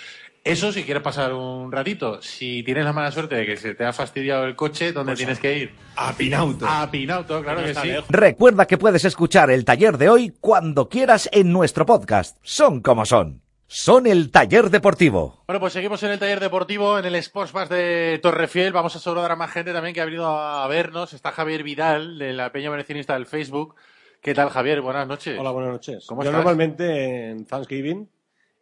Eso 0.42 0.72
si 0.72 0.84
quieres 0.84 1.02
pasar 1.02 1.32
un 1.32 1.72
ratito. 1.72 2.20
Si 2.20 2.62
tienes 2.62 2.84
la 2.84 2.92
mala 2.92 3.10
suerte 3.10 3.34
de 3.34 3.46
que 3.46 3.56
se 3.56 3.74
te 3.74 3.84
ha 3.84 3.94
fastidiado 3.94 4.44
el 4.44 4.56
coche, 4.56 4.92
¿dónde 4.92 5.16
tienes 5.16 5.38
que 5.38 5.58
ir? 5.58 5.74
A 5.96 6.12
Pinauto. 6.12 6.66
A 6.68 6.90
Pinauto, 6.90 7.42
claro 7.42 7.64
que 7.64 7.74
sí. 7.74 7.90
Recuerda 8.10 8.66
que 8.66 8.76
puedes 8.76 9.06
escuchar 9.06 9.50
el 9.50 9.64
taller 9.64 9.96
de 9.96 10.10
hoy 10.10 10.34
cuando 10.40 10.90
quieras 10.90 11.30
en 11.32 11.50
nuestro 11.50 11.86
podcast. 11.86 12.36
Son 12.42 12.82
como 12.82 13.06
son. 13.06 13.43
Son 13.76 14.06
el 14.06 14.30
taller 14.30 14.70
deportivo. 14.70 15.42
Bueno, 15.48 15.58
pues 15.58 15.72
seguimos 15.72 16.00
en 16.04 16.12
el 16.12 16.18
taller 16.20 16.38
deportivo, 16.38 16.96
en 16.96 17.06
el 17.06 17.16
Sports 17.16 17.52
Bar 17.52 17.68
de 17.68 18.20
Torrefiel. 18.22 18.72
Vamos 18.72 18.94
a 18.94 19.00
saludar 19.00 19.32
a 19.32 19.36
más 19.36 19.50
gente 19.50 19.72
también 19.72 19.92
que 19.92 20.00
ha 20.00 20.04
venido 20.04 20.28
a 20.28 20.64
vernos. 20.68 21.12
Está 21.12 21.32
Javier 21.32 21.64
Vidal, 21.64 22.16
de 22.16 22.32
la 22.34 22.52
Peña 22.52 22.70
Valencianista 22.70 23.14
del 23.14 23.26
Facebook. 23.26 23.74
¿Qué 24.22 24.32
tal, 24.32 24.50
Javier? 24.50 24.80
Buenas 24.80 25.08
noches. 25.08 25.36
Hola, 25.36 25.50
buenas 25.50 25.72
noches. 25.72 26.06
¿Cómo 26.06 26.22
Yo 26.22 26.30
estás? 26.30 26.38
normalmente 26.38 27.30
en 27.30 27.46
Thanksgiving 27.46 28.08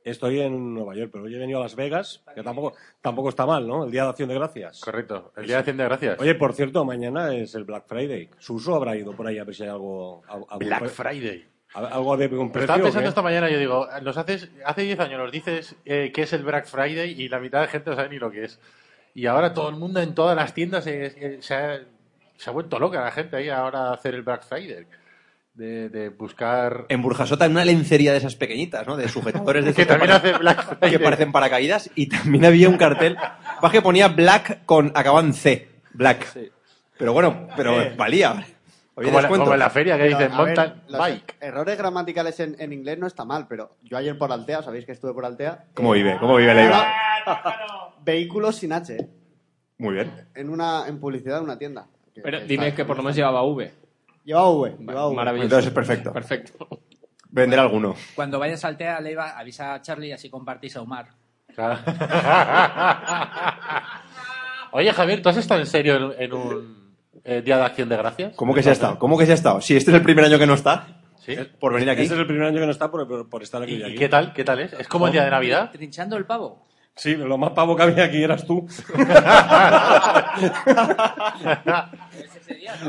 estoy 0.03 0.41
en 0.41 0.73
Nueva 0.73 0.95
York, 0.95 1.11
pero 1.13 1.25
hoy 1.25 1.35
he 1.35 1.39
venido 1.39 1.59
a 1.59 1.65
Las 1.65 1.77
Vegas, 1.77 2.25
que 2.35 2.43
tampoco, 2.43 2.75
tampoco 3.03 3.29
está 3.29 3.45
mal, 3.45 3.69
¿no? 3.69 3.85
El 3.85 3.91
Día 3.91 4.05
de 4.05 4.09
Acción 4.09 4.31
de 4.31 4.35
Gracias. 4.37 4.81
Correcto, 4.81 5.31
el 5.37 5.45
Día 5.45 5.57
de 5.57 5.59
Acción 5.59 5.77
de 5.77 5.85
Gracias. 5.85 6.21
Oye, 6.21 6.35
por 6.37 6.55
cierto, 6.55 6.87
mañana 6.87 7.35
es 7.35 7.55
el 7.55 7.65
Black 7.65 7.85
Friday. 7.87 8.31
Suso 8.39 8.75
habrá 8.75 8.97
ido 8.97 9.15
por 9.15 9.27
ahí 9.27 9.37
a 9.37 9.45
ver 9.45 9.55
si 9.55 9.65
hay 9.65 9.69
algo... 9.69 10.23
algo 10.27 10.47
Black 10.59 10.89
Friday. 10.89 11.52
Algo 11.75 12.17
de 12.17 12.27
un 12.27 12.53
precio. 12.53 12.63
estaba 12.65 12.83
pensando 12.83 13.03
qué? 13.05 13.09
esta 13.09 13.23
mañana, 13.23 13.49
yo 13.51 13.59
digo, 13.59 13.89
los 14.03 14.17
haces, 14.17 14.51
hace 14.65 14.83
10 14.83 15.01
años 15.01 15.19
nos 15.21 15.33
dices 15.33 15.75
eh, 15.87 16.11
que 16.15 16.23
es 16.23 16.33
el 16.35 16.43
Black 16.45 16.67
Friday 16.67 17.11
y 17.21 17.29
la 17.29 17.39
mitad 17.41 17.63
de 17.63 17.69
gente 17.69 17.91
no 17.91 17.97
sabe 17.97 18.11
ni 18.11 18.19
lo 18.19 18.31
que 18.31 18.45
es. 18.45 18.61
Y 19.15 19.27
ahora 19.27 19.55
todo 19.55 19.69
el 19.71 19.77
mundo 19.77 20.01
en 20.01 20.15
todas 20.15 20.37
las 20.37 20.53
tiendas 20.55 20.87
eh, 20.87 21.15
eh, 21.17 21.39
se, 21.41 21.55
ha, 21.55 21.81
se 22.37 22.51
ha 22.51 22.53
vuelto 22.53 22.79
loca 22.79 23.03
la 23.03 23.11
gente 23.11 23.37
ahí 23.37 23.49
ahora 23.49 23.89
a 23.89 23.95
hacer 23.95 24.15
el 24.15 24.23
Black 24.23 24.45
Friday. 24.47 24.87
De, 25.55 25.91
de 25.91 26.09
buscar... 26.09 26.87
En 26.89 27.03
Burjasota, 27.03 27.45
en 27.45 27.53
una 27.53 27.65
lencería 27.67 28.13
de 28.13 28.17
esas 28.19 28.37
pequeñitas, 28.37 28.87
¿no? 28.87 28.97
De 28.97 29.07
sujetadores 29.09 29.63
de 29.67 29.75
Que 29.75 29.85
también 29.85 30.09
para- 30.11 30.17
hace 30.17 30.39
Black 30.39 30.65
Friday. 30.79 30.91
que 30.91 30.99
parecen 30.99 31.31
paracaídas 31.31 31.91
y 31.95 32.07
también 32.07 32.47
había 32.47 32.71
un 32.71 32.79
cartel 32.79 33.19
que 33.71 33.83
ponía 33.83 34.09
Black 34.09 34.65
con 34.65 34.93
acabado 34.95 35.27
en 35.27 35.35
C, 35.35 35.69
Black. 35.93 36.27
Pero 36.99 37.13
bueno, 37.13 37.49
pero 37.55 37.83
Eh. 37.83 37.95
valía. 37.99 38.47
Oye, 38.95 39.07
Como 39.09 39.19
la- 39.19 39.23
descuento. 39.23 39.45
como 39.45 39.55
en 39.55 39.61
la 39.61 39.71
feria 39.71 39.97
que 39.97 40.03
Pero, 40.05 40.19
dicen 40.19 40.33
a 40.33 40.43
ver, 40.43 40.57
mountain 40.59 40.83
bike. 40.99 41.37
Errores 41.41 41.79
gramaticales 41.79 42.41
en, 42.41 42.57
en 42.59 42.73
inglés 42.75 42.99
no 42.99 43.07
está 43.07 43.25
mal, 43.25 43.47
pero 43.49 43.77
yo 43.83 43.97
ayer 43.97 44.19
por 44.19 44.31
Altea, 44.31 44.63
sabéis 44.63 44.85
que 44.85 44.93
estuve 44.93 45.15
por 45.15 45.25
Altea. 45.25 45.65
¿Cómo 45.75 45.93
vive? 45.93 46.19
¿Cómo 46.21 46.37
vive 46.37 46.55
Leiva? 46.55 46.93
Vehículos 48.05 48.57
sin 48.57 48.73
H, 48.75 48.95
¿eh? 48.97 49.09
Muy 49.79 49.95
bien. 49.95 50.29
en 50.35 50.51
una 50.51 50.87
en 50.87 51.01
publicidad 51.01 51.39
en 51.39 51.45
una 51.45 51.57
tienda. 51.59 51.87
Que- 52.15 52.21
Pero 52.21 52.41
que 52.41 52.45
dime 52.45 52.69
está- 52.69 52.77
que 52.77 52.85
por 52.85 52.97
lo 52.99 53.03
menos 53.03 53.17
llevaba 53.17 53.43
V. 53.45 53.73
Llevaba 54.25 54.51
V, 54.51 54.77
llevaba 54.79 55.09
V. 55.09 55.17
Maravilloso. 55.17 55.45
Entonces 55.47 55.69
es 55.69 55.73
perfecto. 55.75 56.13
Perfecto. 56.13 56.69
Vender 57.31 57.59
alguno. 57.61 57.95
Cuando 58.15 58.39
vayas 58.39 58.63
al 58.67 58.77
TEA, 58.77 59.01
Leiva, 59.01 59.39
avisa 59.39 59.73
a 59.75 59.81
Charlie 59.81 60.09
y 60.09 60.13
así 60.13 60.29
compartís 60.29 60.77
a 60.77 60.83
Omar. 60.83 61.09
Oye, 64.73 64.93
Javier, 64.93 65.23
¿tú 65.23 65.29
has 65.29 65.37
estado 65.39 65.61
en 65.61 65.67
serio 65.67 66.13
en, 66.15 66.23
en 66.23 66.33
un 66.33 66.82
eh, 67.25 67.43
Día 67.43 67.57
de 67.59 67.65
Acción 67.65 67.89
de 67.89 67.97
Gracias? 67.97 68.35
¿Cómo 68.37 68.55
que 68.55 68.63
se 68.63 68.71
ha 68.71 68.73
estado? 68.73 68.99
¿Cómo 68.99 69.17
que 69.19 69.27
se 69.27 69.33
ha 69.33 69.35
estado? 69.35 69.61
Si 69.61 69.77
este 69.77 69.91
es 69.91 69.97
el 69.97 70.03
primer 70.03 70.25
año 70.25 70.39
que 70.39 70.47
no 70.47 70.55
está, 70.55 70.87
¿Sí? 71.25 71.37
por 71.61 71.73
venir 71.75 71.91
aquí. 71.91 72.03
Este 72.03 72.15
es 72.15 72.21
el 72.21 72.27
primer 72.27 72.47
año 72.49 72.59
que 72.61 72.67
no 72.67 72.73
está 72.73 72.91
por, 72.91 73.07
por- 73.07 73.29
por 73.29 73.43
estar 73.43 73.63
aquí. 73.63 73.75
¿Y, 73.77 73.83
aquí. 73.83 73.95
qué 73.97 74.09
tal? 74.09 74.33
¿Qué 74.33 74.45
tal 74.45 74.61
es? 74.61 74.73
¿Es 74.75 74.89
como 74.89 75.07
el 75.07 75.13
Día 75.13 75.25
de 75.25 75.31
Navidad? 75.31 75.71
Trinchando 75.71 76.17
el 76.17 76.25
pavo. 76.27 76.67
Sí, 76.95 77.17
lo 77.17 77.39
más 77.39 77.53
pavo 77.53 77.75
que 77.75 77.83
había 77.85 78.05
aquí 78.05 78.23
eras 78.23 78.45
tú. 78.47 78.67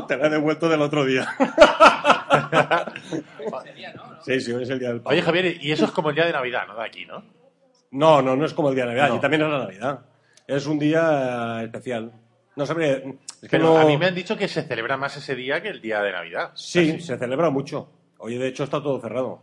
Te 0.08 0.16
la 0.16 0.26
he 0.26 0.30
devuelto 0.30 0.68
del 0.68 0.82
otro 0.82 1.04
día. 1.04 1.26
Sí, 4.24 4.40
sí, 4.40 4.52
hoy 4.52 4.62
es 4.62 4.70
el 4.70 4.78
día 4.78 4.88
del 4.88 5.00
pavo. 5.02 5.10
Oye, 5.12 5.20
Javier, 5.22 5.58
y 5.62 5.70
eso 5.70 5.84
es 5.84 5.90
como 5.90 6.08
el 6.08 6.14
Día 6.16 6.24
de 6.24 6.32
Navidad, 6.32 6.62
¿no? 6.66 6.74
De 6.76 6.84
aquí, 6.84 7.04
¿no? 7.04 7.22
No, 7.90 8.22
no, 8.22 8.34
no 8.34 8.46
es 8.46 8.54
como 8.54 8.70
el 8.70 8.74
día 8.74 8.84
de 8.84 8.90
Navidad. 8.94 9.08
No. 9.10 9.16
Y 9.16 9.20
también 9.20 9.42
es 9.42 9.48
la 9.50 9.58
Navidad. 9.58 10.00
Es 10.46 10.66
un 10.66 10.78
día 10.78 11.60
eh, 11.60 11.64
especial. 11.64 12.10
No 12.56 12.66
sabría. 12.66 12.92
Es 12.92 13.02
que 13.02 13.48
Pero 13.50 13.64
no- 13.74 13.78
a 13.78 13.84
mí 13.84 13.96
me 13.96 14.06
han 14.06 14.14
dicho 14.14 14.36
que 14.36 14.46
se 14.48 14.62
celebra 14.62 14.96
más 14.96 15.16
ese 15.16 15.34
día 15.34 15.60
que 15.62 15.68
el 15.68 15.80
Día 15.80 16.00
de 16.02 16.12
Navidad. 16.12 16.50
Sí, 16.54 17.00
se 17.00 17.18
celebra 17.18 17.50
mucho. 17.50 17.88
Hoy, 18.18 18.36
de 18.38 18.48
hecho, 18.48 18.64
está 18.64 18.82
todo 18.82 19.00
cerrado. 19.00 19.40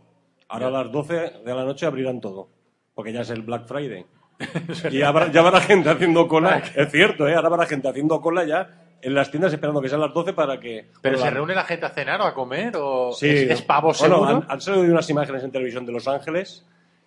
Ahora 0.48 0.68
a 0.68 0.70
las 0.70 0.92
12 0.92 1.14
de 1.44 1.54
la 1.54 1.64
noche 1.64 1.86
abrirán 1.86 2.20
todo. 2.20 2.48
Porque 2.94 3.12
ya 3.12 3.20
es 3.22 3.30
el 3.30 3.42
Black 3.42 3.66
Friday. 3.66 4.04
y 4.90 5.02
habrá- 5.02 5.30
ya 5.30 5.40
habrá 5.40 5.60
gente 5.60 5.88
haciendo 5.90 6.26
cola. 6.28 6.62
Es 6.74 6.90
cierto, 6.90 7.28
¿eh? 7.28 7.34
Ahora 7.34 7.48
habrá 7.48 7.66
gente 7.66 7.88
haciendo 7.88 8.20
cola 8.20 8.44
ya 8.44 8.78
en 9.00 9.14
las 9.14 9.30
tiendas 9.30 9.52
esperando 9.52 9.80
que 9.80 9.88
sean 9.88 10.00
las 10.00 10.12
12 10.14 10.32
para 10.32 10.58
que. 10.60 10.90
¿Pero 11.00 11.16
Bueno, 11.16 11.30
se 11.30 11.30
reúne 11.34 11.54
la 11.54 11.64
gente 11.64 11.86
a 11.86 11.90
cenar 11.90 12.20
o 12.20 12.24
a 12.24 12.34
comer? 12.34 12.72
¿O 12.76 13.12
Sí. 13.12 13.28
es, 13.28 13.50
es 13.50 13.62
pavo 13.62 13.92
Bueno, 13.98 14.14
seguro? 14.16 14.30
han, 14.30 14.44
han 14.48 14.60
salido 14.60 14.84
unas 14.84 15.08
imágenes 15.10 15.42
en 15.44 15.50
televisión 15.52 15.84
de 15.86 15.92
Los 15.92 16.06
Ángeles 16.08 16.64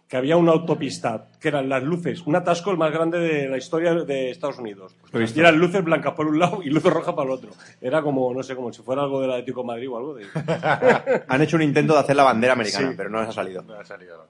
que 0.07 0.17
había 0.17 0.37
una 0.37 0.51
autopista, 0.51 1.27
que 1.39 1.47
eran 1.47 1.67
las 1.67 1.81
luces, 1.81 2.21
un 2.27 2.35
atasco 2.35 2.69
el 2.71 2.77
más 2.77 2.91
grande 2.91 3.17
de 3.19 3.47
la 3.49 3.57
historia 3.57 3.93
de 3.93 4.29
Estados 4.29 4.59
Unidos. 4.59 4.95
Visto. 5.11 5.39
Y 5.39 5.41
eran 5.41 5.57
luces 5.57 5.83
blancas 5.83 6.13
por 6.13 6.27
un 6.27 6.37
lado 6.37 6.61
y 6.63 6.69
luces 6.69 6.93
rojas 6.93 7.15
para 7.15 7.27
el 7.27 7.33
otro. 7.35 7.51
Era 7.81 8.01
como, 8.03 8.31
no 8.33 8.43
sé, 8.43 8.55
como 8.55 8.71
si 8.71 8.83
fuera 8.83 9.01
algo 9.01 9.19
del 9.21 9.31
Atlético 9.31 9.61
de 9.61 9.67
Madrid 9.67 9.89
o 9.89 9.97
algo 9.97 10.13
de... 10.13 10.25
Han 11.27 11.41
hecho 11.41 11.55
un 11.55 11.63
intento 11.63 11.93
de 11.93 11.99
hacer 11.99 12.15
la 12.15 12.23
bandera 12.23 12.53
americana, 12.53 12.89
Sí. 12.89 12.93
pero 12.95 13.09
no 13.09 13.19
les 13.19 13.29
ha 13.29 13.33
salido. 13.33 13.63
No 13.63 13.73
ha 13.79 13.83
salido, 13.85 14.17
no. 14.17 14.23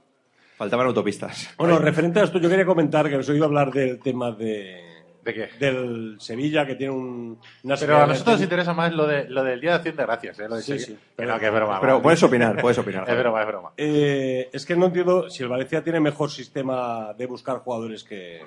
Faltaban 0.58 0.88
autopistas. 0.88 1.50
Bueno, 1.58 1.78
referente 1.80 2.22
a 2.22 2.24
esto, 2.24 2.40
yo 2.40 2.48
quería 2.50 2.66
comentar 2.66 3.10
que 3.10 3.18
os 3.18 3.28
he 3.28 3.34
oído 3.34 3.44
hablar 3.44 3.72
del 3.72 4.00
tema 4.00 4.32
de, 4.32 4.95
¿De 5.26 5.34
qué? 5.34 5.50
del 5.60 6.18
Sevilla, 6.20 6.66
que 6.68 6.76
tiene 6.76 6.94
un, 6.94 7.40
una 7.64 7.76
Pero 7.78 7.98
a 7.98 8.06
nosotros 8.06 8.36
nos 8.36 8.44
interesa 8.44 8.74
más 8.74 8.94
lo, 8.94 9.08
de, 9.08 9.28
lo 9.28 9.44
del 9.44 9.60
Día 9.60 9.72
de 9.72 9.76
Acción 9.78 9.96
de 9.96 10.04
Gracias, 10.04 10.40
¿eh? 10.40 10.48
Lo 10.48 10.56
de 10.56 10.62
Sí, 10.62 10.78
Sevilla. 10.80 10.86
sí. 11.00 11.14
Que 11.18 11.26
no, 11.26 11.40
que 11.40 11.48
es 11.48 11.52
broma. 11.52 11.82
Pero 11.82 12.02
puedes 12.02 12.22
opinar, 12.22 12.62
puedes 12.62 12.78
opinar. 12.78 13.04
Es 13.10 13.18
broma, 13.18 13.42
es 13.42 13.48
broma. 13.48 13.72
Eh, 13.76 14.50
es 14.54 14.66
que 14.66 14.76
no 14.76 14.86
entiendo 14.86 15.28
si 15.30 15.42
el 15.42 15.50
Valencia 15.50 15.84
tiene 15.84 16.00
mejor 16.00 16.30
sistema 16.30 17.14
de 17.18 17.26
buscar 17.26 17.58
jugadores 17.58 18.04
que, 18.04 18.46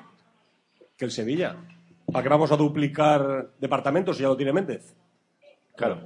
que 0.97 1.05
el 1.05 1.11
Sevilla. 1.11 1.57
¿Para 2.13 2.23
qué 2.23 2.29
vamos 2.29 2.53
a 2.53 2.57
duplicar 2.57 3.49
departamentos 3.59 4.17
si 4.17 4.23
ya 4.23 4.29
lo 4.29 4.37
tiene 4.37 4.53
Méndez? 4.53 4.95
Claro. 5.77 5.99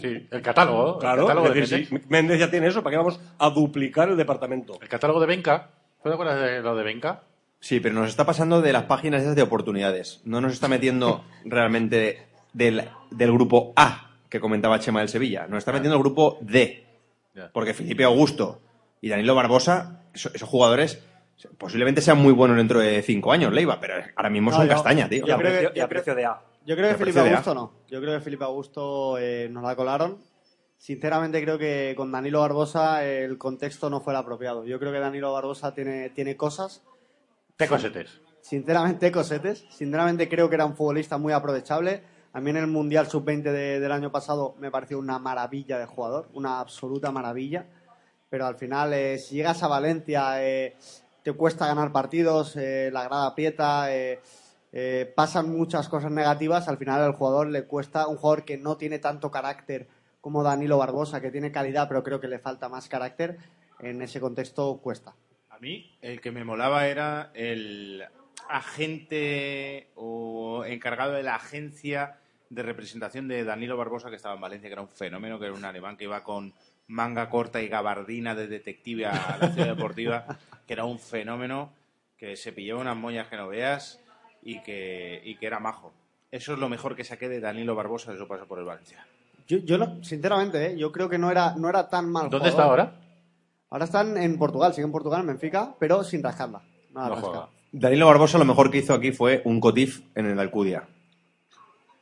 Sí, 0.00 0.26
el 0.30 0.42
catálogo. 0.42 0.98
Claro, 0.98 1.22
el 1.22 1.28
catálogo, 1.28 1.46
es 1.54 1.70
de 1.70 1.76
Méndez. 1.76 1.88
si 1.88 2.08
Méndez 2.08 2.38
ya 2.40 2.50
tiene 2.50 2.66
eso, 2.66 2.82
¿para 2.82 2.92
qué 2.94 2.96
vamos 2.98 3.20
a 3.38 3.50
duplicar 3.50 4.08
el 4.08 4.16
departamento? 4.16 4.78
El 4.82 4.88
catálogo 4.88 5.20
de 5.20 5.26
Benca. 5.26 5.70
¿Tú 6.02 6.08
te 6.08 6.14
acuerdas 6.14 6.40
de 6.40 6.60
lo 6.60 6.74
de 6.74 6.82
Benca? 6.82 7.22
Sí, 7.62 7.78
pero 7.78 7.94
nos 7.94 8.08
está 8.08 8.26
pasando 8.26 8.60
de 8.60 8.72
las 8.72 8.84
páginas 8.84 9.22
esas 9.22 9.36
de 9.36 9.42
oportunidades. 9.42 10.20
No 10.24 10.40
nos 10.40 10.52
está 10.52 10.66
metiendo 10.66 11.24
realmente 11.44 12.26
del, 12.52 12.88
del 13.12 13.32
grupo 13.32 13.72
A 13.76 14.10
que 14.28 14.40
comentaba 14.40 14.80
Chema 14.80 14.98
del 14.98 15.08
Sevilla. 15.08 15.46
Nos 15.46 15.58
está 15.58 15.72
metiendo 15.72 15.94
el 15.96 16.02
grupo 16.02 16.38
D. 16.40 16.84
Porque 17.52 17.72
Felipe 17.72 18.02
Augusto 18.04 18.60
y 19.00 19.08
Danilo 19.08 19.34
Barbosa, 19.36 20.02
eso- 20.12 20.30
esos 20.34 20.48
jugadores, 20.48 21.02
posiblemente 21.56 22.00
sean 22.00 22.18
muy 22.18 22.32
buenos 22.32 22.56
dentro 22.56 22.80
de 22.80 23.00
cinco 23.02 23.30
años, 23.32 23.52
Leiva, 23.52 23.78
pero 23.80 23.94
ahora 24.16 24.28
mismo 24.30 24.50
No, 24.50 24.56
son 24.56 24.66
yo- 24.66 24.72
castaña, 24.74 25.08
tío. 25.08 25.24
yo 25.24 25.36
creo 25.38 25.70
que- 25.72 25.78
y 25.78 25.80
a 25.80 25.88
precio 25.88 26.14
de 26.14 26.24
A. 26.26 26.40
Yo 26.66 26.76
creo 26.76 26.90
que 26.90 26.96
Felipe 26.96 27.20
Augusto 27.20 27.54
no. 27.54 27.72
Yo 27.88 28.00
creo 28.00 28.14
que 28.18 28.20
Felipe 28.24 28.44
Augusto 28.44 29.18
eh, 29.18 29.48
nos 29.50 29.62
la 29.62 29.74
colaron. 29.76 30.18
Sinceramente 30.78 31.40
creo 31.42 31.58
que 31.58 31.94
con 31.96 32.10
Danilo 32.10 32.40
Barbosa 32.40 33.04
el 33.06 33.38
contexto 33.38 33.88
no 33.88 34.00
fue 34.00 34.12
el 34.12 34.18
apropiado. 34.18 34.64
Yo 34.64 34.78
creo 34.80 34.92
que 34.92 34.98
Danilo 34.98 35.32
Barbosa 35.32 35.74
tiene, 35.74 36.10
tiene 36.10 36.36
cosas. 36.36 36.82
Sinceramente, 38.40 39.12
cosetes. 39.12 39.64
Sinceramente 39.70 40.28
creo 40.28 40.48
que 40.48 40.56
era 40.56 40.64
un 40.66 40.74
futbolista 40.76 41.16
muy 41.18 41.32
aprovechable. 41.32 42.02
A 42.32 42.40
mí 42.40 42.50
en 42.50 42.56
el 42.56 42.66
Mundial 42.66 43.06
Sub-20 43.08 43.52
de- 43.52 43.78
del 43.80 43.92
año 43.92 44.10
pasado 44.10 44.54
me 44.58 44.70
pareció 44.70 44.98
una 44.98 45.18
maravilla 45.18 45.78
de 45.78 45.86
jugador, 45.86 46.28
una 46.34 46.60
absoluta 46.60 47.10
maravilla. 47.12 47.66
Pero 48.30 48.46
al 48.46 48.56
final, 48.56 48.92
eh, 48.94 49.18
si 49.18 49.36
llegas 49.36 49.62
a 49.62 49.68
Valencia, 49.68 50.42
eh, 50.42 50.76
te 51.22 51.32
cuesta 51.34 51.66
ganar 51.66 51.92
partidos, 51.92 52.56
eh, 52.56 52.90
la 52.92 53.04
grada 53.04 53.26
aprieta, 53.26 53.86
eh, 53.94 54.20
pasan 55.14 55.50
muchas 55.50 55.88
cosas 55.88 56.10
negativas. 56.10 56.66
Al 56.66 56.78
final, 56.78 57.02
al 57.02 57.12
jugador 57.12 57.48
le 57.48 57.64
cuesta, 57.64 58.06
un 58.08 58.16
jugador 58.16 58.44
que 58.44 58.56
no 58.56 58.76
tiene 58.78 58.98
tanto 58.98 59.30
carácter 59.30 59.86
como 60.22 60.42
Danilo 60.42 60.78
Barbosa, 60.78 61.20
que 61.20 61.30
tiene 61.30 61.52
calidad, 61.52 61.88
pero 61.88 62.02
creo 62.02 62.20
que 62.20 62.28
le 62.28 62.38
falta 62.38 62.68
más 62.70 62.88
carácter, 62.88 63.36
en 63.80 64.00
ese 64.00 64.18
contexto 64.20 64.78
cuesta. 64.82 65.14
A 65.62 65.64
mí 65.64 65.96
el 66.02 66.20
que 66.20 66.32
me 66.32 66.42
molaba 66.42 66.88
era 66.88 67.30
el 67.34 68.02
agente 68.48 69.86
o 69.94 70.64
encargado 70.66 71.12
de 71.12 71.22
la 71.22 71.36
agencia 71.36 72.16
de 72.50 72.64
representación 72.64 73.28
de 73.28 73.44
Danilo 73.44 73.76
Barbosa 73.76 74.10
que 74.10 74.16
estaba 74.16 74.34
en 74.34 74.40
Valencia, 74.40 74.68
que 74.68 74.72
era 74.72 74.82
un 74.82 74.88
fenómeno, 74.88 75.38
que 75.38 75.44
era 75.44 75.54
un 75.54 75.64
alemán 75.64 75.96
que 75.96 76.02
iba 76.02 76.24
con 76.24 76.52
manga 76.88 77.30
corta 77.30 77.62
y 77.62 77.68
gabardina 77.68 78.34
de 78.34 78.48
detective 78.48 79.06
a 79.06 79.38
la 79.40 79.52
ciudad 79.52 79.68
deportiva, 79.76 80.26
que 80.66 80.72
era 80.72 80.84
un 80.84 80.98
fenómeno, 80.98 81.72
que 82.18 82.34
se 82.34 82.52
pillaba 82.52 82.80
unas 82.80 82.96
moñas 82.96 83.28
que 83.28 83.36
no 83.36 83.46
veas 83.46 84.00
y 84.42 84.60
que, 84.62 85.22
y 85.24 85.36
que 85.36 85.46
era 85.46 85.60
majo. 85.60 85.92
Eso 86.32 86.54
es 86.54 86.58
lo 86.58 86.68
mejor 86.68 86.96
que 86.96 87.04
saqué 87.04 87.28
de 87.28 87.38
Danilo 87.38 87.76
Barbosa 87.76 88.10
de 88.12 88.18
su 88.18 88.26
paso 88.26 88.46
por 88.48 88.58
el 88.58 88.64
Valencia. 88.64 89.06
Yo, 89.46 89.58
yo 89.58 89.78
lo- 89.78 90.02
sinceramente, 90.02 90.72
¿eh? 90.72 90.76
yo 90.76 90.90
creo 90.90 91.08
que 91.08 91.18
no 91.18 91.30
era, 91.30 91.54
no 91.56 91.68
era 91.68 91.88
tan 91.88 92.10
mal 92.10 92.28
¿Dónde 92.30 92.50
jugador. 92.50 92.50
está 92.50 92.64
ahora? 92.64 93.01
Ahora 93.72 93.86
están 93.86 94.18
en 94.18 94.36
Portugal, 94.36 94.74
sigue 94.74 94.84
en 94.84 94.92
Portugal, 94.92 95.22
en 95.22 95.28
Benfica, 95.28 95.74
pero 95.78 96.04
sin 96.04 96.22
rascarla. 96.22 96.60
Nada 96.94 97.08
No 97.08 97.14
rasca. 97.14 97.28
juega. 97.30 97.48
Danilo 97.72 98.06
Barbosa 98.06 98.36
lo 98.36 98.44
mejor 98.44 98.70
que 98.70 98.76
hizo 98.78 98.92
aquí 98.92 99.12
fue 99.12 99.40
un 99.46 99.58
cotif 99.60 100.02
en 100.14 100.26
el 100.26 100.38
Alcudia. 100.38 100.86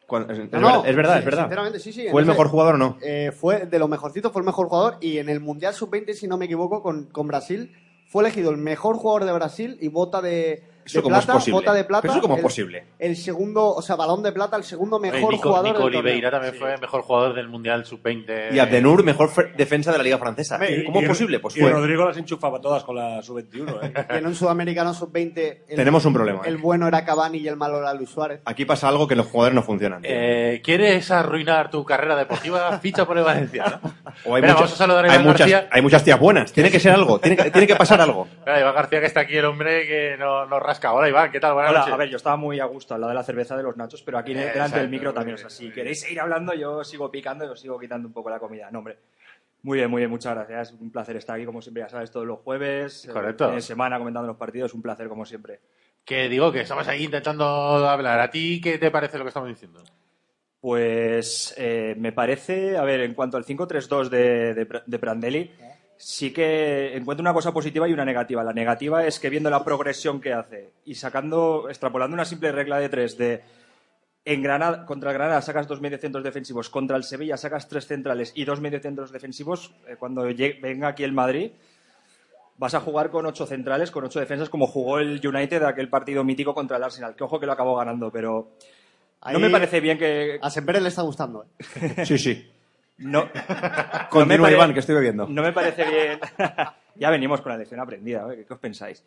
Cuando- 0.06 0.32
es, 0.32 0.40
es 0.40 0.50
No, 0.50 0.58
no, 0.60 0.66
verdad, 0.66 0.88
es 0.90 0.96
verdad, 0.96 1.12
sí, 1.14 1.18
es 1.20 1.24
verdad. 1.24 1.42
Sinceramente, 1.44 1.78
sí, 1.78 1.92
sí. 1.92 2.06
¿Fue 2.10 2.20
el 2.22 2.26
mejor 2.26 2.48
jugador 2.48 2.74
o 2.74 2.78
no? 2.78 2.98
Eh, 3.00 3.30
fue 3.30 3.66
de 3.66 3.78
lo 3.78 3.86
mejorcito, 3.86 4.32
fue 4.32 4.42
el 4.42 4.46
mejor 4.46 4.66
jugador 4.68 4.96
y 5.00 5.18
en 5.18 5.28
el 5.28 5.38
Mundial 5.38 5.72
Sub-20, 5.72 6.12
si 6.14 6.26
no 6.26 6.36
me 6.36 6.46
equivoco, 6.46 6.82
con, 6.82 7.04
con 7.04 7.28
Brasil, 7.28 7.72
fue 8.08 8.24
elegido 8.24 8.50
el 8.50 8.56
mejor 8.56 8.96
jugador 8.96 9.24
de 9.24 9.32
Brasil 9.32 9.78
y 9.80 9.86
bota 9.86 10.20
de, 10.20 10.64
¿Eso 10.85 10.99
de 10.99 11.03
cómo 11.03 11.16
es 11.16 11.26
posible? 11.26 11.53
bota 11.61 11.74
de 11.74 11.85
plata. 11.85 12.03
¿Pero 12.03 12.12
eso 12.14 12.20
cómo 12.22 12.35
es 12.35 12.39
el- 12.39 12.43
posible? 12.43 12.85
El 12.99 13.16
segundo, 13.16 13.74
o 13.74 13.83
sea, 13.83 13.97
balón 13.97 14.22
de 14.22 14.33
plata, 14.33 14.57
el 14.57 14.64
segundo 14.64 14.99
mejor 14.99 15.18
Oye, 15.18 15.37
Nico, 15.37 15.49
jugador 15.49 15.68
Nico 15.68 15.78
del 15.87 15.97
Oliveira 15.97 16.31
también 16.31 16.55
fue 16.55 16.76
mejor 16.78 17.03
jugador 17.03 17.35
del 17.35 17.49
Mundial 17.49 17.85
Sub-20. 17.85 18.53
Y 18.55 18.59
Abdenur, 18.59 19.05
mejor 19.05 19.28
fe- 19.31 19.53
defensa 19.57 19.93
de 19.93 19.99
la 19.99 20.05
Liga 20.05 20.18
Francesa. 20.18 20.59
Y- 20.68 20.85
¿Cómo 20.85 21.01
y- 21.01 21.05
es 21.05 21.09
posible? 21.09 21.39
Pues 21.41 21.57
y 21.57 21.61
fue. 21.61 21.70
Rodrigo 21.70 22.05
las 22.07 22.16
enchufaba 22.16 22.61
todas 22.61 22.83
con 22.85 22.97
la 22.97 23.22
sub-21. 23.22 23.78
¿eh? 23.83 23.93
En 24.11 24.26
un 24.26 24.35
sudamericano 24.35 24.93
Sub-20, 24.95 25.59
el, 25.68 25.76
Tenemos 25.76 26.05
un 26.05 26.12
problema. 26.12 26.41
el 26.45 26.57
bueno 26.57 26.89
era 26.89 27.05
Cavani 27.05 27.39
y 27.39 27.49
el 27.49 27.57
malo 27.57 27.78
era 27.78 27.93
Luis 27.95 28.11
Suárez. 28.11 28.41
Aquí 28.45 28.64
pasa 28.64 28.89
algo 28.89 29.07
que 29.07 29.16
los 29.16 29.26
jugadores 29.26 29.55
no 29.55 29.62
funcionan. 29.62 30.01
Eh, 30.05 30.61
¿Quieres 30.64 31.11
arruinar 31.11 31.70
tu 31.70 31.85
carrera 31.85 32.16
deportiva? 32.16 32.78
Ficha 32.81 33.05
por 33.07 33.16
el 33.18 33.24
Valencia, 33.24 33.81
¿no? 33.83 33.91
O 34.24 34.35
hay, 34.35 34.43
Mira, 34.43 34.55
muchas- 34.55 34.55
vamos 34.55 34.72
a 34.72 34.76
saludar 34.76 35.05
a 35.05 35.09
hay 35.09 35.14
Iván 35.14 35.26
muchas, 35.26 35.51
García. 35.51 35.68
hay 35.70 35.83
muchas 35.83 36.05
tías 36.05 36.18
buenas. 36.18 36.53
Tiene 36.53 36.70
que 36.70 36.81
ser 36.81 36.93
algo. 36.93 37.18
Tiene 37.20 37.37
que, 37.37 37.51
tiene 37.51 37.66
que 37.66 37.76
pasar 37.76 38.01
algo. 38.01 38.26
Iván 38.47 38.74
García, 38.74 39.01
que 39.01 39.07
está 39.07 39.20
aquí 39.20 39.37
el 39.37 39.45
hombre 39.45 39.87
que 39.87 40.16
nos 40.18 40.49
no 40.49 40.59
rasca. 40.61 40.80
Hola, 40.85 41.09
Iván, 41.09 41.31
¿qué 41.31 41.41
tal? 41.41 41.55
Buenas 41.55 41.70
Hola, 41.70 41.81
noches. 41.81 41.95
a 41.95 41.97
ver, 41.97 42.09
yo 42.09 42.16
estaba 42.16 42.37
muy 42.37 42.61
a 42.61 42.64
gusto 42.64 42.95
al 42.95 43.01
lado 43.01 43.11
de 43.11 43.14
la 43.14 43.22
cerveza 43.22 43.57
de 43.57 43.62
los 43.62 43.76
nachos, 43.76 44.03
pero 44.03 44.18
aquí 44.18 44.33
Eh, 44.33 44.35
delante 44.37 44.59
exacto, 44.59 44.78
del 44.78 44.89
micro 44.89 45.12
también. 45.14 45.35
O 45.35 45.39
sea, 45.39 45.51
si 45.51 45.70
queréis 45.70 46.01
seguir 46.01 46.20
hablando, 46.20 46.55
yo 46.55 46.83
sigo 46.85 47.11
picando 47.11 47.45
y 47.45 47.49
os 47.49 47.61
sigo 47.61 47.78
quitando 47.78 48.09
un 48.09 48.14
poco 48.14 48.31
la 48.31 48.39
comida. 48.39 48.70
No, 48.70 48.78
hombre. 48.78 48.99
Muy 49.62 49.78
bien, 49.78 49.91
muy 49.91 50.01
bien, 50.01 50.11
muchas 50.11 50.35
gracias. 50.35 50.72
Un 50.72 50.91
placer 50.91 51.16
estar 51.16 51.37
aquí, 51.37 51.45
como 51.45 51.61
siempre, 51.61 51.83
ya 51.83 51.89
sabes, 51.89 52.11
todos 52.11 52.26
los 52.26 52.39
jueves. 52.41 53.05
eh, 53.07 53.12
Correcto. 53.12 53.61
semana 53.61 53.99
comentando 53.99 54.26
los 54.26 54.37
partidos. 54.37 54.72
Un 54.74 54.83
placer, 54.83 55.09
como 55.09 55.24
siempre. 55.26 55.61
Que 56.05 56.28
digo 56.28 56.51
que 56.51 56.62
estamos 56.62 56.89
ahí 56.89 57.05
intentando 57.05 57.45
hablar. 57.45 58.20
¿A 58.20 58.31
ti 58.31 58.61
qué 58.61 58.78
te 58.78 58.91
parece 58.91 59.18
lo 59.18 59.24
que 59.24 59.28
estamos 59.28 59.49
diciendo? 59.51 59.83
Pues 60.61 61.55
eh, 61.57 61.95
me 61.99 62.12
parece, 62.12 62.76
a 62.76 62.83
ver, 62.83 63.01
en 63.01 63.14
cuanto 63.14 63.37
al 63.37 63.45
5-3-2 63.45 64.09
de, 64.09 64.55
de, 64.55 64.83
de 64.85 64.99
Prandelli, 64.99 65.51
sí 66.03 66.32
que 66.32 66.96
encuentro 66.96 67.20
una 67.22 67.34
cosa 67.34 67.53
positiva 67.53 67.86
y 67.86 67.92
una 67.92 68.07
negativa. 68.07 68.42
La 68.42 68.55
negativa 68.55 69.05
es 69.07 69.20
que 69.20 69.28
viendo 69.28 69.51
la 69.51 69.62
progresión 69.62 70.18
que 70.18 70.32
hace 70.32 70.70
y 70.86 70.94
sacando, 70.94 71.66
extrapolando 71.68 72.14
una 72.14 72.24
simple 72.24 72.53
regla 72.53 72.78
de 72.78 72.88
tres 72.88 73.18
de 73.18 73.42
en 74.24 74.42
Granada, 74.42 74.86
contra 74.86 75.11
el 75.11 75.18
Granada 75.18 75.42
sacas 75.42 75.68
dos 75.68 75.80
mediocentros 75.80 76.24
defensivos, 76.24 76.70
contra 76.70 76.96
el 76.96 77.05
Sevilla 77.05 77.36
sacas 77.36 77.68
tres 77.68 77.86
centrales 77.86 78.32
y 78.34 78.44
dos 78.44 78.61
mediocentros 78.61 79.12
defensivos, 79.12 79.74
eh, 79.88 79.96
cuando 79.98 80.28
llegue- 80.30 80.59
venga 80.61 80.88
aquí 80.88 81.05
el 81.05 81.12
Madrid 81.12 81.53
vas 82.57 82.74
a 82.74 82.80
jugar 82.80 83.11
con 83.11 83.24
ocho 83.26 83.46
centrales, 83.46 83.90
con 83.90 84.05
ocho 84.05 84.20
defensas, 84.20 84.48
como 84.51 84.66
jugó 84.66 84.98
el 84.98 85.20
United 85.26 85.62
aquel 85.64 85.88
partido 85.88 86.24
mítico 86.24 86.55
contra 86.55 86.76
el 86.76 86.82
Arsenal, 86.84 87.14
que 87.16 87.24
ojo 87.24 87.40
que 87.40 87.46
lo 87.46 87.53
acabó 87.53 87.76
ganando, 87.76 88.11
pero 88.11 88.53
no 89.32 89.38
me 89.38 89.46
parece 89.51 89.80
bien 89.80 89.96
que... 89.98 90.38
A 90.42 90.51
Semper 90.51 90.80
le 90.80 90.88
está 90.88 91.03
gustando. 91.03 91.44
¿eh? 91.44 92.05
Sí, 92.05 92.18
sí. 92.18 92.51
No, 93.01 93.28
Continúa, 94.11 94.46
pare- 94.46 94.57
Iván, 94.57 94.72
que 94.74 94.80
estoy 94.80 94.94
bebiendo. 94.94 95.26
No 95.26 95.42
me 95.42 95.53
parece 95.53 95.84
bien. 95.84 96.20
ya 96.96 97.11
venimos 97.11 97.40
con 97.40 97.53
la 97.53 97.59
lección 97.59 97.80
aprendida, 97.80 98.26
¿eh? 98.32 98.36
¿Qué, 98.36 98.44
qué 98.46 98.55
os 98.55 98.61
pensáis? 98.61 99.05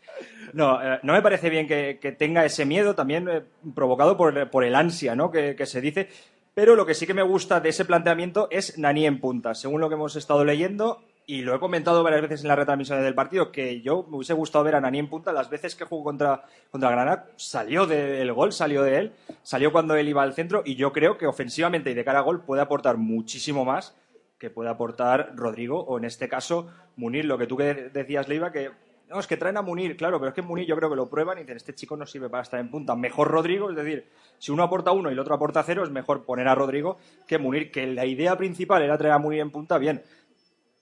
No, 0.53 0.81
eh, 0.81 0.99
no 1.03 1.13
me 1.13 1.21
parece 1.21 1.49
bien 1.49 1.67
que, 1.67 1.99
que 2.01 2.11
tenga 2.11 2.43
ese 2.45 2.65
miedo 2.65 2.95
también 2.95 3.27
eh, 3.29 3.41
provocado 3.75 4.17
por, 4.17 4.49
por 4.49 4.63
el 4.63 4.75
ansia, 4.75 5.15
¿no? 5.15 5.31
Que, 5.31 5.55
que 5.55 5.65
se 5.65 5.79
dice. 5.81 6.09
Pero 6.55 6.75
lo 6.75 6.85
que 6.85 6.93
sí 6.93 7.07
que 7.07 7.13
me 7.15 7.23
gusta 7.23 7.59
de 7.59 7.69
ese 7.69 7.85
planteamiento 7.85 8.47
es 8.51 8.77
Nani 8.77 9.05
en 9.07 9.19
punta, 9.19 9.55
según 9.55 9.81
lo 9.81 9.89
que 9.89 9.95
hemos 9.95 10.15
estado 10.15 10.45
leyendo. 10.45 11.01
Y 11.25 11.41
lo 11.41 11.55
he 11.55 11.59
comentado 11.59 12.03
varias 12.03 12.21
veces 12.21 12.41
en 12.41 12.49
las 12.49 12.57
retransmisiones 12.57 13.05
del 13.05 13.15
partido, 13.15 13.51
que 13.51 13.81
yo 13.81 14.05
me 14.09 14.17
hubiese 14.17 14.33
gustado 14.33 14.65
ver 14.65 14.75
a 14.75 14.81
Nani 14.81 14.99
en 14.99 15.09
punta. 15.09 15.31
Las 15.31 15.49
veces 15.49 15.75
que 15.75 15.85
jugó 15.85 16.03
contra, 16.03 16.43
contra 16.69 16.91
Granada, 16.91 17.29
salió 17.37 17.85
del 17.85 18.33
gol, 18.33 18.51
salió 18.51 18.83
de 18.83 18.97
él, 18.97 19.13
salió 19.41 19.71
cuando 19.71 19.95
él 19.95 20.09
iba 20.09 20.21
al 20.21 20.33
centro. 20.33 20.63
Y 20.65 20.75
yo 20.75 20.91
creo 20.91 21.17
que 21.17 21.25
ofensivamente 21.25 21.91
y 21.91 21.93
de 21.93 22.03
cara 22.03 22.19
a 22.19 22.23
gol 22.23 22.43
puede 22.43 22.61
aportar 22.61 22.97
muchísimo 22.97 23.63
más 23.63 23.95
que 24.37 24.49
puede 24.49 24.69
aportar 24.69 25.31
Rodrigo 25.37 25.79
o 25.79 25.97
en 25.97 26.03
este 26.03 26.27
caso 26.27 26.67
Munir. 26.97 27.23
Lo 27.23 27.37
que 27.37 27.47
tú 27.47 27.55
decías, 27.55 28.27
Leiva, 28.27 28.51
que 28.51 28.71
no, 29.09 29.19
es 29.19 29.27
que 29.27 29.37
traen 29.37 29.55
a 29.57 29.61
Munir, 29.61 29.95
claro, 29.95 30.19
pero 30.19 30.29
es 30.29 30.35
que 30.35 30.41
Munir 30.41 30.65
yo 30.65 30.75
creo 30.75 30.89
que 30.89 30.95
lo 30.95 31.09
prueban 31.09 31.37
y 31.37 31.41
dicen, 31.41 31.55
este 31.55 31.73
chico 31.75 31.95
no 31.95 32.05
sirve 32.05 32.29
para 32.29 32.43
estar 32.43 32.59
en 32.59 32.69
punta. 32.69 32.95
Mejor 32.95 33.29
Rodrigo, 33.29 33.69
es 33.69 33.75
decir, 33.75 34.09
si 34.39 34.51
uno 34.51 34.63
aporta 34.63 34.91
uno 34.91 35.09
y 35.09 35.13
el 35.13 35.19
otro 35.19 35.35
aporta 35.35 35.63
cero, 35.63 35.83
es 35.83 35.91
mejor 35.91 36.25
poner 36.25 36.47
a 36.47 36.55
Rodrigo 36.55 36.97
que 37.27 37.37
Munir, 37.37 37.71
que 37.71 37.87
la 37.87 38.05
idea 38.05 38.35
principal 38.37 38.81
era 38.81 38.97
traer 38.97 39.13
a 39.13 39.19
Munir 39.19 39.39
en 39.39 39.51
punta, 39.51 39.77
bien. 39.77 40.03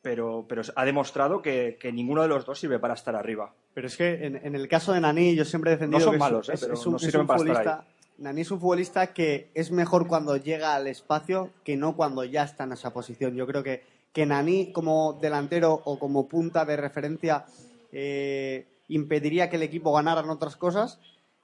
Pero, 0.01 0.45
pero 0.49 0.63
ha 0.75 0.85
demostrado 0.85 1.41
que, 1.41 1.77
que 1.79 1.91
ninguno 1.91 2.23
de 2.23 2.27
los 2.27 2.45
dos 2.45 2.59
sirve 2.59 2.79
para 2.79 2.95
estar 2.95 3.15
arriba. 3.15 3.53
Pero 3.73 3.85
es 3.87 3.95
que 3.95 4.25
en, 4.25 4.35
en 4.35 4.55
el 4.55 4.67
caso 4.67 4.93
de 4.93 4.99
Nani, 5.01 5.35
yo 5.35 5.45
siempre 5.45 5.71
he 5.71 5.75
defendido 5.75 5.99
No 5.99 6.03
son 6.05 6.11
que 6.13 6.15
es- 6.15 6.19
malos, 6.19 6.49
¿eh? 6.49 6.53
es, 6.53 6.61
pero 6.61 6.73
es 6.73 6.85
un, 6.85 6.91
no 6.93 6.97
es 6.97 7.03
sirven 7.03 7.21
un 7.21 7.27
para 7.27 7.39
estar 7.39 7.55
futbolista. 7.55 7.85
Nani 8.17 8.41
es 8.41 8.51
un 8.51 8.59
futbolista 8.59 9.13
que 9.13 9.49
es 9.53 9.71
mejor 9.71 10.07
cuando 10.07 10.37
llega 10.37 10.75
al 10.75 10.87
espacio 10.87 11.51
que 11.63 11.77
no 11.77 11.95
cuando 11.95 12.23
ya 12.23 12.43
está 12.43 12.63
en 12.63 12.71
esa 12.73 12.91
posición. 12.93 13.35
Yo 13.35 13.45
creo 13.45 13.61
que, 13.63 13.83
que 14.11 14.25
Nani, 14.25 14.71
como 14.71 15.13
delantero 15.21 15.81
o 15.85 15.99
como 15.99 16.27
punta 16.27 16.65
de 16.65 16.77
referencia, 16.77 17.45
eh, 17.91 18.65
impediría 18.87 19.49
que 19.49 19.55
el 19.57 19.63
equipo 19.63 19.93
ganara 19.93 20.21
en 20.21 20.29
otras 20.29 20.55
cosas. 20.55 20.99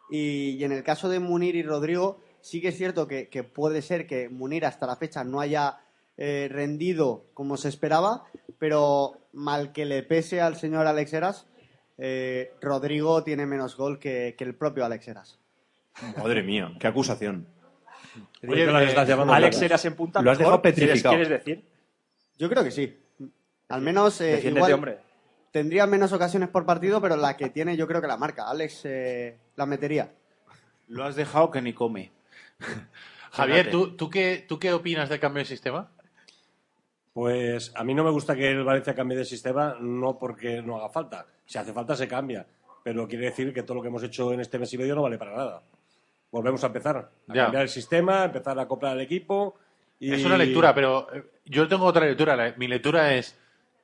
Y, 0.10 0.52
y 0.52 0.64
en 0.64 0.72
el 0.72 0.84
caso 0.84 1.10
de 1.10 1.20
Munir 1.20 1.56
y 1.56 1.64
Rodrigo, 1.64 2.20
sí 2.42 2.60
que 2.62 2.70
es 2.70 2.78
cierto 2.78 3.08
que, 3.08 3.28
que 3.28 3.44
puede 3.44 3.82
ser 3.82 4.08
que 4.08 4.30
Munir 4.30 4.66
hasta 4.66 4.88
la 4.88 4.96
fecha 4.96 5.24
no 5.24 5.42
haya 5.42 5.80
eh, 6.18 6.48
rendido 6.52 7.26
como 7.34 7.58
se 7.58 7.70
esperaba, 7.70 8.26
pero 8.60 9.18
mal 9.34 9.72
que 9.72 9.86
le 9.86 10.04
pese 10.04 10.42
al 10.42 10.56
señor 10.56 10.88
Alex 10.88 11.14
Heras, 11.14 11.48
eh, 11.98 12.54
Rodrigo 12.62 13.24
tiene 13.24 13.46
menos 13.46 13.76
gol 13.78 14.00
que, 14.00 14.36
que 14.38 14.44
el 14.44 14.56
propio 14.56 14.86
Alex 14.86 15.08
Heras. 15.08 15.40
Madre 16.18 16.44
mía, 16.44 16.72
qué 16.80 16.88
acusación. 16.88 17.48
Oye, 18.48 18.66
llamando 18.66 19.34
Alex 19.34 19.56
locas. 19.56 19.62
Eras 19.62 19.86
en 19.86 19.96
punta. 19.96 20.22
Lo 20.22 20.32
has 20.32 20.40
mejor, 20.40 20.54
dejado 20.54 20.62
petrificado. 20.62 21.16
¿Quieres 21.16 21.30
decir? 21.30 21.64
Yo 22.38 22.50
creo 22.50 22.64
que 22.64 22.72
sí. 22.72 22.98
Al 23.70 23.82
menos 23.82 24.22
eh, 24.22 24.42
igual 24.44 24.74
hombre. 24.74 25.00
tendría 25.52 25.86
menos 25.88 26.14
ocasiones 26.14 26.50
por 26.50 26.66
partido, 26.66 27.02
pero 27.02 27.16
la 27.16 27.36
que 27.36 27.50
tiene 27.50 27.76
yo 27.76 27.88
creo 27.88 28.02
que 28.02 28.08
la 28.08 28.18
marca. 28.18 28.50
Alex 28.50 28.82
eh, 28.86 29.38
la 29.56 29.66
metería. 29.66 30.14
Lo 30.88 31.04
has 31.04 31.16
dejado 31.16 31.52
que 31.52 31.62
ni 31.62 31.74
come. 31.74 32.12
Javier, 33.32 33.66
Fíjate. 33.66 33.72
¿tú, 33.72 33.96
tú, 33.96 34.10
qué, 34.10 34.46
¿tú 34.48 34.58
qué 34.58 34.72
opinas 34.74 35.10
del 35.10 35.20
cambio 35.20 35.42
de 35.42 35.46
sistema? 35.46 35.92
Pues 37.18 37.72
a 37.74 37.84
mí 37.84 37.96
no 37.96 38.04
me 38.04 38.12
gusta 38.12 38.36
que 38.36 38.52
el 38.52 38.64
Valencia 38.64 38.94
cambie 38.94 39.18
de 39.18 39.26
sistema, 39.26 39.76
no 39.80 40.20
porque 40.20 40.62
no 40.62 40.78
haga 40.78 40.90
falta. 40.90 41.26
Si 41.48 41.58
hace 41.58 41.74
falta, 41.74 41.96
se 41.96 42.08
cambia. 42.08 42.46
Pero 42.84 43.08
quiere 43.08 43.26
decir 43.26 43.52
que 43.56 43.64
todo 43.64 43.74
lo 43.74 43.82
que 43.82 43.88
hemos 43.88 44.04
hecho 44.04 44.32
en 44.34 44.40
este 44.40 44.60
mes 44.60 44.72
y 44.74 44.78
medio 44.78 44.94
no 44.94 45.02
vale 45.02 45.18
para 45.18 45.36
nada. 45.36 45.64
Volvemos 46.32 46.64
a 46.64 46.68
empezar. 46.68 47.10
A 47.28 47.34
Ya. 47.34 47.44
cambiar 47.46 47.64
el 47.64 47.70
sistema, 47.70 48.26
empezar 48.26 48.60
a 48.60 48.62
acoplar 48.62 48.92
al 48.92 49.02
equipo. 49.02 49.56
Y... 50.00 50.14
Es 50.14 50.24
una 50.26 50.38
lectura, 50.38 50.76
pero 50.76 51.12
eh, 51.12 51.24
yo 51.46 51.68
tengo 51.68 51.86
otra 51.86 52.06
lectura. 52.06 52.54
Mi 52.56 52.68
lectura 52.68 53.16
es. 53.16 53.36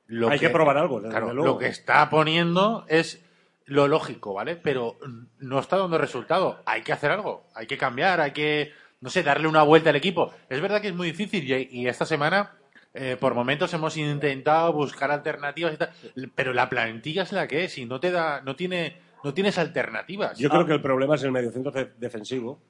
Lo 0.06 0.28
Hay 0.28 0.38
que 0.38 0.50
probar 0.50 0.78
algo, 0.78 1.02
claro. 1.02 1.34
Lo 1.34 1.58
que 1.58 1.66
está 1.66 2.08
poniendo 2.10 2.84
es 2.86 3.20
lo 3.64 3.88
lógico, 3.88 4.32
¿vale? 4.34 4.54
Pero 4.54 4.96
no 5.40 5.58
está 5.58 5.76
dando 5.76 5.98
resultado. 5.98 6.60
Hay 6.66 6.82
que 6.82 6.92
hacer 6.92 7.10
algo. 7.10 7.48
Hay 7.56 7.66
que 7.66 7.76
cambiar, 7.78 8.20
hay 8.20 8.30
que, 8.30 8.70
no 9.00 9.10
sé, 9.10 9.24
darle 9.24 9.48
una 9.48 9.64
vuelta 9.64 9.90
al 9.90 9.96
equipo. 9.96 10.32
Es 10.48 10.60
verdad 10.60 10.80
que 10.80 10.86
es 10.86 10.94
muy 10.94 11.08
difícil 11.08 11.50
y, 11.50 11.80
y 11.80 11.88
esta 11.88 12.06
semana. 12.06 12.58
Eh, 12.94 13.16
por 13.18 13.34
momentos 13.34 13.72
hemos 13.74 13.96
intentado 13.96 14.72
buscar 14.72 15.10
alternativas 15.10 15.74
y 15.74 15.76
tal, 15.76 15.90
pero 16.34 16.52
la 16.52 16.68
plantilla 16.68 17.24
es 17.24 17.32
la 17.32 17.46
que 17.48 17.64
es 17.64 17.76
y 17.78 17.86
no 17.86 17.98
te 18.00 18.10
da, 18.12 18.40
no 18.42 18.54
tiene, 18.56 18.96
no 19.24 19.34
tienes 19.34 19.58
alternativas. 19.58 20.38
Yo 20.38 20.48
creo 20.48 20.64
que 20.64 20.72
el 20.74 20.80
problema 20.82 21.16
es 21.16 21.22
el 21.24 21.32
mediocentro 21.32 21.72
de- 21.72 21.92
defensivo. 21.98 22.60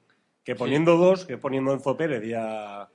Que 0.43 0.55
poniendo 0.55 0.97
dos, 0.97 1.25
que 1.25 1.37
poniendo 1.37 1.73
Enzo 1.73 1.97
Pérez 1.97 2.23
y 2.23 2.33
a, 2.33 2.87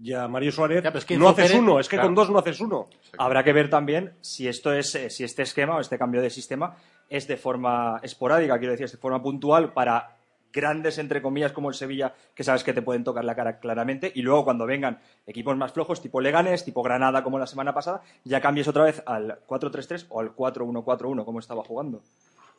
y 0.00 0.12
a 0.14 0.26
Mario 0.26 0.50
Suárez, 0.52 0.82
es 0.94 1.04
que 1.04 1.18
no 1.18 1.28
haces 1.28 1.52
Pérez- 1.52 1.58
uno. 1.58 1.78
Es 1.80 1.88
que 1.88 1.96
claro. 1.96 2.08
con 2.08 2.14
dos 2.14 2.30
no 2.30 2.38
haces 2.38 2.60
uno. 2.60 2.88
Habrá 3.18 3.44
que 3.44 3.52
ver 3.52 3.68
también 3.68 4.14
si 4.22 4.48
esto 4.48 4.72
es, 4.72 4.94
eh, 4.94 5.10
si 5.10 5.22
este 5.24 5.42
esquema 5.42 5.76
o 5.76 5.80
este 5.80 5.98
cambio 5.98 6.22
de 6.22 6.30
sistema 6.30 6.74
es 7.10 7.28
de 7.28 7.36
forma 7.36 8.00
esporádica, 8.02 8.58
quiero 8.58 8.72
decir, 8.72 8.86
es 8.86 8.92
de 8.92 8.98
forma 8.98 9.22
puntual 9.22 9.72
para 9.74 10.16
grandes, 10.52 10.98
entre 10.98 11.22
comillas, 11.22 11.52
como 11.52 11.68
el 11.68 11.74
Sevilla, 11.74 12.14
que 12.34 12.44
sabes 12.44 12.62
que 12.64 12.72
te 12.72 12.82
pueden 12.82 13.04
tocar 13.04 13.24
la 13.24 13.34
cara 13.34 13.58
claramente, 13.58 14.12
y 14.14 14.22
luego 14.22 14.44
cuando 14.44 14.66
vengan 14.66 15.00
equipos 15.26 15.56
más 15.56 15.72
flojos, 15.72 16.00
tipo 16.02 16.20
Leganes, 16.20 16.64
tipo 16.64 16.82
Granada, 16.82 17.22
como 17.24 17.38
la 17.38 17.46
semana 17.46 17.72
pasada, 17.74 18.02
ya 18.24 18.40
cambies 18.40 18.68
otra 18.68 18.84
vez 18.84 19.02
al 19.06 19.38
4-3-3 19.46 20.06
o 20.10 20.20
al 20.20 20.34
4-1-4-1, 20.36 21.24
como 21.24 21.38
estaba 21.38 21.62
jugando. 21.64 22.02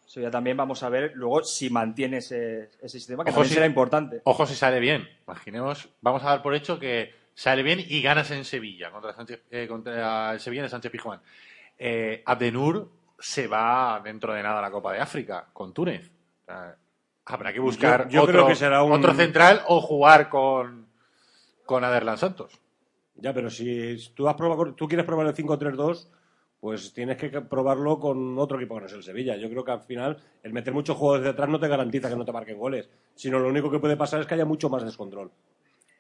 Eso 0.05 0.19
ya 0.19 0.29
también 0.29 0.57
vamos 0.57 0.83
a 0.83 0.89
ver 0.89 1.13
luego 1.15 1.43
si 1.43 1.69
mantiene 1.69 2.17
ese, 2.17 2.69
ese 2.81 2.89
sistema, 2.89 3.23
que 3.23 3.29
Ojo 3.29 3.37
también 3.37 3.49
si- 3.49 3.53
será 3.55 3.65
importante. 3.65 4.21
Ojo 4.25 4.45
si 4.45 4.53
sale 4.55 4.79
bien. 4.79 5.07
Imaginemos, 5.25 5.87
vamos 6.01 6.23
a 6.23 6.29
dar 6.29 6.41
por 6.41 6.53
hecho 6.55 6.77
que 6.77 7.13
sale 7.33 7.63
bien 7.63 7.79
y 7.87 8.01
ganas 8.01 8.29
en 8.31 8.43
Sevilla 8.43 8.91
contra, 8.91 9.13
Sánchez- 9.15 9.41
eh, 9.49 9.65
contra 9.67 10.33
el 10.33 10.39
Sevilla 10.41 10.63
de 10.63 10.69
Sánchez 10.69 10.91
Pijuán. 10.91 11.21
Eh, 11.79 12.21
Abdenur 12.25 12.91
se 13.17 13.47
va 13.47 14.01
dentro 14.03 14.33
de 14.33 14.43
nada 14.43 14.59
a 14.59 14.61
la 14.61 14.71
Copa 14.71 14.91
de 14.91 14.99
África 14.99 15.47
con 15.53 15.73
Túnez. 15.73 16.11
O 16.41 16.45
sea, 16.45 16.75
habrá 17.25 17.53
que 17.53 17.59
buscar 17.59 18.05
Yo- 18.07 18.11
yo 18.15 18.21
otro, 18.23 18.33
creo 18.33 18.47
que 18.47 18.55
será 18.55 18.83
un- 18.83 18.91
otro 18.91 19.13
central 19.13 19.61
o 19.67 19.81
jugar 19.81 20.29
con, 20.29 20.87
con 21.65 21.83
Aderlan 21.83 22.17
Santos. 22.17 22.59
Ya, 23.15 23.33
pero 23.33 23.49
si 23.49 23.95
tú, 24.15 24.27
has 24.27 24.35
probado, 24.35 24.73
tú 24.73 24.87
quieres 24.87 25.05
probar 25.05 25.27
el 25.27 25.33
5-3-2, 25.35 26.09
pues 26.59 26.93
tienes 26.93 27.17
que 27.17 27.29
probarlo 27.41 27.99
con 27.99 28.37
otro 28.39 28.57
equipo 28.57 28.75
que 28.75 28.81
no 28.81 28.87
es 28.87 28.93
el 28.93 29.03
Sevilla. 29.03 29.35
Yo 29.35 29.49
creo 29.49 29.63
que 29.63 29.71
al 29.71 29.81
final 29.81 30.17
el 30.43 30.53
meter 30.53 30.73
muchos 30.73 30.97
juegos 30.97 31.21
de 31.21 31.29
atrás 31.29 31.49
no 31.49 31.59
te 31.59 31.67
garantiza 31.67 32.09
que 32.09 32.15
no 32.15 32.25
te 32.25 32.31
marquen 32.31 32.57
goles, 32.57 32.89
sino 33.15 33.37
lo 33.39 33.49
único 33.49 33.69
que 33.69 33.79
puede 33.79 33.97
pasar 33.97 34.21
es 34.21 34.27
que 34.27 34.33
haya 34.33 34.45
mucho 34.45 34.69
más 34.69 34.83
descontrol. 34.83 35.29
Que 35.29 35.35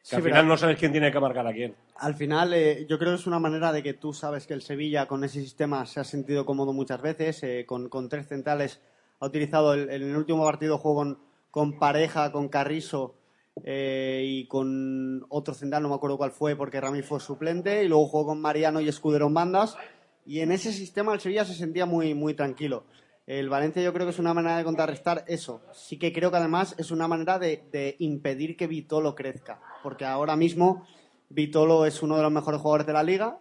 Sí, 0.09 0.15
al 0.17 0.21
pero- 0.23 0.33
final 0.35 0.47
no 0.47 0.57
sabes 0.57 0.77
quién 0.77 0.91
tiene 0.91 1.11
que 1.11 1.19
marcar 1.19 1.45
a 1.47 1.53
quién. 1.53 1.75
Al 1.97 2.15
final, 2.15 2.53
eh, 2.53 2.85
yo 2.89 2.97
creo 2.97 3.11
que 3.11 3.15
es 3.21 3.27
una 3.27 3.39
manera 3.39 3.71
de 3.71 3.83
que 3.83 3.93
tú 3.93 4.11
sabes 4.13 4.47
que 4.47 4.53
el 4.53 4.61
Sevilla 4.61 5.05
con 5.05 5.23
ese 5.23 5.39
sistema 5.41 5.85
se 5.85 5.99
ha 5.99 6.03
sentido 6.03 6.45
cómodo 6.45 6.73
muchas 6.73 7.01
veces. 7.01 7.41
eh, 7.43 7.65
con, 7.65 7.87
con 7.89 8.09
tres 8.09 8.27
centrales 8.27 8.81
ha 9.19 9.25
utilizado 9.25 9.73
el- 9.73 9.89
el 9.89 10.15
último 10.15 10.43
partido 10.43 10.77
juego 10.77 10.97
con, 10.97 11.19
con 11.51 11.79
pareja, 11.79 12.31
con 12.31 12.49
Carrizo 12.49 13.15
eh, 13.63 14.23
y 14.25 14.47
con 14.47 15.25
otro 15.29 15.53
central, 15.53 15.83
no 15.83 15.89
me 15.89 15.95
acuerdo 15.95 16.17
cuál 16.17 16.31
fue 16.31 16.55
porque 16.55 16.81
Rami 16.81 17.01
fue 17.03 17.19
suplente. 17.19 17.83
Y 17.83 17.87
luego 17.87 18.07
jugó 18.07 18.25
con 18.27 18.41
Mariano 18.41 18.81
y 18.81 18.87
Escudero 18.89 19.27
en 19.27 19.33
bandas. 19.33 19.77
Y 20.25 20.39
en 20.39 20.51
ese 20.51 20.71
sistema 20.71 21.13
el 21.13 21.19
Sevilla 21.19 21.45
se 21.45 21.53
sentía 21.53 21.85
muy, 21.85 22.13
muy 22.13 22.33
tranquilo. 22.33 22.85
El 23.27 23.49
Valencia 23.49 23.81
yo 23.81 23.93
creo 23.93 24.05
que 24.05 24.11
es 24.11 24.19
una 24.19 24.33
manera 24.33 24.57
de 24.57 24.63
contrarrestar 24.63 25.23
eso. 25.27 25.61
Sí 25.73 25.97
que 25.99 26.11
creo 26.11 26.31
que 26.31 26.37
además 26.37 26.75
es 26.77 26.91
una 26.91 27.07
manera 27.07 27.39
de, 27.39 27.63
de 27.71 27.95
impedir 27.99 28.57
que 28.57 28.67
Vitolo 28.67 29.15
crezca. 29.15 29.61
Porque 29.83 30.03
ahora 30.05 30.35
mismo 30.35 30.85
Vitolo 31.29 31.85
es 31.85 32.01
uno 32.03 32.17
de 32.17 32.23
los 32.23 32.31
mejores 32.31 32.59
jugadores 32.59 32.87
de 32.87 32.93
la 32.93 33.03
liga. 33.03 33.39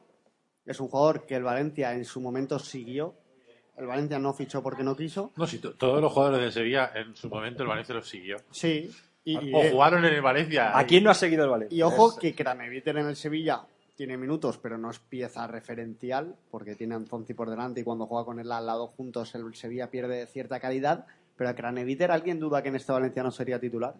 Es 0.66 0.78
un 0.78 0.88
jugador 0.88 1.26
que 1.26 1.34
el 1.36 1.42
Valencia 1.42 1.94
en 1.94 2.04
su 2.04 2.20
momento 2.20 2.58
siguió. 2.58 3.14
El 3.76 3.86
Valencia 3.86 4.18
no 4.18 4.32
fichó 4.34 4.62
porque 4.62 4.82
no 4.82 4.94
quiso. 4.96 5.32
No, 5.36 5.46
si 5.46 5.58
to- 5.58 5.74
todos 5.74 6.00
los 6.00 6.12
jugadores 6.12 6.40
del 6.40 6.52
Sevilla 6.52 6.92
en 6.94 7.16
su 7.16 7.28
momento 7.28 7.62
el 7.62 7.68
Valencia 7.68 7.94
los 7.94 8.08
siguió. 8.08 8.36
Sí. 8.50 8.90
Y, 9.24 9.36
o 9.54 9.62
eh, 9.62 9.70
jugaron 9.70 10.04
en 10.04 10.12
el 10.14 10.20
Valencia. 10.22 10.76
¿A 10.76 10.84
quién 10.84 11.04
no 11.04 11.10
ha 11.10 11.14
seguido 11.14 11.44
el 11.44 11.50
Valencia? 11.50 11.76
y 11.76 11.82
ojo 11.82 12.10
Es- 12.10 12.18
que 12.18 12.34
Craneviter 12.34 12.96
en 12.98 13.06
el 13.06 13.16
Sevilla 13.16 13.62
tiene 13.96 14.16
minutos, 14.16 14.58
pero 14.58 14.78
no 14.78 14.90
es 14.90 14.98
pieza 14.98 15.46
referencial, 15.46 16.34
porque 16.50 16.74
tiene 16.74 16.94
a 16.94 16.96
Anzonzi 16.98 17.34
por 17.34 17.48
delante 17.48 17.80
y 17.80 17.84
cuando 17.84 18.06
juega 18.06 18.24
con 18.24 18.40
él 18.40 18.50
al 18.50 18.66
lado 18.66 18.88
juntos 18.88 19.34
el 19.34 19.54
Sevilla 19.54 19.90
pierde 19.90 20.26
cierta 20.26 20.60
calidad. 20.60 21.06
Pero 21.36 21.50
a 21.50 21.54
Craneviter, 21.54 22.10
¿alguien 22.10 22.38
duda 22.40 22.62
que 22.62 22.68
en 22.68 22.76
este 22.76 22.92
Valencia 22.92 23.22
no 23.22 23.30
sería 23.30 23.58
titular? 23.58 23.94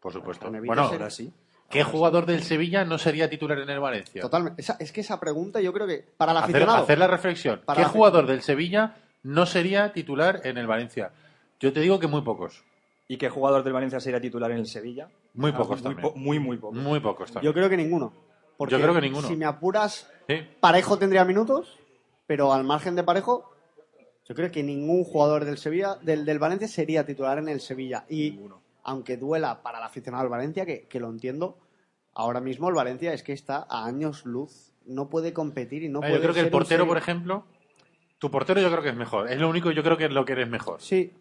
Por 0.00 0.12
supuesto. 0.12 0.48
Bueno, 0.50 0.64
sería- 0.64 0.84
ahora 0.84 1.10
sí. 1.10 1.32
¿Qué 1.68 1.84
jugador 1.84 2.26
del 2.26 2.42
Sevilla 2.42 2.84
no 2.84 2.98
sería 2.98 3.30
titular 3.30 3.58
en 3.58 3.70
el 3.70 3.80
Valencia? 3.80 4.20
Totalmente. 4.20 4.60
Esa- 4.60 4.76
es 4.78 4.92
que 4.92 5.00
esa 5.00 5.18
pregunta 5.18 5.60
yo 5.60 5.72
creo 5.72 5.86
que 5.86 6.04
para 6.16 6.32
el 6.32 6.38
aficionado... 6.38 6.82
hacer 6.84 6.98
la 6.98 7.06
reflexión. 7.06 7.62
Para 7.64 7.82
¿Qué 7.82 7.88
jugador 7.88 8.26
del 8.26 8.42
Sevilla 8.42 8.94
no 9.22 9.46
sería 9.46 9.92
titular 9.92 10.40
en 10.44 10.58
el 10.58 10.66
Valencia? 10.66 11.12
Yo 11.60 11.72
te 11.72 11.80
digo 11.80 11.98
que 11.98 12.06
muy 12.06 12.22
pocos. 12.22 12.62
¿Y 13.08 13.16
qué 13.18 13.28
jugador 13.28 13.62
del 13.62 13.72
Valencia 13.72 14.00
sería 14.00 14.20
titular 14.20 14.50
en 14.52 14.58
el 14.58 14.66
Sevilla? 14.66 15.08
Muy 15.34 15.50
Ah, 15.52 15.56
pocos 15.58 15.82
muy, 15.82 15.94
también. 15.94 16.02
po- 16.12 16.18
muy, 16.18 16.38
muy 16.38 16.56
pocos. 16.56 16.76
Muy 16.78 17.00
pocos 17.00 17.30
también. 17.32 17.50
Yo 17.50 17.54
creo 17.54 17.68
que 17.68 17.76
ninguno. 17.76 18.12
Porque 18.56 18.72
Yo 18.76 18.80
creo 18.80 18.94
que 18.94 19.00
ninguno. 19.00 19.28
Si 19.28 19.36
me 19.36 19.44
apuras, 19.44 20.08
Sí. 20.28 20.36
Parejo 20.60 20.98
tendría 20.98 21.24
minutos, 21.24 21.78
pero 22.26 22.52
al 22.52 22.64
margen 22.64 22.94
de 22.94 23.02
Parejo, 23.02 23.50
yo 24.24 24.34
creo 24.34 24.50
que 24.50 24.62
ningún 24.62 25.04
jugador 25.04 25.44
del 25.44 25.58
Sevilla, 25.58 25.96
del, 26.00 26.24
del 26.24 26.38
Valencia 26.38 26.68
sería 26.68 27.04
titular 27.04 27.38
en 27.38 27.48
el 27.48 27.60
Sevilla. 27.60 28.04
Y 28.08 28.38
aunque 28.84 29.16
duela 29.16 29.62
para 29.62 29.78
el 29.78 29.84
aficionado 29.84 30.22
del 30.22 30.30
Valencia, 30.30 30.64
que, 30.64 30.86
que 30.86 31.00
lo 31.00 31.08
entiendo, 31.10 31.58
ahora 32.14 32.40
mismo 32.40 32.68
el 32.68 32.74
Valencia 32.74 33.12
es 33.12 33.22
que 33.22 33.32
está 33.32 33.66
a 33.68 33.84
años 33.84 34.24
luz. 34.24 34.72
No 34.86 35.08
puede 35.08 35.32
competir 35.32 35.82
y 35.82 35.88
no 35.88 35.98
Ah, 35.98 36.02
puede 36.02 36.14
yo 36.14 36.20
creo 36.20 36.34
que 36.34 36.40
el 36.40 36.50
portero, 36.50 36.86
por 36.86 36.98
ejemplo, 36.98 37.44
tu 38.22 38.30
portero 38.30 38.60
yo 38.60 38.70
creo 38.70 38.84
que 38.84 38.90
es 38.90 38.94
mejor. 38.94 39.28
Es 39.28 39.36
lo 39.40 39.48
único 39.48 39.72
yo 39.72 39.82
creo 39.82 39.96
que 39.96 40.04
es 40.04 40.12
lo 40.12 40.24
que 40.24 40.34
eres 40.34 40.48
mejor. 40.48 40.80
Sí. 40.80 41.12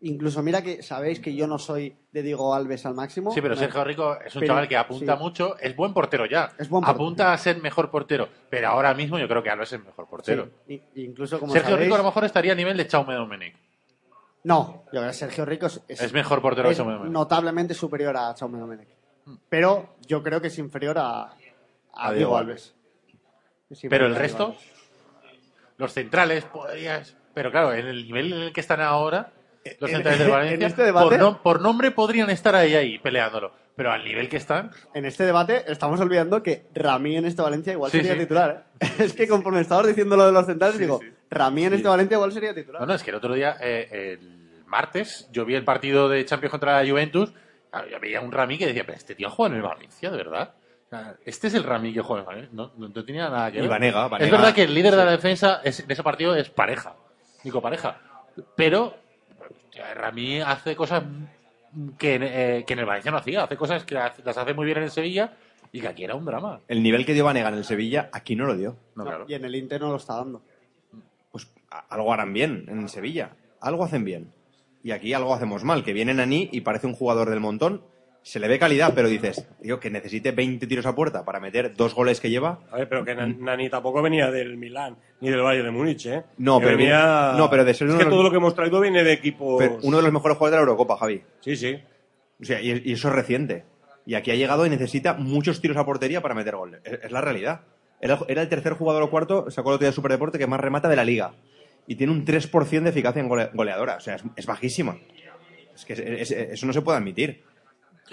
Incluso 0.00 0.42
mira 0.42 0.62
que 0.62 0.82
sabéis 0.82 1.20
que 1.20 1.32
yo 1.32 1.46
no 1.46 1.58
soy 1.60 1.94
de 2.10 2.22
Diego 2.24 2.52
Alves 2.52 2.84
al 2.86 2.94
máximo. 2.94 3.30
Sí, 3.30 3.40
pero 3.40 3.54
No. 3.54 3.60
Sergio 3.60 3.84
Rico 3.84 4.18
es 4.18 4.34
un 4.34 4.40
Pero- 4.40 4.50
chaval 4.54 4.66
que 4.68 4.76
apunta 4.76 5.16
sí. 5.16 5.22
mucho, 5.22 5.56
es 5.60 5.76
buen 5.76 5.94
portero 5.94 6.26
ya. 6.26 6.50
Es 6.58 6.68
buen 6.68 6.82
portero. 6.82 7.04
Apunta 7.04 7.32
a 7.32 7.38
ser 7.38 7.62
mejor 7.62 7.88
portero, 7.88 8.28
pero 8.50 8.66
ahora 8.66 8.92
mismo 8.94 9.16
yo 9.16 9.28
creo 9.28 9.44
que 9.44 9.50
Alves 9.50 9.72
es 9.74 9.84
mejor 9.84 10.08
portero. 10.08 10.48
Sí. 10.66 10.82
Y- 10.96 11.04
incluso 11.04 11.38
como 11.38 11.52
Sergio 11.52 11.70
sabéis- 11.76 11.84
Rico 11.84 11.94
a 11.94 11.98
lo 11.98 12.04
mejor 12.04 12.24
estaría 12.24 12.50
a 12.50 12.56
nivel 12.56 12.76
de 12.76 12.88
Chaume 12.88 13.14
Domenech. 13.14 13.54
No, 14.42 14.82
yo 14.86 14.90
creo 15.00 15.06
que 15.06 15.12
Sergio 15.12 15.44
Rico 15.44 15.66
es, 15.66 15.80
Es 15.86 16.12
mejor 16.12 16.42
portero 16.42 16.68
es 16.70 16.78
notablemente 16.80 17.74
superior 17.74 18.16
a 18.16 18.34
Chaume 18.34 18.58
Domenech. 18.58 18.88
Pero 19.48 19.94
yo 20.04 20.20
creo 20.20 20.40
que 20.40 20.48
es 20.48 20.58
inferior 20.58 20.98
a, 20.98 21.20
a, 21.26 21.28
A 21.94 22.12
Diego 22.12 22.16
Diego 22.16 22.36
Alves. 22.38 22.74
Es 23.68 23.82
Pero 23.88 24.06
el 24.06 24.16
resto, 24.16 24.46
Alves. 24.46 24.79
Los 25.80 25.92
centrales, 25.92 26.44
podrías. 26.44 27.16
Pero 27.34 27.50
claro, 27.50 27.72
en 27.72 27.86
el 27.86 28.04
nivel 28.04 28.32
en 28.32 28.40
el 28.42 28.52
que 28.52 28.60
están 28.60 28.80
ahora, 28.80 29.32
los 29.80 29.90
En- 29.90 29.96
centrales 29.96 30.18
del 30.20 30.28
en 30.28 30.34
Valencia, 30.34 30.66
este 30.68 30.82
debate- 30.84 31.08
por, 31.08 31.18
no- 31.18 31.42
por 31.42 31.60
nombre 31.60 31.90
podrían 31.90 32.30
estar 32.30 32.54
ahí, 32.54 32.74
ahí, 32.74 32.98
peleándolo. 32.98 33.52
Pero 33.76 33.92
al 33.92 34.04
nivel 34.04 34.28
que 34.28 34.36
están, 34.36 34.70
En 34.94 35.06
este 35.06 35.24
debate 35.24 35.64
estamos 35.68 35.98
olvidando 36.00 36.42
que 36.42 36.66
Ramí 36.74 37.16
en 37.16 37.24
este 37.24 37.40
Valencia 37.40 37.72
igual 37.72 37.90
Sí, 37.90 37.98
sería 37.98 38.12
sí. 38.12 38.18
titular. 38.20 38.66
¿eh? 38.80 38.86
es 38.98 39.12
que 39.14 39.26
conforme 39.26 39.60
estabas 39.60 39.86
diciendo 39.86 40.16
lo 40.16 40.26
de 40.26 40.32
los 40.32 40.44
centrales, 40.46 40.78
digo, 40.78 41.00
Ramí 41.30 41.64
en 41.64 41.74
este 41.74 41.88
Valencia 41.88 42.16
igual 42.16 42.32
sería 42.32 42.54
titular. 42.54 42.80
No, 42.82 42.86
no, 42.88 42.94
es 42.94 43.02
que 43.02 43.10
el 43.10 43.16
otro 43.16 43.32
día, 43.34 43.56
eh, 43.60 44.18
el 44.20 44.64
martes, 44.66 45.28
yo 45.32 45.44
vi 45.46 45.54
el 45.54 45.64
partido 45.64 46.08
de 46.08 46.24
Champions 46.26 46.50
contra 46.50 46.82
la 46.82 46.88
Juventus. 46.88 47.32
veía 48.02 48.20
un 48.20 48.32
Rami 48.32 48.58
que 48.58 48.66
decía, 48.66 48.84
pero 48.84 48.98
este 48.98 49.14
tío 49.14 49.30
juega 49.30 49.52
en 49.54 49.56
el 49.60 49.66
Valencia, 49.66 50.10
de 50.10 50.16
verdad. 50.16 50.54
Sea, 50.90 51.14
este 51.24 51.46
es 51.46 51.54
el 51.54 51.62
Rami 51.64 51.92
que 51.92 52.00
juega 52.00 52.24
Valencia. 52.24 52.50
No, 52.52 52.72
no, 52.76 52.88
no 52.88 53.04
tenía 53.04 53.28
nada 53.30 53.50
que 53.52 53.58
Y 53.58 53.60
ver. 53.62 53.70
Vanega, 53.70 54.04
Es 54.06 54.10
Vanega. 54.10 54.30
verdad 54.36 54.54
que 54.54 54.64
el 54.64 54.74
líder 54.74 54.90
de 54.96 55.04
la 55.04 55.10
defensa 55.12 55.60
es- 55.62 55.80
en 55.80 55.90
ese 55.90 56.02
partido 56.02 56.34
es 56.34 56.50
pareja, 56.50 56.96
Nico 57.44 57.62
Pareja. 57.62 57.96
Pero 58.56 58.94
hostia, 59.66 59.94
Rami 59.94 60.40
hace 60.40 60.74
cosas 60.74 61.04
que, 61.96 62.14
en- 62.16 62.22
eh, 62.24 62.64
que 62.66 62.72
en 62.72 62.78
el 62.80 62.86
Valencia 62.86 63.12
no 63.12 63.18
hacía. 63.18 63.44
Hace 63.44 63.56
cosas 63.56 63.84
que 63.84 63.94
las 63.94 64.36
hace 64.36 64.52
muy 64.54 64.66
bien 64.66 64.78
en 64.78 64.84
el 64.84 64.90
Sevilla 64.90 65.32
y 65.70 65.80
que 65.80 65.86
aquí 65.86 66.02
era 66.02 66.16
un 66.16 66.24
drama. 66.24 66.60
El 66.66 66.82
nivel 66.82 67.06
que 67.06 67.14
dio 67.14 67.24
Vanega 67.24 67.48
en 67.50 67.54
el 67.54 67.64
Sevilla, 67.64 68.10
aquí 68.12 68.34
no 68.34 68.46
lo 68.46 68.56
dio. 68.56 68.76
No, 68.96 69.04
claro. 69.04 69.26
Y 69.28 69.34
en 69.34 69.44
el 69.44 69.54
Inter 69.54 69.80
no 69.80 69.90
lo 69.90 69.96
está 69.96 70.16
dando. 70.16 70.42
A- 71.70 71.84
Algo 71.90 72.12
harán 72.12 72.32
bien 72.32 72.64
en 72.68 72.80
el 72.80 72.88
Sevilla. 72.88 73.30
Algo 73.60 73.84
hacen 73.84 74.04
bien. 74.04 74.32
Y 74.82 74.90
aquí 74.90 75.14
algo 75.14 75.32
hacemos 75.34 75.62
mal. 75.62 75.84
Que 75.84 75.92
viene 75.92 76.12
Nani 76.14 76.48
y 76.50 76.62
parece 76.62 76.88
un 76.88 76.94
jugador 76.94 77.30
del 77.30 77.38
montón. 77.38 77.84
Se 78.22 78.38
le 78.38 78.48
ve 78.48 78.58
calidad, 78.58 78.92
pero 78.94 79.08
dices, 79.08 79.46
tío, 79.62 79.80
que 79.80 79.88
necesite 79.90 80.32
20 80.32 80.66
tiros 80.66 80.84
a 80.84 80.94
puerta 80.94 81.24
para 81.24 81.40
meter 81.40 81.74
dos 81.74 81.94
goles 81.94 82.20
que 82.20 82.28
lleva. 82.28 82.60
A 82.70 82.76
ver, 82.76 82.88
pero 82.88 83.02
que 83.04 83.14
Nan- 83.14 83.38
Nani 83.40 83.70
tampoco 83.70 84.02
venía 84.02 84.30
del 84.30 84.58
Milán 84.58 84.96
ni 85.20 85.30
del 85.30 85.40
Bayern 85.40 85.64
de 85.66 85.70
Múnich, 85.70 86.06
¿eh? 86.06 86.22
No, 86.36 86.58
Que 86.60 86.66
pero 86.66 86.76
venía... 86.78 87.32
no, 87.36 87.48
pero 87.48 87.64
de 87.64 87.72
ser 87.72 87.88
Es 87.88 87.94
que 87.94 88.04
los- 88.04 88.10
todo 88.12 88.22
lo 88.22 88.30
que 88.30 88.36
hemos 88.36 88.54
traído 88.54 88.78
viene 88.80 89.02
de 89.04 89.12
equipos... 89.14 89.56
Pero 89.58 89.78
uno 89.82 89.96
de 89.96 90.02
los 90.02 90.12
mejores 90.12 90.36
jugadores 90.36 90.52
de 90.52 90.56
la 90.66 90.70
Eurocopa, 90.70 90.98
Javi. 90.98 91.22
Sí, 91.40 91.56
sí. 91.56 91.78
O 92.40 92.44
sea, 92.44 92.60
y, 92.60 92.82
y 92.84 92.92
eso 92.92 93.08
es 93.08 93.14
reciente. 93.14 93.64
Y 94.04 94.14
aquí 94.14 94.30
ha 94.30 94.34
llegado 94.34 94.66
y 94.66 94.70
necesita 94.70 95.14
muchos 95.14 95.60
tiros 95.62 95.76
a 95.78 95.84
portería 95.86 96.20
para 96.20 96.34
meter 96.34 96.56
goles. 96.56 96.80
Es, 96.84 97.00
es 97.04 97.10
la 97.12 97.20
realidad. 97.22 97.62
Era, 98.02 98.18
era 98.28 98.42
el 98.42 98.48
tercer 98.48 98.74
jugador 98.74 99.02
o 99.02 99.10
cuarto, 99.10 99.50
sacó 99.50 99.70
el 99.70 99.74
otro 99.76 99.84
día 99.84 99.90
de 99.90 99.94
Superdeporte, 99.96 100.38
que 100.38 100.46
más 100.46 100.60
remata 100.60 100.88
de 100.88 100.96
la 100.96 101.04
liga. 101.04 101.32
Y 101.86 101.96
tiene 101.96 102.12
un 102.12 102.24
3% 102.26 102.82
de 102.82 102.90
eficacia 102.90 103.20
en 103.20 103.28
gole- 103.30 103.50
goleadora. 103.54 103.96
O 103.96 104.00
sea, 104.00 104.16
es, 104.16 104.22
es 104.36 104.46
bajísima. 104.46 104.98
Es 105.74 105.84
que 105.86 105.92
es- 105.94 106.30
eso 106.30 106.66
no 106.66 106.72
se 106.74 106.82
puede 106.82 106.98
admitir. 106.98 107.42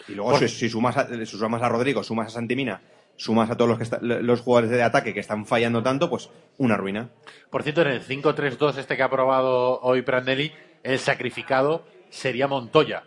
Y 0.08 0.14
luego, 0.14 0.38
si, 0.38 0.48
si 0.48 0.70
sumas, 0.70 0.98
a, 0.98 1.08
si 1.08 1.26
sumas 1.26 1.62
a 1.62 1.70
Rodrigo, 1.70 2.04
sumas 2.04 2.28
a 2.28 2.30
Santimina, 2.32 2.82
sumas 3.16 3.50
a 3.50 3.56
todos 3.58 3.70
los, 3.70 3.78
que 3.78 3.84
está- 3.84 4.00
los 4.02 4.42
jugadores 4.42 4.70
de 4.70 4.82
ataque 4.84 5.14
que 5.14 5.20
están 5.20 5.46
fallando 5.46 5.82
tanto, 5.84 6.10
pues 6.10 6.30
una 6.58 6.78
ruina. 6.78 7.10
Por 7.50 7.64
cierto, 7.64 7.82
en 7.82 7.88
el 7.90 8.02
5-3-2 8.06 8.78
este 8.78 8.96
que 8.96 9.02
ha 9.04 9.08
aprobado 9.08 9.80
hoy 9.82 10.02
Prandelli, 10.04 10.52
el 10.84 11.00
sacrificado 11.00 11.86
sería 12.10 12.48
Montoya. 12.48 13.04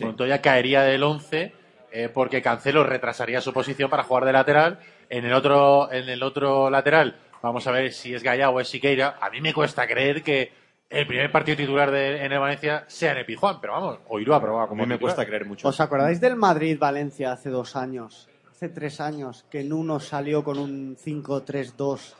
Montoya 0.00 0.42
caería 0.42 0.82
del 0.82 1.02
11 1.02 1.52
eh, 1.92 2.08
porque 2.12 2.42
Cancelo 2.42 2.84
retrasaría 2.84 3.40
su 3.40 3.52
posición 3.52 3.88
para 3.88 4.02
jugar 4.02 4.24
de 4.26 4.32
lateral. 4.32 4.80
En 5.08 5.24
el 5.24 5.32
otro, 5.32 5.90
en 5.90 6.08
el 6.10 6.22
otro 6.22 6.68
lateral, 6.68 7.16
vamos 7.42 7.66
a 7.66 7.70
ver 7.70 7.92
si 7.92 8.14
es 8.14 8.22
Gallá 8.22 8.50
o 8.50 8.60
es 8.60 8.68
Siqueira. 8.68 9.16
A 9.20 9.30
mí 9.30 9.40
me 9.40 9.54
cuesta 9.54 9.86
creer 9.86 10.22
que 10.22 10.52
el 10.90 11.06
primer 11.06 11.30
partido 11.30 11.56
titular 11.56 11.90
de, 11.90 12.24
en 12.24 12.32
el 12.32 12.38
Valencia 12.38 12.84
sea 12.88 13.12
en 13.12 13.18
Epijuan, 13.18 13.60
pero 13.60 13.74
vamos, 13.74 13.98
hoy 14.08 14.24
lo 14.24 14.34
ha 14.34 14.38
aprobado 14.38 14.64
A 14.64 14.68
como 14.68 14.82
mí 14.82 14.88
me 14.88 14.94
titular. 14.94 15.14
cuesta 15.14 15.26
creer 15.28 15.44
mucho. 15.46 15.68
¿Os 15.68 15.80
acordáis 15.80 16.20
del 16.20 16.36
Madrid-Valencia 16.36 17.32
hace 17.32 17.50
dos 17.50 17.76
años? 17.76 18.28
Hace 18.50 18.68
tres 18.70 19.00
años, 19.00 19.44
que 19.50 19.60
en 19.60 19.72
uno 19.72 20.00
salió 20.00 20.42
con 20.42 20.58
un 20.58 20.96
5-3-2. 20.96 22.14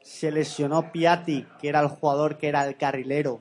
Se 0.00 0.30
lesionó 0.30 0.92
Piatti, 0.92 1.46
que 1.60 1.68
era 1.68 1.80
el 1.80 1.88
jugador 1.88 2.36
que 2.38 2.48
era 2.48 2.66
el 2.66 2.76
carrilero. 2.76 3.40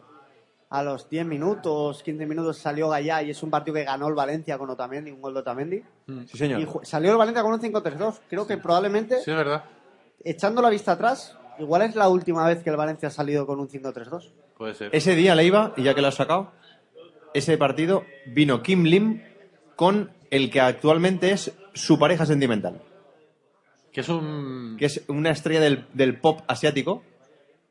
a 0.69 0.81
los 0.83 1.09
10 1.09 1.25
minutos, 1.25 2.01
15 2.01 2.25
minutos 2.25 2.57
salió 2.57 2.87
Gallá 2.87 3.21
y 3.23 3.31
es 3.31 3.43
un 3.43 3.49
partido 3.49 3.75
que 3.75 3.83
ganó 3.83 4.07
el 4.07 4.13
Valencia 4.15 4.57
con 4.57 4.69
Otamendi, 4.69 5.11
un 5.11 5.21
gol 5.21 5.33
de 5.33 5.41
Otamendi. 5.41 5.83
Sí, 6.27 6.37
señor. 6.37 6.61
Y 6.61 6.67
salió 6.85 7.11
el 7.11 7.17
Valencia 7.17 7.43
con 7.43 7.51
un 7.53 7.59
5-3-2. 7.59 8.19
Creo 8.29 8.47
que 8.47 8.57
probablemente, 8.57 9.19
Sí, 9.19 9.31
es 9.31 9.37
verdad. 9.37 9.65
echando 10.23 10.61
la 10.61 10.69
vista 10.69 10.93
atrás, 10.93 11.37
igual 11.59 11.81
es 11.81 11.93
la 11.95 12.07
última 12.07 12.47
vez 12.47 12.63
que 12.63 12.69
el 12.69 12.77
Valencia 12.77 13.09
ha 13.09 13.11
salido 13.11 13.45
con 13.45 13.59
un 13.59 13.67
5-3-2. 13.67 14.31
Puede 14.61 14.75
ser. 14.75 14.89
Ese 14.93 15.15
día 15.15 15.33
le 15.33 15.43
iba, 15.43 15.73
y 15.75 15.81
ya 15.81 15.95
que 15.95 16.01
lo 16.01 16.07
has 16.09 16.13
sacado, 16.13 16.51
ese 17.33 17.57
partido 17.57 18.05
vino 18.27 18.61
Kim 18.61 18.83
Lim 18.83 19.23
con 19.75 20.11
el 20.29 20.51
que 20.51 20.61
actualmente 20.61 21.31
es 21.31 21.51
su 21.73 21.97
pareja 21.97 22.27
sentimental, 22.27 22.79
Que 23.91 24.01
es 24.01 24.09
un. 24.09 24.75
que 24.77 24.85
es 24.85 25.03
una 25.07 25.31
estrella 25.31 25.61
del, 25.61 25.85
del 25.95 26.19
pop 26.19 26.41
asiático, 26.47 27.01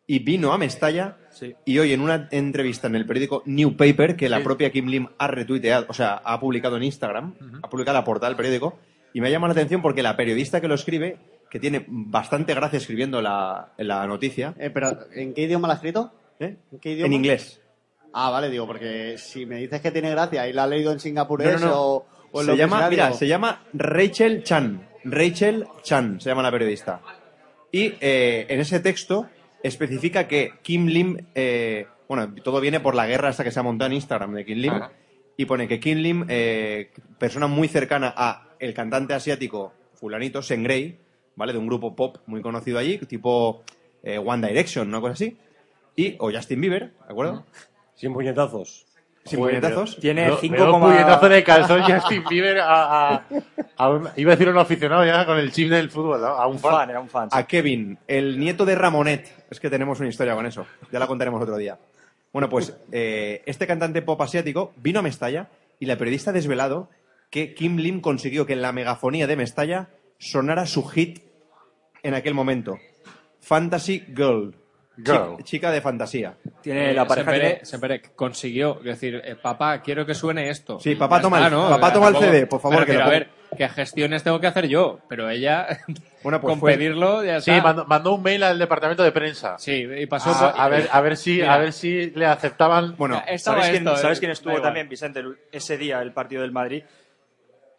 y 0.08 0.18
vino 0.18 0.52
a 0.52 0.58
Mestalla, 0.58 1.16
y 1.64 1.78
hoy 1.78 1.92
en 1.92 2.00
una 2.00 2.26
entrevista 2.32 2.88
en 2.88 2.96
el 2.96 3.06
periódico 3.06 3.44
New 3.46 3.76
Paper, 3.76 4.16
que 4.16 4.28
la 4.28 4.42
propia 4.42 4.72
Kim 4.72 4.88
Lim 4.88 5.06
ha 5.16 5.28
retuiteado, 5.28 5.86
o 5.88 5.94
sea, 5.94 6.14
ha 6.14 6.40
publicado 6.40 6.76
en 6.76 6.82
Instagram, 6.82 7.36
ha 7.62 7.70
publicado 7.70 7.98
la 7.98 8.04
portada 8.04 8.30
del 8.30 8.36
periódico, 8.36 8.80
y 9.14 9.20
me 9.20 9.28
ha 9.28 9.30
llamado 9.30 9.54
la 9.54 9.60
atención 9.60 9.80
porque 9.80 10.02
la 10.02 10.16
periodista 10.16 10.60
que 10.60 10.66
lo 10.66 10.74
escribe, 10.74 11.18
que 11.48 11.60
tiene 11.60 11.84
bastante 11.86 12.52
gracia 12.52 12.78
escribiendo 12.78 13.22
la, 13.22 13.74
la 13.78 14.04
noticia, 14.08 14.54
Eh, 14.58 14.70
pero, 14.70 14.98
¿en 15.14 15.34
qué 15.34 15.42
idioma 15.42 15.68
la 15.68 15.74
ha 15.74 15.76
escrito? 15.76 16.14
¿Eh? 16.40 16.56
¿En 16.72 16.78
qué 16.78 16.92
idioma? 16.92 17.06
en 17.06 17.12
inglés. 17.12 17.60
Ah, 18.12 18.30
vale, 18.30 18.50
digo, 18.50 18.66
porque 18.66 19.16
si 19.18 19.46
me 19.46 19.56
dices 19.56 19.80
que 19.80 19.92
tiene 19.92 20.10
gracia 20.10 20.48
y 20.48 20.52
la 20.52 20.64
ha 20.64 20.66
leído 20.66 20.90
en 20.90 20.98
singapurés 20.98 21.60
No, 21.60 21.66
no, 21.66 21.66
no. 21.66 21.80
o, 21.82 22.06
o 22.32 22.40
en 22.40 22.46
se 22.46 22.50
lo 22.50 22.56
que 22.56 22.58
llama, 22.58 22.78
sea, 22.78 22.90
mira, 22.90 23.06
digo, 23.06 23.18
se 23.18 23.28
llama 23.28 23.62
Rachel 23.72 24.42
Chan. 24.42 24.88
Rachel 25.04 25.66
Chan 25.82 26.20
se 26.20 26.28
llama 26.28 26.42
la 26.42 26.50
periodista. 26.50 27.00
Y 27.70 27.94
eh, 28.00 28.46
en 28.48 28.60
ese 28.60 28.80
texto 28.80 29.28
especifica 29.62 30.26
que 30.26 30.54
Kim 30.62 30.86
Lim, 30.86 31.18
eh, 31.34 31.86
bueno, 32.08 32.34
todo 32.42 32.60
viene 32.60 32.80
por 32.80 32.94
la 32.96 33.06
guerra 33.06 33.30
esta 33.30 33.44
que 33.44 33.52
se 33.52 33.60
ha 33.60 33.62
montado 33.62 33.86
en 33.88 33.94
Instagram 33.94 34.34
de 34.34 34.44
Kim 34.44 34.58
Lim, 34.58 34.72
Ajá. 34.72 34.92
y 35.36 35.44
pone 35.44 35.68
que 35.68 35.78
Kim 35.78 35.98
Lim, 35.98 36.26
eh, 36.28 36.90
persona 37.18 37.46
muy 37.46 37.68
cercana 37.68 38.12
a 38.16 38.48
el 38.58 38.74
cantante 38.74 39.14
asiático 39.14 39.72
fulanito, 39.94 40.42
Sengrei, 40.42 40.98
¿vale? 41.36 41.52
De 41.52 41.58
un 41.58 41.66
grupo 41.68 41.94
pop 41.94 42.16
muy 42.26 42.42
conocido 42.42 42.78
allí, 42.78 42.98
tipo 42.98 43.62
One 44.02 44.48
Direction, 44.48 44.88
una 44.88 45.00
cosa 45.00 45.12
así, 45.12 45.36
y, 46.06 46.16
o 46.18 46.30
Justin 46.32 46.60
Bieber, 46.60 46.92
¿de 46.92 47.10
acuerdo? 47.10 47.44
Sin 47.94 48.12
puñetazos. 48.12 48.86
Sin 49.24 49.38
Joder, 49.38 49.60
puñetazos. 49.60 49.98
Tiene 50.00 50.26
Veo- 50.28 50.38
5, 50.40 50.54
veo 50.56 50.74
un 50.74 50.80
puñetazo 50.80 51.28
de 51.28 51.44
calzón 51.44 51.82
Justin 51.82 52.24
Bieber 52.28 52.58
a, 52.60 53.14
a- 53.16 53.24
a 53.76 53.88
un- 53.90 54.08
iba 54.16 54.32
a 54.32 54.36
decir 54.36 54.48
un 54.48 54.58
aficionado 54.58 55.04
ya 55.04 55.26
con 55.26 55.36
el 55.38 55.52
chip 55.52 55.68
del 55.70 55.90
fútbol, 55.90 56.20
¿no? 56.20 56.26
a 56.28 56.46
un 56.46 56.54
un 56.54 56.58
fan. 56.58 56.72
fan, 56.72 56.90
era 56.90 57.00
un 57.00 57.08
fan. 57.08 57.30
sí. 57.30 57.38
a 57.38 57.44
Kevin, 57.46 57.98
el 58.08 58.38
nieto 58.38 58.64
de 58.64 58.74
Ramonet. 58.74 59.30
Es 59.50 59.60
que 59.60 59.68
tenemos 59.68 60.00
una 60.00 60.08
historia 60.08 60.34
con 60.34 60.46
eso. 60.46 60.66
Ya 60.90 60.98
la 60.98 61.06
contaremos 61.06 61.42
otro 61.42 61.56
día. 61.58 61.78
Bueno, 62.32 62.48
pues 62.48 62.74
eh, 62.92 63.42
este 63.44 63.66
cantante 63.66 64.00
pop 64.02 64.20
asiático 64.22 64.72
vino 64.76 65.00
a 65.00 65.02
Mestalla 65.02 65.48
y 65.78 65.86
la 65.86 65.96
periodista 65.98 66.30
ha 66.30 66.32
desvelado 66.34 66.88
que 67.30 67.54
Kim 67.54 67.76
Lim 67.76 68.00
consiguió 68.00 68.46
que 68.46 68.54
en 68.54 68.62
la 68.62 68.72
megafonía 68.72 69.26
de 69.26 69.36
Mestalla 69.36 69.88
sonara 70.18 70.64
su 70.66 70.84
hit 70.86 71.20
en 72.02 72.14
aquel 72.14 72.34
momento. 72.34 72.78
Fantasy 73.40 74.00
Girl. 74.16 74.54
Girl. 75.04 75.42
Chica 75.44 75.70
de 75.70 75.80
fantasía. 75.80 76.34
Tiene 76.62 76.90
Eh, 76.90 76.94
la 76.94 77.06
pareja. 77.06 77.30
Tiene- 77.32 77.64
Semperé 77.64 78.02
consiguió 78.14 78.74
decir, 78.82 79.20
eh, 79.24 79.36
papá, 79.36 79.80
quiero 79.82 80.04
que 80.06 80.14
suene 80.14 80.50
esto. 80.50 80.78
Sí, 80.80 80.94
papá, 80.94 81.16
Ya 81.18 81.22
toma 81.22 81.36
está, 81.38 81.48
el- 81.48 81.54
¿no? 81.54 81.68
papá, 81.70 81.92
toma 81.92 82.08
el 82.08 82.16
CD, 82.16 82.46
por 82.46 82.60
favor, 82.60 82.84
que 82.86 82.94
lo 82.94 83.04
a 83.04 83.08
ver, 83.08 83.28
qué 83.56 83.68
gestiones 83.68 84.22
tengo 84.22 84.40
que 84.40 84.46
hacer 84.46 84.68
yo, 84.68 85.00
pero 85.08 85.28
ella, 85.30 85.66
Bueno, 86.22 86.40
pues 86.40 86.52
con 86.52 86.60
fue- 86.60 86.74
pedirlo, 86.74 87.24
ya 87.24 87.40
Sí, 87.40 87.50
está. 87.50 87.62
mandó, 87.62 87.84
mandó 87.86 88.14
un 88.14 88.22
mail 88.22 88.42
al 88.42 88.58
departamento 88.58 89.02
de 89.02 89.12
prensa. 89.12 89.58
Sí, 89.58 89.86
y 89.98 90.06
pasó 90.06 90.30
a, 90.30 90.52
por- 90.52 90.60
a 90.60 90.68
ver, 90.68 90.88
a 90.92 91.00
ver 91.00 91.16
si, 91.16 91.32
Mira. 91.36 91.54
a 91.54 91.58
ver 91.58 91.72
si 91.72 92.10
le 92.10 92.26
aceptaban. 92.26 92.94
Bueno, 92.96 93.22
¿Sabes 93.38 93.70
quién, 93.70 93.88
eh, 93.88 93.96
¿sabes 93.96 94.18
quién 94.20 94.30
estuvo 94.30 94.60
también, 94.60 94.88
Vicente, 94.88 95.22
ese 95.50 95.78
día, 95.78 96.00
el 96.02 96.12
partido 96.12 96.42
del 96.42 96.52
Madrid? 96.52 96.82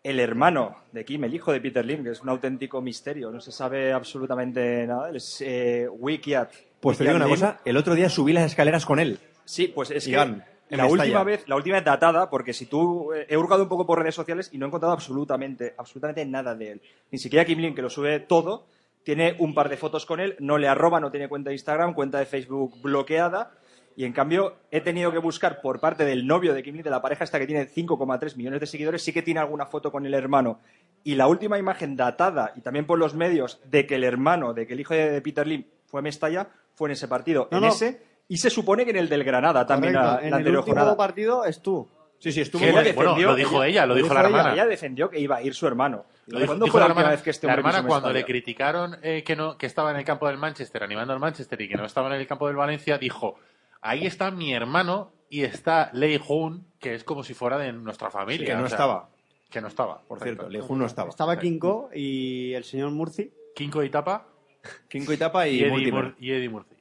El 0.03 0.19
hermano 0.19 0.78
de 0.91 1.05
Kim, 1.05 1.24
el 1.26 1.36
hijo 1.36 1.51
de 1.53 1.61
Peter 1.61 1.86
Lim, 1.86 2.03
que 2.03 2.09
es 2.09 2.22
un 2.22 2.30
auténtico 2.30 2.82
misterio. 2.82 3.30
No 3.30 3.39
se 3.39 3.51
sabe 3.51 3.93
absolutamente 3.93 4.88
nada. 4.88 5.09
Él 5.09 5.17
es 5.17 5.43
eh, 5.45 5.88
Wikiat. 5.91 6.49
Pues 6.82 6.98
te 6.98 7.04
digo 7.06 7.16
una 7.16 7.28
cosa, 7.28 7.60
el 7.64 7.78
otro 7.78 7.96
día 7.96 8.10
subí 8.10 8.34
las 8.34 8.46
escaleras 8.46 8.86
con 8.86 9.00
él. 9.00 9.20
Sí, 9.46 9.68
pues 9.68 9.92
es 9.92 10.06
que 10.06 10.12
la 10.12 10.84
Mestalla. 10.84 11.04
última 11.04 11.24
vez, 11.24 11.48
la 11.48 11.56
última 11.58 11.76
vez 11.76 11.86
datada, 11.86 12.30
porque 12.30 12.54
si 12.54 12.66
tú 12.66 13.14
eh, 13.14 13.26
he 13.30 13.36
hurgado 13.36 13.64
un 13.64 13.70
poco 13.70 13.86
por 13.86 14.00
redes 14.00 14.16
sociales 14.16 14.50
y 14.54 14.58
no 14.58 14.66
he 14.66 14.68
encontrado 14.68 14.94
absolutamente, 14.94 15.76
absolutamente 15.78 16.26
nada 16.26 16.56
de 16.56 16.72
él. 16.72 16.82
Ni 17.12 17.20
siquiera 17.20 17.44
Kim 17.44 17.60
Lim, 17.60 17.76
que 17.76 17.82
lo 17.82 17.90
sube 17.90 18.22
todo, 18.22 18.68
tiene 19.04 19.36
un 19.40 19.54
par 19.54 19.68
de 19.68 19.76
fotos 19.76 20.06
con 20.06 20.22
él, 20.22 20.38
no 20.40 20.58
le 20.58 20.70
arroba, 20.70 21.02
no 21.02 21.12
tiene 21.12 21.28
cuenta 21.28 21.50
de 21.50 21.56
Instagram, 21.56 21.94
cuenta 21.94 22.20
de 22.20 22.26
Facebook 22.26 22.82
bloqueada. 22.82 23.52
Y 23.98 24.06
en 24.06 24.14
cambio, 24.14 24.56
he 24.72 24.80
tenido 24.80 25.12
que 25.12 25.18
buscar 25.18 25.60
por 25.60 25.82
parte 25.82 26.06
del 26.06 26.26
novio 26.26 26.54
de 26.54 26.64
Kim 26.64 26.76
Lim, 26.76 26.84
de 26.84 26.90
la 26.90 27.02
pareja 27.02 27.26
esta 27.26 27.38
que 27.38 27.48
tiene 27.48 27.68
5,3 27.68 28.38
millones 28.38 28.62
de 28.62 28.68
seguidores, 28.68 29.04
sí 29.04 29.12
que 29.12 29.22
tiene 29.22 29.42
alguna 29.42 29.66
foto 29.66 29.92
con 29.92 30.06
el 30.06 30.14
hermano. 30.14 30.62
Y 31.04 31.16
la 31.16 31.28
última 31.28 31.60
imagen 31.60 31.98
datada, 31.98 32.54
y 32.56 32.62
también 32.62 32.86
por 32.86 32.98
los 32.98 33.14
medios, 33.14 33.60
de 33.66 33.86
que 33.86 33.96
el 33.96 34.06
hermano, 34.06 34.54
de 34.54 34.66
que 34.66 34.74
el 34.74 34.80
hijo 34.80 34.94
de 34.94 35.22
Peter 35.22 35.46
Lim 35.46 35.66
fue 35.86 36.00
a 36.00 36.04
Mestalla, 36.04 36.48
fue 36.76 36.89
en 36.89 36.93
ese 36.93 37.07
partido. 37.07 37.47
No, 37.51 37.57
en 37.57 37.63
no. 37.65 37.69
ese, 37.69 38.01
y 38.28 38.38
se 38.38 38.49
supone 38.49 38.86
que 38.86 38.91
en 38.91 38.97
el 38.97 39.09
del 39.09 39.24
Granada 39.24 39.65
también, 39.65 39.93
correcto, 39.93 40.15
la, 40.15 40.17
en 40.19 40.24
la 40.24 40.28
el 40.28 40.34
anterior 40.36 40.59
último 40.59 40.76
jornada. 40.76 40.97
partido 40.97 41.45
es 41.45 41.61
tú. 41.61 41.88
Sí, 42.19 42.32
sí, 42.32 42.41
estuvo 42.41 42.61
Que 42.61 42.69
ella 42.69 42.93
Bueno, 42.93 43.11
defendió- 43.15 43.28
lo 43.30 43.36
dijo 43.36 43.63
ella, 43.63 43.86
lo 43.88 43.95
dijo 43.95 44.13
la 44.13 44.22
hermana. 44.22 44.53
Ella 44.53 44.67
defendió 44.67 45.09
que 45.09 45.19
iba 45.19 45.38
a 45.38 45.41
ir 45.41 45.55
su 45.55 45.65
hermano. 45.65 46.05
Lo 46.28 46.38
dijo- 46.38 46.47
¿Cuándo 46.49 46.65
dijo 46.65 46.74
fue 46.74 46.82
la, 46.82 46.88
hermana, 46.88 47.09
vez 47.09 47.24
que 47.24 47.32
este 47.32 47.47
la 47.47 47.53
hermana 47.53 47.84
cuando 47.84 48.13
le 48.13 48.24
criticaron 48.24 48.97
eh, 49.01 49.24
que, 49.24 49.36
no, 49.36 49.57
que 49.57 49.65
estaba 49.65 49.89
en 49.89 49.97
el 49.97 50.05
campo 50.05 50.28
del 50.28 50.38
Manchester, 50.38 50.84
animando 50.84 51.13
al 51.13 51.19
Manchester 51.19 51.59
y 51.61 51.67
que 51.67 51.76
no 51.76 51.86
estaba 51.86 52.13
en 52.13 52.22
el 52.22 52.28
campo 52.28 52.45
del 52.45 52.55
Valencia, 52.55 52.99
dijo, 52.99 53.36
ahí 53.82 54.05
está 54.05 54.30
mi 54.30 54.53
hermano 54.53 55.11
y 55.30 55.43
está 55.43 55.89
Lei 55.93 56.19
Jun, 56.19 56.67
que 56.80 56.93
es 56.93 57.03
como 57.03 57.24
si 57.24 57.34
fuera 57.34 57.57
de 57.57 57.74
nuestra 57.74 58.11
familia. 58.11 58.45
Que 58.45 58.53
no 58.53 58.65
o 58.65 58.67
sea, 58.67 58.76
estaba. 58.76 59.09
Que 59.49 59.59
no 59.59 59.67
estaba, 59.67 60.01
Por 60.07 60.19
cierto, 60.19 60.47
Lejun 60.47 60.78
no 60.78 60.86
estaba. 60.86 61.09
Estaba 61.09 61.38
Kinko 61.39 61.89
y 61.93 62.53
el 62.53 62.63
señor 62.63 62.91
Murci. 62.91 63.34
Kinko 63.55 63.82
y 63.84 63.89
Tapa 63.89 64.28
Kinko 64.88 65.14
y 65.14 65.18
Tapa 65.18 65.47
y, 65.47 65.57
y, 65.59 65.64
Eddie. 65.64 65.91
Mur- 65.91 66.16
y 66.20 66.32
Eddie 66.32 66.49
Murphy. 66.49 66.76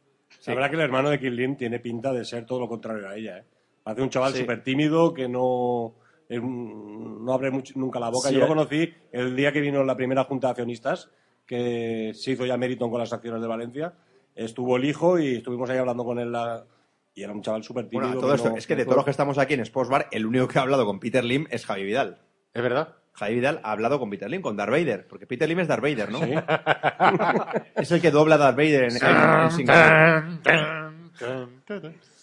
La 0.47 0.55
verdad 0.55 0.71
que 0.71 0.77
el 0.77 0.83
hermano 0.83 1.11
de 1.11 1.19
Kim 1.21 1.33
Lim 1.35 1.57
tiene 1.57 1.81
pinta 1.81 2.13
de 2.13 2.25
ser 2.25 2.47
todo 2.47 2.61
lo 2.61 2.69
contrario 2.69 3.09
a 3.09 3.17
ella. 3.17 3.39
¿eh? 3.39 3.45
Parece 3.83 4.03
un 4.03 4.11
chaval 4.11 4.33
Sí. 4.33 4.41
súper 4.41 4.63
tímido 4.63 5.13
que 5.13 5.29
no, 5.29 5.95
un- 6.31 7.25
no 7.25 7.33
abre 7.33 7.51
mucho- 7.51 7.75
nunca 7.77 8.01
la 8.01 8.09
boca. 8.11 8.29
Sí, 8.29 8.35
Yo 8.35 8.41
lo 8.41 8.47
eh. 8.47 8.49
conocí 8.49 8.95
el 9.13 9.37
día 9.37 9.53
que 9.53 9.61
vino 9.61 9.85
la 9.85 9.97
primera 9.97 10.25
junta 10.25 10.49
de 10.49 10.51
accionistas, 10.53 11.11
que 11.47 12.13
se 12.15 12.33
hizo 12.33 12.47
ya 12.47 12.57
Meriton 12.57 12.91
con 12.91 13.01
las 13.01 13.13
acciones 13.13 13.41
de 13.43 13.49
Valencia. 13.49 13.95
Estuvo 14.35 14.77
el 14.77 14.85
hijo 14.85 15.19
y 15.19 15.37
estuvimos 15.37 15.69
ahí 15.71 15.79
hablando 15.79 16.05
con 16.05 16.19
él. 16.19 16.31
la- 16.33 16.65
y 17.13 17.23
era 17.25 17.33
un 17.33 17.43
chaval 17.43 17.65
súper 17.65 17.89
tímido. 17.89 18.07
Bueno, 18.09 18.21
todo 18.21 18.35
esto, 18.35 18.51
no- 18.51 18.57
es 18.57 18.67
que 18.69 18.77
de 18.77 18.85
todos 18.85 18.97
los 18.97 19.05
que 19.05 19.11
estamos 19.11 19.37
aquí 19.37 19.55
en 19.55 19.61
Sports 19.61 19.91
Bar, 19.91 20.07
el 20.13 20.25
único 20.27 20.47
que 20.47 20.59
ha 20.59 20.63
hablado 20.63 20.87
con 20.87 21.01
Peter 21.01 21.25
Lim 21.25 21.47
es 21.51 21.67
Javi 21.67 21.83
Vidal. 21.83 22.19
¿Es 22.55 22.63
verdad? 22.63 22.95
Javi 23.13 23.35
Vidal 23.35 23.61
ha 23.65 23.73
hablado 23.73 23.99
con 23.99 24.09
Peter 24.11 24.31
Lim, 24.31 24.41
con 24.41 24.57
Darth 24.57 24.71
Vader, 24.71 25.07
porque 25.07 25.27
Peter 25.27 25.49
Lim 25.49 25.61
es 25.61 25.69
Darth 25.69 25.83
Vader, 25.83 26.11
¿no? 26.11 26.21
Sí. 26.21 26.33
es 27.77 27.91
el 27.93 28.01
que 28.01 28.11
dobla 28.11 28.37
a 28.37 28.39
Darth 28.39 28.57
Vader 28.57 28.85
en, 28.85 28.97
en- 28.97 29.43
en 29.43 29.51
Singapur. 29.51 30.41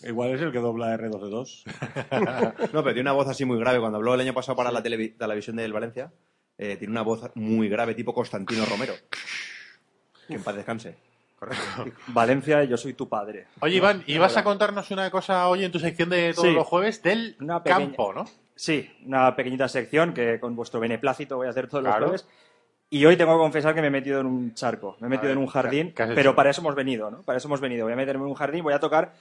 Igual 0.04 0.32
es 0.32 0.42
el 0.42 0.52
que 0.52 0.60
dobla 0.60 0.96
R2D2. 0.98 1.64
No, 2.74 2.84
pero 2.84 2.94
tiene 2.94 3.02
una 3.02 3.12
voz 3.14 3.28
así 3.28 3.46
muy 3.46 3.60
grave. 3.60 3.80
Cuando 3.80 3.98
habló 3.98 4.14
el 4.16 4.22
año 4.22 4.34
pasado 4.34 4.56
para 4.56 4.72
la 4.72 4.82
televi- 4.84 5.16
televisión 5.18 5.56
del 5.56 5.74
Valencia, 5.74 6.12
eh, 6.58 6.78
tiene 6.78 6.92
una 6.92 7.02
voz 7.04 7.30
muy 7.36 7.70
grave, 7.70 7.94
tipo 7.96 8.14
Constantino 8.14 8.66
Romero. 8.66 8.94
Que 10.28 10.36
en 10.36 10.44
paz 10.44 10.56
descanse. 10.56 10.96
Valencia, 12.08 12.64
yo 12.64 12.78
soy 12.78 12.94
tu 12.94 13.08
padre. 13.08 13.46
Oye, 13.60 13.76
Iván, 13.76 14.04
y 14.08 14.18
vas 14.18 14.36
a 14.38 14.44
contarnos 14.44 14.90
una 14.90 15.12
cosa 15.12 15.48
hoy 15.48 15.64
en 15.64 15.72
tu 15.72 15.80
sección 15.80 16.10
de 16.10 16.34
todos 16.34 16.48
Sí. 16.48 16.54
los 16.54 16.66
jueves 16.66 17.04
del 17.04 17.36
Una 17.40 17.62
pequeña- 17.64 17.86
campo, 17.86 18.14
¿no? 18.14 18.26
Sí, 18.58 18.90
una 19.06 19.36
pequeñita 19.36 19.70
sección 19.70 20.14
que 20.14 20.40
con 20.40 20.56
vuestro 20.56 20.80
beneplácito 20.80 21.38
voy 21.38 21.48
a 21.48 21.52
hacer 21.52 21.68
todos 21.70 21.84
Claro. 21.84 22.00
los 22.00 22.08
jueves. 22.22 22.28
Y 22.90 23.06
hoy 23.06 23.16
tengo 23.18 23.34
que 23.34 23.40
confesar 23.40 23.76
que 23.76 23.82
me 23.82 23.88
he 23.88 23.92
metido 23.92 24.20
en 24.20 24.26
un 24.26 24.54
charco, 24.54 24.96
me 25.00 25.08
he 25.08 25.10
metido 25.10 25.28
ver, 25.30 25.34
en 25.38 25.38
un 25.40 25.48
jardín, 25.48 25.88
¿qué- 25.90 25.94
qué 25.96 26.04
has 26.04 26.10
pero 26.16 26.36
para 26.36 26.50
eso 26.50 26.62
hemos 26.62 26.74
venido, 26.76 27.12
¿no? 27.12 27.22
Para 27.22 27.38
eso 27.38 27.48
hemos 27.48 27.60
venido. 27.62 27.86
Voy 27.86 27.94
a 27.94 27.96
meterme 27.98 28.24
en 28.24 28.30
un 28.30 28.36
jardín, 28.36 28.64
voy 28.64 28.74
a 28.74 28.80
tocar 28.80 29.14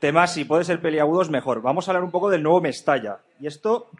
temas, 0.00 0.32
si 0.32 0.44
puede 0.44 0.62
ser 0.64 0.80
peliagudos, 0.80 1.28
mejor. 1.28 1.60
Vamos 1.60 1.86
a 1.86 1.90
hablar 1.90 2.04
un 2.04 2.10
poco 2.12 2.30
del 2.30 2.42
nuevo 2.44 2.60
Mestalla. 2.60 3.18
Y 3.40 3.48
esto, 3.48 3.90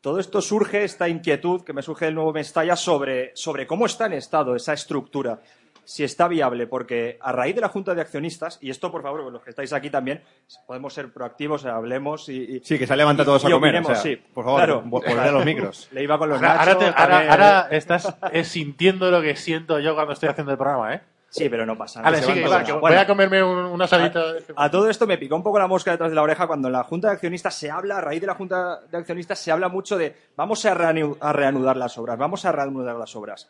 todo 0.00 0.20
esto 0.20 0.40
surge, 0.40 0.84
esta 0.84 1.08
inquietud 1.08 1.62
que 1.64 1.72
me 1.72 1.82
surge 1.82 2.04
del 2.04 2.14
nuevo 2.14 2.32
Mestalla 2.32 2.76
sobre, 2.76 3.32
sobre 3.34 3.66
cómo 3.66 3.86
está 3.86 4.06
en 4.06 4.12
estado 4.12 4.54
esa 4.54 4.72
estructura, 4.72 5.40
si 5.86 6.02
está 6.02 6.26
viable, 6.26 6.66
porque 6.66 7.16
a 7.20 7.30
raíz 7.30 7.54
de 7.54 7.60
la 7.60 7.68
Junta 7.68 7.94
de 7.94 8.00
Accionistas, 8.00 8.58
y 8.60 8.70
esto 8.70 8.90
por 8.90 9.02
favor, 9.02 9.32
los 9.32 9.42
que 9.42 9.50
estáis 9.50 9.72
aquí 9.72 9.88
también, 9.88 10.20
podemos 10.66 10.92
ser 10.92 11.12
proactivos, 11.12 11.64
hablemos 11.64 12.28
y... 12.28 12.56
y- 12.56 12.60
Sí, 12.64 12.76
que 12.78 12.86
se 12.88 12.92
ha 12.92 12.96
levantado 12.96 13.26
todos 13.30 13.44
a 13.44 13.48
y 13.48 13.52
comer. 13.52 13.70
opinemos, 13.70 13.90
o 13.92 13.94
sea, 13.94 14.02
sí. 14.02 14.16
Por 14.16 14.44
favor, 14.44 14.58
Claro. 14.58 14.82
vo- 14.82 14.90
volver 15.06 15.18
a 15.20 15.30
los 15.30 15.44
micros. 15.44 15.88
Le 15.92 16.02
iba 16.02 16.18
con 16.18 16.28
los 16.28 16.38
Ahora, 16.38 16.50
ahora 16.60 16.74
nachos, 16.74 16.94
te- 16.94 17.02
ahora- 17.02 17.68
estás 17.70 18.16
sintiendo 18.44 19.10
lo 19.10 19.22
que 19.22 19.36
siento 19.36 19.78
yo 19.78 19.94
cuando 19.94 20.12
estoy 20.12 20.28
haciendo 20.28 20.50
el 20.52 20.58
programa, 20.58 20.92
¿eh? 20.94 21.00
Sí, 21.28 21.48
pero 21.48 21.66
no 21.66 21.76
pasa 21.76 22.00
nada. 22.00 22.18
Vale, 22.20 22.26
que 22.64 22.72
voy 22.72 22.80
Bueno, 22.80 23.00
a 23.00 23.06
comerme 23.06 23.42
un- 23.42 23.58
una 23.66 23.86
salita. 23.86 24.32
de- 24.32 24.44
a 24.56 24.70
todo 24.70 24.88
esto 24.88 25.06
me 25.06 25.18
picó 25.18 25.36
un 25.36 25.42
poco 25.42 25.58
la 25.58 25.66
mosca 25.66 25.90
detrás 25.90 26.08
de 26.10 26.14
la 26.14 26.22
oreja 26.22 26.46
cuando 26.46 26.68
en 26.68 26.72
la 26.72 26.82
Junta 26.84 27.08
de 27.08 27.14
Accionistas 27.14 27.54
se 27.54 27.70
habla, 27.70 27.98
a 27.98 28.00
raíz 28.00 28.20
de 28.20 28.26
la 28.26 28.34
Junta 28.34 28.80
de 28.90 28.96
Accionistas 28.96 29.38
se 29.38 29.52
habla 29.52 29.68
mucho 29.68 29.98
de 29.98 30.16
vamos 30.36 30.64
a, 30.64 30.74
reanu- 30.74 31.16
a 31.20 31.32
reanudar 31.32 31.76
las 31.76 31.98
obras, 31.98 32.16
vamos 32.16 32.44
a 32.44 32.52
reanudar 32.52 32.96
las 32.96 33.14
obras. 33.16 33.48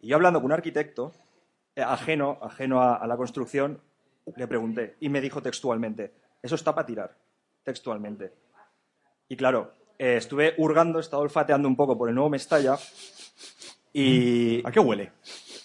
Y 0.00 0.08
yo 0.08 0.16
hablando 0.16 0.40
con 0.40 0.46
un 0.46 0.52
arquitecto, 0.52 1.12
ajeno, 1.76 2.38
ajeno 2.42 2.82
a, 2.82 2.96
a 2.96 3.06
la 3.06 3.16
construcción, 3.16 3.80
le 4.36 4.46
pregunté 4.46 4.96
y 5.00 5.08
me 5.08 5.20
dijo 5.20 5.40
textualmente, 5.42 6.12
eso 6.42 6.54
está 6.54 6.74
para 6.74 6.86
tirar. 6.86 7.16
textualmente. 7.64 8.32
Y 9.28 9.36
claro, 9.36 9.72
eh, 9.98 10.16
estuve 10.16 10.54
hurgando, 10.58 10.98
he 10.98 11.02
estado 11.02 11.22
olfateando 11.22 11.68
un 11.68 11.76
poco 11.76 11.96
por 11.96 12.08
el 12.08 12.14
nuevo 12.14 12.28
Mestalla 12.30 12.76
y... 13.92 14.66
¿A 14.66 14.70
qué 14.70 14.80
huele? 14.80 15.12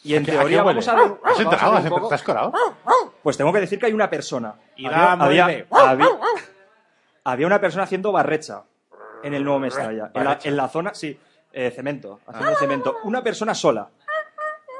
Y 0.04 0.16
en 0.16 0.24
¿A 0.24 0.26
qué- 0.26 0.32
a 0.32 0.40
teoría 0.40 0.58
qué 0.60 0.68
huele? 0.68 0.80
vamos 0.82 0.88
a 0.88 0.96
ver... 0.96 1.18
¿Has 1.24 1.34
a 1.34 1.38
ver 1.38 1.42
entrado? 1.48 1.72
un 1.72 1.78
¿Has 1.78 1.90
poco- 1.90 2.08
¿Te 2.10 2.16
has 2.16 2.24
colado? 2.24 2.54
Pues 3.24 3.38
tengo 3.38 3.52
que 3.54 3.60
decir 3.60 3.80
que 3.80 3.88
hay 3.88 3.94
una 3.94 4.10
persona. 4.10 4.56
Y 4.76 4.86
había, 4.86 4.98
la 4.98 5.12
había, 5.26 5.44
mueve. 5.46 5.68
había- 5.72 6.10
había 7.24 7.48
una 7.48 7.60
persona 7.60 7.84
haciendo 7.84 8.12
barrecha 8.12 8.64
en 9.24 9.34
el 9.34 9.44
nuevo 9.44 9.60
Mestalla. 9.60 10.12
En 10.14 10.24
la, 10.24 10.40
en 10.44 10.56
la 10.58 10.68
zona, 10.70 10.94
sí, 10.94 11.20
eh, 11.52 11.72
cemento, 11.72 12.22
haciendo 12.28 12.56
cemento. 12.56 12.96
Una 13.04 13.22
persona 13.24 13.54
sola. 13.54 13.90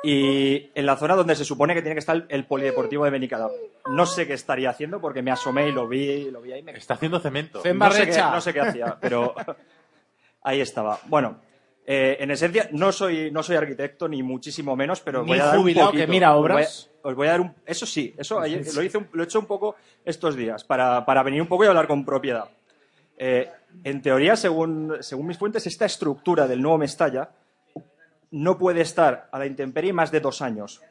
Y 0.10 0.72
en 0.74 0.86
la 0.86 0.96
zona 0.96 1.16
donde 1.16 1.36
se 1.36 1.44
supone 1.44 1.74
que 1.74 1.82
tiene 1.82 1.96
que 1.96 2.00
estar 2.00 2.16
el, 2.16 2.26
el 2.30 2.46
polideportivo 2.46 3.04
de 3.04 3.12
Benicalap. 3.12 3.52
No 3.90 4.06
sé 4.06 4.26
qué 4.26 4.34
estaría 4.34 4.70
haciendo 4.70 5.02
porque 5.02 5.22
me 5.22 5.32
asomé 5.32 5.68
y 5.68 5.72
lo 5.74 5.86
vi, 5.88 6.32
lo 6.32 6.40
vi 6.42 6.54
ahí. 6.54 6.64
Me... 6.64 6.72
Está 6.72 6.94
haciendo 6.94 7.20
cemento. 7.20 7.62
No 7.74 7.92
sé, 7.92 8.08
qué, 8.10 8.18
no 8.18 8.40
sé 8.40 8.54
qué 8.54 8.62
hacía, 8.62 8.98
pero 9.02 9.36
ahí 10.44 10.62
estaba. 10.62 10.98
Bueno, 11.08 11.42
eh, 11.86 12.16
en 12.22 12.32
esencia 12.32 12.70
no 12.72 12.94
soy, 12.94 13.32
no 13.32 13.44
soy 13.44 13.58
arquitecto 13.58 14.08
ni 14.08 14.24
muchísimo 14.24 14.78
menos, 14.78 15.02
pero 15.02 15.24
Ni 15.24 15.28
voy 15.28 15.40
a 15.40 15.46
dar 15.46 15.58
un 15.58 15.64
poquito. 15.64 15.92
que 15.92 16.08
mira 16.08 16.36
Os 16.36 16.42
voy 16.42 16.52
a- 16.52 16.56
obras. 16.56 16.90
Os 17.02 17.16
voy 17.16 17.28
a 17.28 17.32
dar 17.32 17.42
un... 17.42 17.54
Eso 17.66 17.86
sí, 17.86 18.14
eso 18.18 18.40
ayer- 18.40 18.66
lo, 18.74 18.84
hice 18.84 18.98
un- 18.98 19.08
lo 19.12 19.24
he 19.24 19.26
hecho 19.26 19.40
un 19.40 19.46
poco 19.46 19.76
estos 20.06 20.36
días 20.38 20.64
para, 20.64 21.06
para 21.06 21.22
venir 21.24 21.42
un 21.42 21.48
poco 21.50 21.66
y 21.66 21.68
hablar 21.68 21.88
con 21.88 22.06
propiedad. 22.06 22.46
Eh, 23.18 23.50
en 23.84 24.02
teoría, 24.02 24.38
según, 24.38 24.98
según 25.02 25.28
mis 25.28 25.38
fuentes, 25.38 25.68
esta 25.68 25.86
estructura 25.86 26.48
del 26.48 26.62
nuevo 26.62 26.78
Mestalla 26.78 27.30
no 28.32 28.58
puede 28.58 28.82
estar 28.82 29.30
a 29.32 29.40
la 29.40 29.46
intemperie 29.46 29.94
más 29.94 30.12
de 30.12 30.20
dos 30.20 30.42
años, 30.42 30.82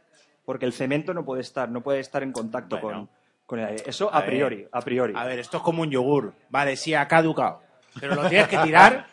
porque 0.45 0.66
el 0.66 0.72
cemento 0.72 1.14
no 1.14 1.24
puede 1.24 1.43
estar, 1.43 1.68
no 1.68 1.82
puede 1.82 2.01
estar 2.01 2.22
en 2.22 2.32
contacto 2.32 2.80
con, 2.80 3.09
con 3.45 3.59
el 3.59 3.66
aire. 3.66 3.84
Eso 3.87 4.12
a 4.12 4.24
priori, 4.24 4.66
a 4.70 4.80
priori. 4.80 5.14
A 5.16 5.24
ver, 5.24 5.39
esto 5.39 5.59
es 5.59 5.62
como 5.62 5.82
un 5.82 5.91
yogur. 5.91 6.34
Vale, 6.49 6.76
sí, 6.76 6.95
ha 6.95 7.07
caducado. 7.09 7.62
Pero 8.01 8.14
lo 8.14 8.28
tienes 8.28 8.49
que 8.49 8.59
tirar. 8.59 9.07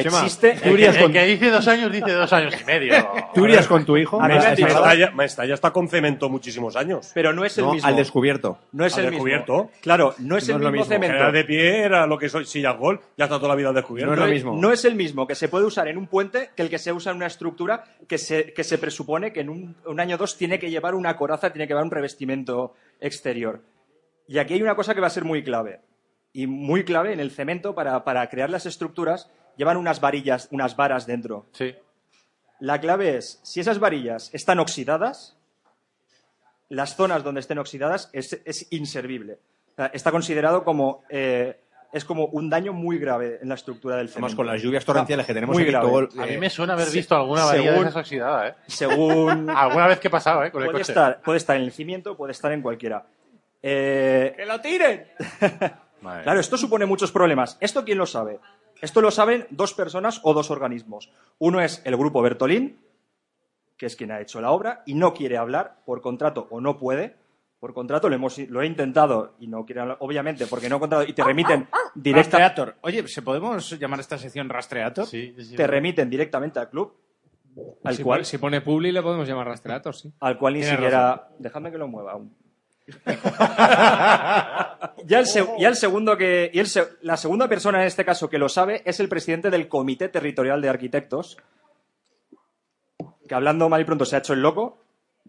Existe... 0.00 0.50
El 0.62 0.76
que, 0.76 0.86
el 0.86 1.12
que 1.12 1.24
dice 1.24 1.50
dos 1.50 1.66
años, 1.68 1.90
dice 1.92 2.12
dos 2.12 2.32
años 2.32 2.54
y 2.60 2.64
medio. 2.64 2.94
¿Tú 3.34 3.44
irías 3.44 3.66
con 3.66 3.84
tu 3.84 3.96
hijo? 3.96 4.20
A 4.20 4.28
mí 4.28 4.34
me 4.34 4.44
han 4.44 4.54
dicho- 4.54 4.66
Mestalla, 4.68 5.10
Mestalla 5.12 5.54
está 5.54 5.70
con 5.72 5.88
cemento 5.88 6.28
muchísimos 6.28 6.76
años. 6.76 7.10
Pero 7.14 7.32
no 7.32 7.44
es 7.44 7.56
el 7.58 7.64
No, 7.64 7.72
mismo. 7.72 7.88
al 7.88 7.96
descubierto. 7.96 8.58
No 8.72 8.84
es 8.84 8.94
Al 8.94 9.00
el 9.06 9.10
mismo. 9.12 9.24
descubierto. 9.24 9.70
Claro, 9.80 10.14
no 10.18 10.36
es 10.36 10.48
No 10.48 10.54
el 10.56 10.60
es 10.60 10.64
lo 10.64 10.70
mismo, 10.70 10.70
mismo. 10.70 10.84
cemento. 10.86 11.16
Era 11.16 11.32
de 11.32 11.44
pie, 11.44 11.80
era 11.84 12.06
lo 12.06 12.18
que 12.18 12.28
soy 12.28 12.44
sillas 12.44 12.76
gol, 12.76 13.00
ya 13.16 13.24
está 13.24 13.36
toda 13.36 13.48
la 13.48 13.54
vida 13.54 13.68
al 13.70 13.74
descubierto. 13.74 14.14
No 14.14 14.22
es 14.22 14.28
lo 14.28 14.32
mismo. 14.34 14.56
No 14.60 14.72
es 14.72 14.84
el 14.84 14.94
mismo 14.94 15.26
que 15.26 15.34
se 15.34 15.48
puede 15.48 15.64
usar 15.64 15.88
en 15.88 15.98
un 15.98 16.06
puente 16.06 16.50
que 16.56 16.62
el 16.62 16.68
que 16.70 16.78
se 16.78 16.92
usa 16.92 17.10
en 17.12 17.16
una 17.16 17.26
estructura 17.26 17.84
que 18.08 18.18
se, 18.18 18.52
que 18.52 18.64
se 18.64 18.78
presupone 18.78 19.32
que 19.32 19.40
en 19.40 19.48
un, 19.50 19.76
un 19.86 20.00
año 20.00 20.16
o 20.16 20.18
dos 20.18 20.36
tiene 20.36 20.58
que 20.58 20.70
llevar 20.70 20.94
una 20.94 21.16
coraza, 21.16 21.50
tiene 21.52 21.66
que 21.66 21.70
llevar 21.72 21.84
un 21.84 21.90
revestimiento 21.90 22.74
exterior. 23.00 23.60
Y 24.28 24.38
aquí 24.38 24.54
hay 24.54 24.62
una 24.62 24.74
cosa 24.74 24.94
que 24.94 25.00
va 25.00 25.06
a 25.06 25.10
ser 25.10 25.24
muy 25.24 25.42
clave. 25.44 25.80
Y 26.32 26.46
muy 26.46 26.84
clave 26.84 27.12
en 27.12 27.20
el 27.20 27.30
cemento 27.30 27.74
para, 27.74 28.04
para 28.04 28.28
crear 28.28 28.50
las 28.50 28.66
estructuras, 28.66 29.30
llevan 29.56 29.76
unas 29.76 30.00
varillas, 30.00 30.48
unas 30.50 30.76
varas 30.76 31.06
dentro. 31.06 31.46
Sí. 31.52 31.74
La 32.60 32.80
clave 32.80 33.16
es, 33.16 33.38
si 33.42 33.60
esas 33.60 33.78
varillas 33.78 34.30
están 34.32 34.58
oxidadas, 34.60 35.36
las 36.68 36.96
zonas 36.96 37.22
donde 37.22 37.40
estén 37.40 37.58
oxidadas 37.58 38.08
es, 38.12 38.40
es 38.44 38.66
inservible. 38.70 39.38
O 39.72 39.74
sea, 39.76 39.86
está 39.86 40.10
considerado 40.10 40.64
como, 40.64 41.04
eh, 41.10 41.60
es 41.92 42.04
como 42.04 42.26
un 42.26 42.48
daño 42.50 42.72
muy 42.72 42.98
grave 42.98 43.38
en 43.42 43.48
la 43.50 43.54
estructura 43.56 43.96
del 43.96 44.08
cemento. 44.08 44.26
Además, 44.26 44.34
con 44.36 44.46
las 44.46 44.62
lluvias 44.62 44.84
torrenciales 44.84 45.26
que 45.26 45.34
tenemos 45.34 45.54
Muy 45.54 45.62
aquí, 45.64 45.70
grave. 45.72 45.86
todo, 45.86 46.22
A 46.22 46.26
mí 46.26 46.32
eh, 46.32 46.38
me 46.38 46.50
suena 46.50 46.72
haber 46.72 46.86
se- 46.86 46.96
visto 46.96 47.14
alguna 47.14 47.44
varilla 47.44 47.64
de 47.64 47.70
según- 47.72 47.86
esas 47.88 48.00
oxidada, 48.00 48.48
¿eh? 48.48 48.54
Según... 48.66 49.50
Alguna 49.56 49.86
vez 49.86 50.00
que 50.00 50.08
he 50.08 50.10
pasado, 50.10 50.44
¿eh? 50.44 50.50
Con 50.50 50.62
el 50.62 50.68
puede, 50.70 50.78
coche. 50.80 50.92
estar, 50.92 51.20
puede 51.20 51.36
estar 51.38 51.56
en 51.56 51.62
el 51.62 51.72
cimiento, 51.72 52.16
puede 52.16 52.32
estar 52.32 52.50
en 52.52 52.62
cualquiera. 52.62 53.04
Eh, 53.62 54.32
¡Que 54.36 54.46
lo 54.46 54.60
tiren! 54.60 55.06
Claro, 56.22 56.38
esto 56.38 56.56
supone 56.56 56.86
muchos 56.86 57.10
problemas. 57.10 57.56
¿Esto 57.60 57.84
quién 57.84 57.98
lo 57.98 58.06
sabe? 58.06 58.38
Esto 58.80 59.00
lo 59.00 59.10
saben 59.10 59.46
dos 59.50 59.74
personas 59.74 60.20
o 60.22 60.34
dos 60.34 60.50
organismos. 60.50 61.10
Uno 61.38 61.60
es 61.60 61.82
el 61.84 61.96
grupo 61.96 62.22
Bertolín, 62.22 62.78
que 63.76 63.86
es 63.86 63.96
quien 63.96 64.10
ha 64.10 64.20
hecho 64.20 64.40
la 64.40 64.50
obra, 64.50 64.82
y 64.86 64.94
no 64.94 65.14
quiere 65.14 65.36
hablar 65.36 65.78
por 65.84 66.00
contrato 66.00 66.46
o 66.50 66.60
no 66.60 66.78
puede. 66.78 67.16
Por 67.58 67.72
contrato 67.72 68.08
lo, 68.08 68.14
hemos, 68.14 68.38
lo 68.38 68.62
he 68.62 68.66
intentado 68.66 69.34
y 69.38 69.48
no 69.48 69.64
quiere 69.64 69.80
hablar, 69.80 69.96
obviamente, 70.00 70.46
porque 70.46 70.68
no 70.68 70.76
he 70.76 70.78
contratado 70.78 71.08
y 71.08 71.14
te 71.14 71.24
remiten 71.24 71.68
directa, 71.94 72.38
Rastreator. 72.38 72.76
Oye, 72.82 73.08
¿se 73.08 73.22
podemos 73.22 73.78
llamar 73.78 73.98
a 73.98 74.02
esta 74.02 74.18
sección 74.18 74.48
Rastreator? 74.48 75.06
Sí, 75.06 75.34
sí, 75.38 75.56
te 75.56 75.66
remiten 75.66 76.10
directamente 76.10 76.58
al 76.58 76.68
club, 76.68 76.94
al 77.82 77.96
si, 77.96 78.02
cual, 78.02 78.18
pone, 78.18 78.24
si 78.26 78.38
pone 78.38 78.60
Publi 78.60 78.92
le 78.92 79.02
podemos 79.02 79.26
llamar 79.26 79.46
Rastreator, 79.46 79.94
sí. 79.94 80.12
al 80.20 80.38
cual 80.38 80.52
ni 80.52 80.60
Tienes 80.60 80.76
siquiera. 80.76 81.28
Dejadme 81.38 81.72
que 81.72 81.78
lo 81.78 81.88
mueva 81.88 82.12
aún. 82.12 82.36
ya, 85.06 85.18
el 85.18 85.26
se- 85.26 85.46
ya 85.58 85.68
el 85.68 85.76
segundo 85.76 86.16
que. 86.16 86.50
Y 86.52 86.58
el 86.60 86.66
se- 86.66 86.86
la 87.02 87.16
segunda 87.16 87.48
persona 87.48 87.80
en 87.80 87.86
este 87.86 88.04
caso 88.04 88.28
que 88.30 88.38
lo 88.38 88.48
sabe 88.48 88.82
es 88.84 89.00
el 89.00 89.08
presidente 89.08 89.50
del 89.50 89.68
Comité 89.68 90.08
Territorial 90.08 90.60
de 90.62 90.68
Arquitectos. 90.68 91.36
Que 93.28 93.34
hablando 93.34 93.68
mal 93.68 93.80
y 93.80 93.84
pronto 93.84 94.04
se 94.04 94.16
ha 94.16 94.20
hecho 94.20 94.32
el 94.34 94.42
loco. 94.42 94.78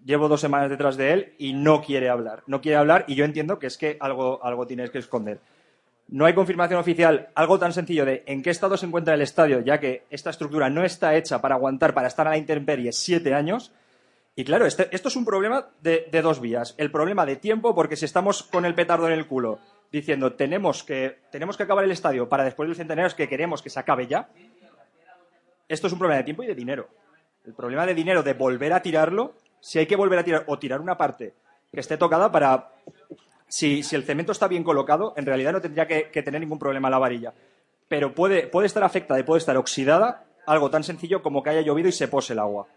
Llevo 0.05 0.28
dos 0.28 0.39
semanas 0.41 0.70
detrás 0.70 0.95
de 0.97 1.12
él 1.14 1.34
y 1.39 1.53
no 1.53 1.82
quiere 1.82 2.10
hablar. 2.10 2.43
No 2.47 2.62
quiere 2.62 2.78
hablar 2.78 3.05
y 3.08 3.16
yo 3.16 3.26
entiendo 3.26 3.58
que 3.60 3.68
es 3.68 3.78
que 3.78 3.97
algo, 3.99 4.39
algo 4.43 4.68
tienes 4.68 4.91
que 4.91 4.99
esconder. 4.99 5.39
No 6.10 6.26
hay 6.26 6.34
confirmación 6.34 6.80
oficial, 6.80 7.30
algo 7.36 7.60
tan 7.60 7.74
sencillo 7.74 8.05
de 8.05 8.24
en 8.28 8.41
qué 8.41 8.49
estado 8.51 8.78
se 8.78 8.86
encuentra 8.86 9.16
el 9.16 9.22
estadio, 9.22 9.60
ya 9.60 9.80
que 9.80 10.03
esta 10.10 10.30
estructura 10.30 10.70
no 10.70 10.86
está 10.86 11.16
hecha 11.16 11.41
para 11.41 11.55
aguantar, 11.55 11.93
para 11.93 12.08
estar 12.08 12.28
a 12.28 12.30
la 12.30 12.38
intemperie 12.38 12.93
siete 12.93 13.34
años. 13.34 13.74
Y 14.38 14.46
claro, 14.46 14.68
este- 14.68 14.88
esto 14.92 15.08
es 15.08 15.16
un 15.16 15.26
problema 15.26 15.68
de, 15.82 16.08
dos 16.22 16.40
vías. 16.40 16.76
El 16.78 16.92
problema 16.92 17.26
de 17.26 17.38
tiempo, 17.38 17.74
porque 17.74 17.96
si 17.96 18.06
estamos 18.06 18.44
con 18.44 18.66
el 18.66 18.76
petardo 18.76 19.08
en 19.08 19.14
el 19.14 19.26
culo 19.26 19.58
diciendo 19.92 20.34
tenemos 20.34 20.84
que, 20.84 21.22
tenemos 21.32 21.58
que 21.58 21.64
acabar 21.64 21.84
el 21.84 21.92
estadio 21.92 22.30
para 22.30 22.44
después 22.44 22.70
del 22.70 22.76
centenario, 22.76 23.16
que 23.16 23.28
queremos 23.28 23.64
que 23.64 23.72
se 23.72 23.80
acabe 23.80 24.06
ya, 24.06 24.30
esto 25.68 25.88
es 25.88 25.94
un 25.94 25.98
problema 25.98 26.20
de 26.20 26.24
tiempo 26.24 26.44
y 26.44 26.48
de 26.48 26.54
dinero. 26.54 26.88
El 27.48 27.54
problema 27.56 27.88
de 27.88 27.96
dinero 27.96 28.22
de 28.22 28.34
volver 28.34 28.74
a 28.74 28.82
tirarlo, 28.84 29.34
si 29.60 29.80
hay 29.80 29.88
que 29.88 29.96
volver 29.96 30.20
a 30.20 30.24
tirar 30.24 30.44
o 30.46 30.60
tirar 30.60 30.82
una 30.82 30.98
parte 30.98 31.34
que 31.74 31.80
esté 31.80 31.98
tocada 31.98 32.32
para... 32.32 32.70
Si, 33.48 33.82
si 33.82 33.96
el 33.96 34.04
cemento 34.04 34.34
está 34.34 34.48
bien 34.48 34.64
colocado, 34.64 35.14
en 35.18 35.26
realidad 35.26 35.54
no 35.54 35.62
tendría 35.62 35.88
que, 35.88 36.12
que 36.12 36.22
tener 36.22 36.42
ningún 36.42 36.60
problema 36.60 36.92
la 36.92 37.00
varilla. 37.00 37.34
Pero 37.88 38.14
puede, 38.14 38.46
puede 38.46 38.68
estar 38.68 38.84
afectada 38.84 39.20
y 39.20 39.24
puede 39.24 39.40
estar 39.40 39.58
oxidada 39.58 40.26
algo 40.46 40.70
tan 40.70 40.84
sencillo 40.84 41.24
como 41.24 41.42
que 41.42 41.50
haya 41.50 41.62
llovido 41.62 41.90
y 41.90 41.94
se 41.94 42.08
pose 42.08 42.34
el 42.34 42.40
agua. 42.40 42.68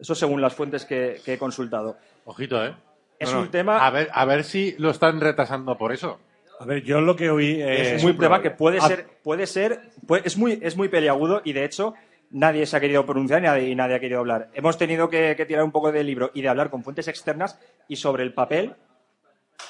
Eso 0.00 0.14
según 0.14 0.40
las 0.40 0.54
fuentes 0.54 0.84
que, 0.84 1.20
que 1.24 1.34
he 1.34 1.38
consultado. 1.38 1.96
Ojito, 2.24 2.64
¿eh? 2.64 2.74
Es 3.18 3.30
No, 3.30 3.36
no. 3.36 3.42
un 3.42 3.50
tema- 3.50 3.86
A 3.86 3.90
ver, 3.90 4.08
a 4.12 4.24
ver 4.24 4.44
si 4.44 4.74
lo 4.78 4.90
están 4.90 5.20
retrasando 5.20 5.76
por 5.76 5.92
eso. 5.92 6.18
A 6.58 6.64
ver, 6.64 6.82
yo 6.82 7.00
lo 7.00 7.16
que 7.16 7.30
oí 7.30 7.60
eh, 7.60 7.94
es 7.96 8.04
un 8.04 8.16
tema 8.18 8.40
que 8.42 8.50
puede 8.50 8.78
Ah, 8.78 8.86
ser, 8.88 9.06
puede 9.22 9.46
ser, 9.46 9.80
puede- 10.06 10.26
es 10.26 10.36
muy, 10.36 10.58
es 10.62 10.76
muy 10.76 10.88
peliagudo 10.88 11.40
y 11.44 11.52
de 11.52 11.64
hecho 11.64 11.94
nadie 12.30 12.64
se 12.66 12.76
ha 12.76 12.80
querido 12.80 13.04
pronunciar 13.06 13.40
y 13.40 13.44
nadie, 13.46 13.68
y 13.70 13.74
nadie 13.74 13.94
ha 13.96 14.00
querido 14.00 14.20
hablar. 14.20 14.48
Hemos 14.54 14.76
tenido 14.78 15.08
que, 15.08 15.34
que 15.36 15.46
tirar 15.46 15.64
un 15.64 15.72
poco 15.72 15.90
del 15.92 16.06
libro 16.06 16.30
y 16.34 16.42
de 16.42 16.48
hablar 16.48 16.70
con 16.70 16.82
fuentes 16.84 17.08
externas 17.08 17.58
y 17.88 17.96
sobre 17.96 18.22
el 18.22 18.32
papel 18.34 18.74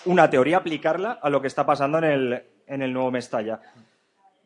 una 0.05 0.31
teoría 0.31 0.59
aplicarla 0.59 1.19
a 1.23 1.31
lo 1.31 1.41
que 1.41 1.47
está 1.49 1.65
pasando 1.67 1.99
en 1.99 2.05
el, 2.05 2.43
en 2.67 2.83
el 2.83 2.93
nuevo 2.93 3.11
Mestalla. 3.11 3.61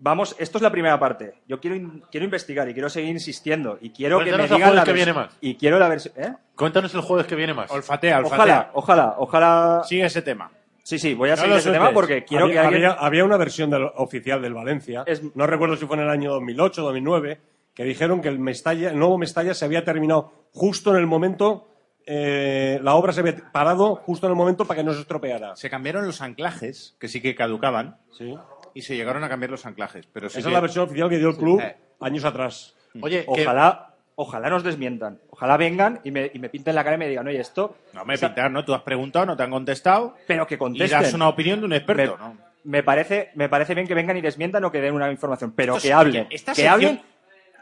Vamos, 0.05 0.36
esto 0.38 0.59
es 0.59 0.62
la 0.62 0.70
primera 0.70 0.98
parte. 0.98 1.32
Yo 1.48 1.59
quiero, 1.61 1.76
in- 1.76 2.05
quiero 2.11 2.24
investigar 2.26 2.68
y 2.68 2.74
quiero 2.74 2.90
seguir 2.90 3.09
insistiendo 3.09 3.78
y 3.80 3.88
quiero 3.88 4.18
que 4.18 4.26
me 4.26 4.30
Cuéntanos 4.32 4.50
el 4.50 4.57
digan 4.57 4.68
jueves 4.68 4.80
la 4.80 4.84
que 4.84 4.92
viene 4.92 5.12
más. 5.14 5.36
Y 5.40 5.55
quiero 5.55 5.78
la 5.78 5.88
versión. 5.88 6.14
¿eh? 6.18 6.34
Cuéntanos 6.55 6.94
el 6.94 7.00
jueves 7.00 7.26
que 7.26 7.34
viene 7.34 7.55
más. 7.55 7.70
Olfatea, 7.70 8.18
olfatea. 8.18 8.36
Ojalá, 8.44 8.70
ojalá, 8.74 9.14
ojalá. 9.16 9.82
Sigue 9.84 10.05
ese 10.05 10.20
tema. 10.20 10.50
Sí, 10.82 10.98
sí, 10.98 11.14
voy 11.14 11.30
a 11.30 11.36
No 11.36 11.40
seguir 11.40 11.57
ese 11.57 11.72
tema 11.72 11.90
porque 11.92 12.22
quiero 12.26 12.44
había, 12.44 12.61
que 12.61 12.66
alguien. 12.66 12.84
había, 12.90 13.00
había 13.00 13.24
una 13.24 13.38
versión 13.38 13.70
del- 13.70 13.88
oficial 13.96 14.42
del 14.42 14.52
Valencia, 14.52 15.07
no 15.34 15.46
recuerdo 15.46 15.76
si 15.78 15.86
fue 15.86 15.96
en 15.96 16.02
el 16.02 16.11
año 16.11 16.32
2008 16.32 16.82
o 16.82 16.84
2009, 16.84 17.40
que 17.72 17.84
dijeron 17.84 18.20
que 18.20 18.28
el, 18.28 18.38
Mestalla, 18.38 18.90
el 18.90 18.98
nuevo 18.98 19.16
Mestalla 19.16 19.55
se 19.55 19.64
había 19.64 19.82
terminado 19.86 20.48
justo 20.52 20.90
en 20.90 20.96
el 20.98 21.07
momento, 21.07 21.66
eh, 22.07 22.78
la 22.82 22.94
obra 22.96 23.14
se 23.14 23.20
había 23.20 23.50
parado 23.50 23.96
justo 23.96 24.26
en 24.26 24.32
el 24.32 24.36
momento 24.36 24.66
para 24.66 24.80
que 24.80 24.84
no 24.84 24.92
se 24.92 25.00
estropeara. 25.00 25.57
Se 25.57 25.70
cambiaron 25.70 26.05
los 26.05 26.20
anclajes, 26.20 26.94
que 27.00 27.09
sí 27.09 27.22
que 27.22 27.34
caducaban, 27.34 27.96
Sí. 28.12 28.36
Y 28.75 28.83
se 28.83 28.97
llegaron 28.97 29.22
a 29.25 29.29
cambiar 29.29 29.51
los 29.51 29.64
anclajes. 29.66 30.07
Pero 30.12 30.29
sí 30.29 30.39
Esa 30.39 30.47
que- 30.47 30.51
es 30.51 30.55
la 30.55 30.61
versión 30.61 30.85
oficial 30.85 31.09
que 31.09 31.18
dio 31.18 31.31
el 31.31 31.37
club 31.37 31.62
años 32.01 32.25
atrás. 32.25 32.75
Oye, 33.01 33.25
que- 33.25 33.43
Ojalá, 33.43 33.95
ojalá 34.16 34.51
nos 34.51 34.62
desmientan. 34.64 35.18
Ojalá 35.31 35.57
vengan 35.57 36.01
y 36.05 36.11
me, 36.11 36.31
y 36.35 36.39
me 36.39 36.49
pinten 36.49 36.75
la 36.75 36.85
cara 36.85 36.97
y 36.97 36.99
me 36.99 37.09
digan, 37.09 37.27
oye, 37.27 37.41
esto. 37.41 37.77
No 37.93 38.05
me 38.05 38.14
o 38.14 38.16
sea, 38.16 38.29
pintar, 38.31 38.51
¿no? 38.51 38.64
Tú 38.64 38.75
has 38.75 38.83
preguntado, 38.83 39.27
no 39.27 39.37
te 39.37 39.43
han 39.43 39.51
contestado. 39.51 40.16
Pero 40.27 40.47
que 40.47 40.55
Y 40.57 40.59
contesten. 40.59 41.03
das 41.03 41.14
una 41.14 41.29
opinión 41.29 41.61
de 41.61 41.66
un 41.66 41.72
experto, 41.72 42.16
me, 42.18 42.25
¿no? 42.25 42.37
me 42.64 42.83
parece, 42.83 43.31
me 43.35 43.49
parece 43.49 43.75
bien 43.75 43.87
que 43.87 43.95
vengan 43.95 44.16
y 44.16 44.20
desmientan 44.20 44.64
o 44.64 44.70
que 44.72 44.81
den 44.81 44.95
una 44.95 45.11
información, 45.11 45.53
pero 45.57 45.77
Esto 45.77 45.89
que 45.89 45.93
hablen. 45.93 46.27
esta 46.31 46.53
que 46.53 46.62
sección, 46.62 46.72
hablen. 46.75 47.01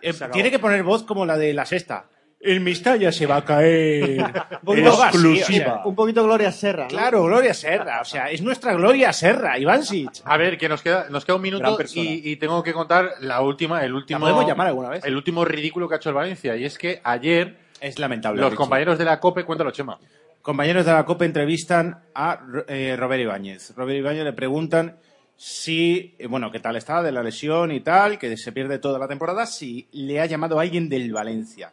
eh, 0.03 0.13
tiene 0.33 0.51
que 0.51 0.59
poner 0.59 0.83
voz 0.83 1.03
como 1.05 1.25
la 1.27 1.37
de 1.39 1.53
la 1.55 1.65
sexta. 1.65 2.07
El 2.45 2.61
Mistalla 2.61 3.13
se 3.13 3.25
va 3.27 3.37
a 3.37 3.45
caer. 3.45 4.21
Un 4.67 4.79
así, 4.79 4.87
o 4.87 4.93
sea, 4.97 5.07
exclusiva. 5.09 5.83
un 5.85 5.95
poquito 5.95 6.25
Gloria 6.25 6.51
Serra. 6.51 6.83
¿no? 6.85 6.89
Claro, 6.89 7.23
Gloria 7.25 7.55
Serra. 7.55 8.01
O 8.01 8.05
sea, 8.05 8.31
es 8.31 8.43
nuestra 8.43 8.75
Gloria 8.75 9.13
Serra, 9.13 9.59
Ivancic. 9.59 10.11
A 10.25 10.37
ver, 10.37 10.59
que 10.59 10.69
nos 10.69 10.83
queda, 10.83 11.07
nos 11.09 11.25
queda 11.25 11.37
un 11.37 11.43
minuto 11.43 11.79
y, 11.95 12.31
y 12.33 12.37
tengo 12.37 12.63
que 12.65 12.73
contar 12.73 13.13
la 13.21 13.41
última, 13.43 13.85
el 13.85 13.95
último. 13.95 14.19
podemos 14.21 14.45
llamar 14.47 14.67
alguna 14.67 14.89
vez? 14.89 15.05
El 15.05 15.15
último 15.15 15.45
ridículo 15.45 15.89
que 15.89 15.95
ha 15.95 15.99
hecho 15.99 16.09
el 16.09 16.17
Valencia. 16.17 16.57
Y 16.57 16.65
es 16.65 16.79
que 16.79 17.01
ayer 17.05 17.59
Es 17.81 17.99
lamentable. 18.01 18.41
los 18.41 18.55
compañeros 18.55 18.99
de 18.99 19.05
la 19.05 19.21
COPE, 19.21 19.45
cuéntalo, 19.45 19.71
Chema. 19.71 19.99
compañeros 20.43 20.85
de 20.85 20.93
la 20.93 21.05
COPE 21.05 21.27
entrevistan 21.27 22.03
a 22.13 22.41
eh, 22.67 22.97
Robert 22.99 23.23
Ibáñez. 23.23 23.73
Robert 23.77 23.99
Ibáñez 23.99 24.25
le 24.25 24.33
preguntan 24.33 24.97
si, 25.37 26.15
eh, 26.19 26.27
bueno, 26.27 26.51
qué 26.51 26.59
tal 26.61 26.75
estaba 26.75 27.03
de 27.05 27.13
la 27.13 27.23
lesión 27.23 27.71
y 27.71 27.81
tal, 27.81 28.19
que 28.19 28.37
se 28.37 28.51
pierde 28.51 28.79
toda 28.81 28.99
la 28.99 29.07
temporada, 29.07 29.47
si 29.47 29.87
le 29.93 30.21
ha 30.21 30.27
llamado 30.27 30.59
a 30.59 30.63
alguien 30.63 30.89
del 30.89 31.13
Valencia. 31.13 31.73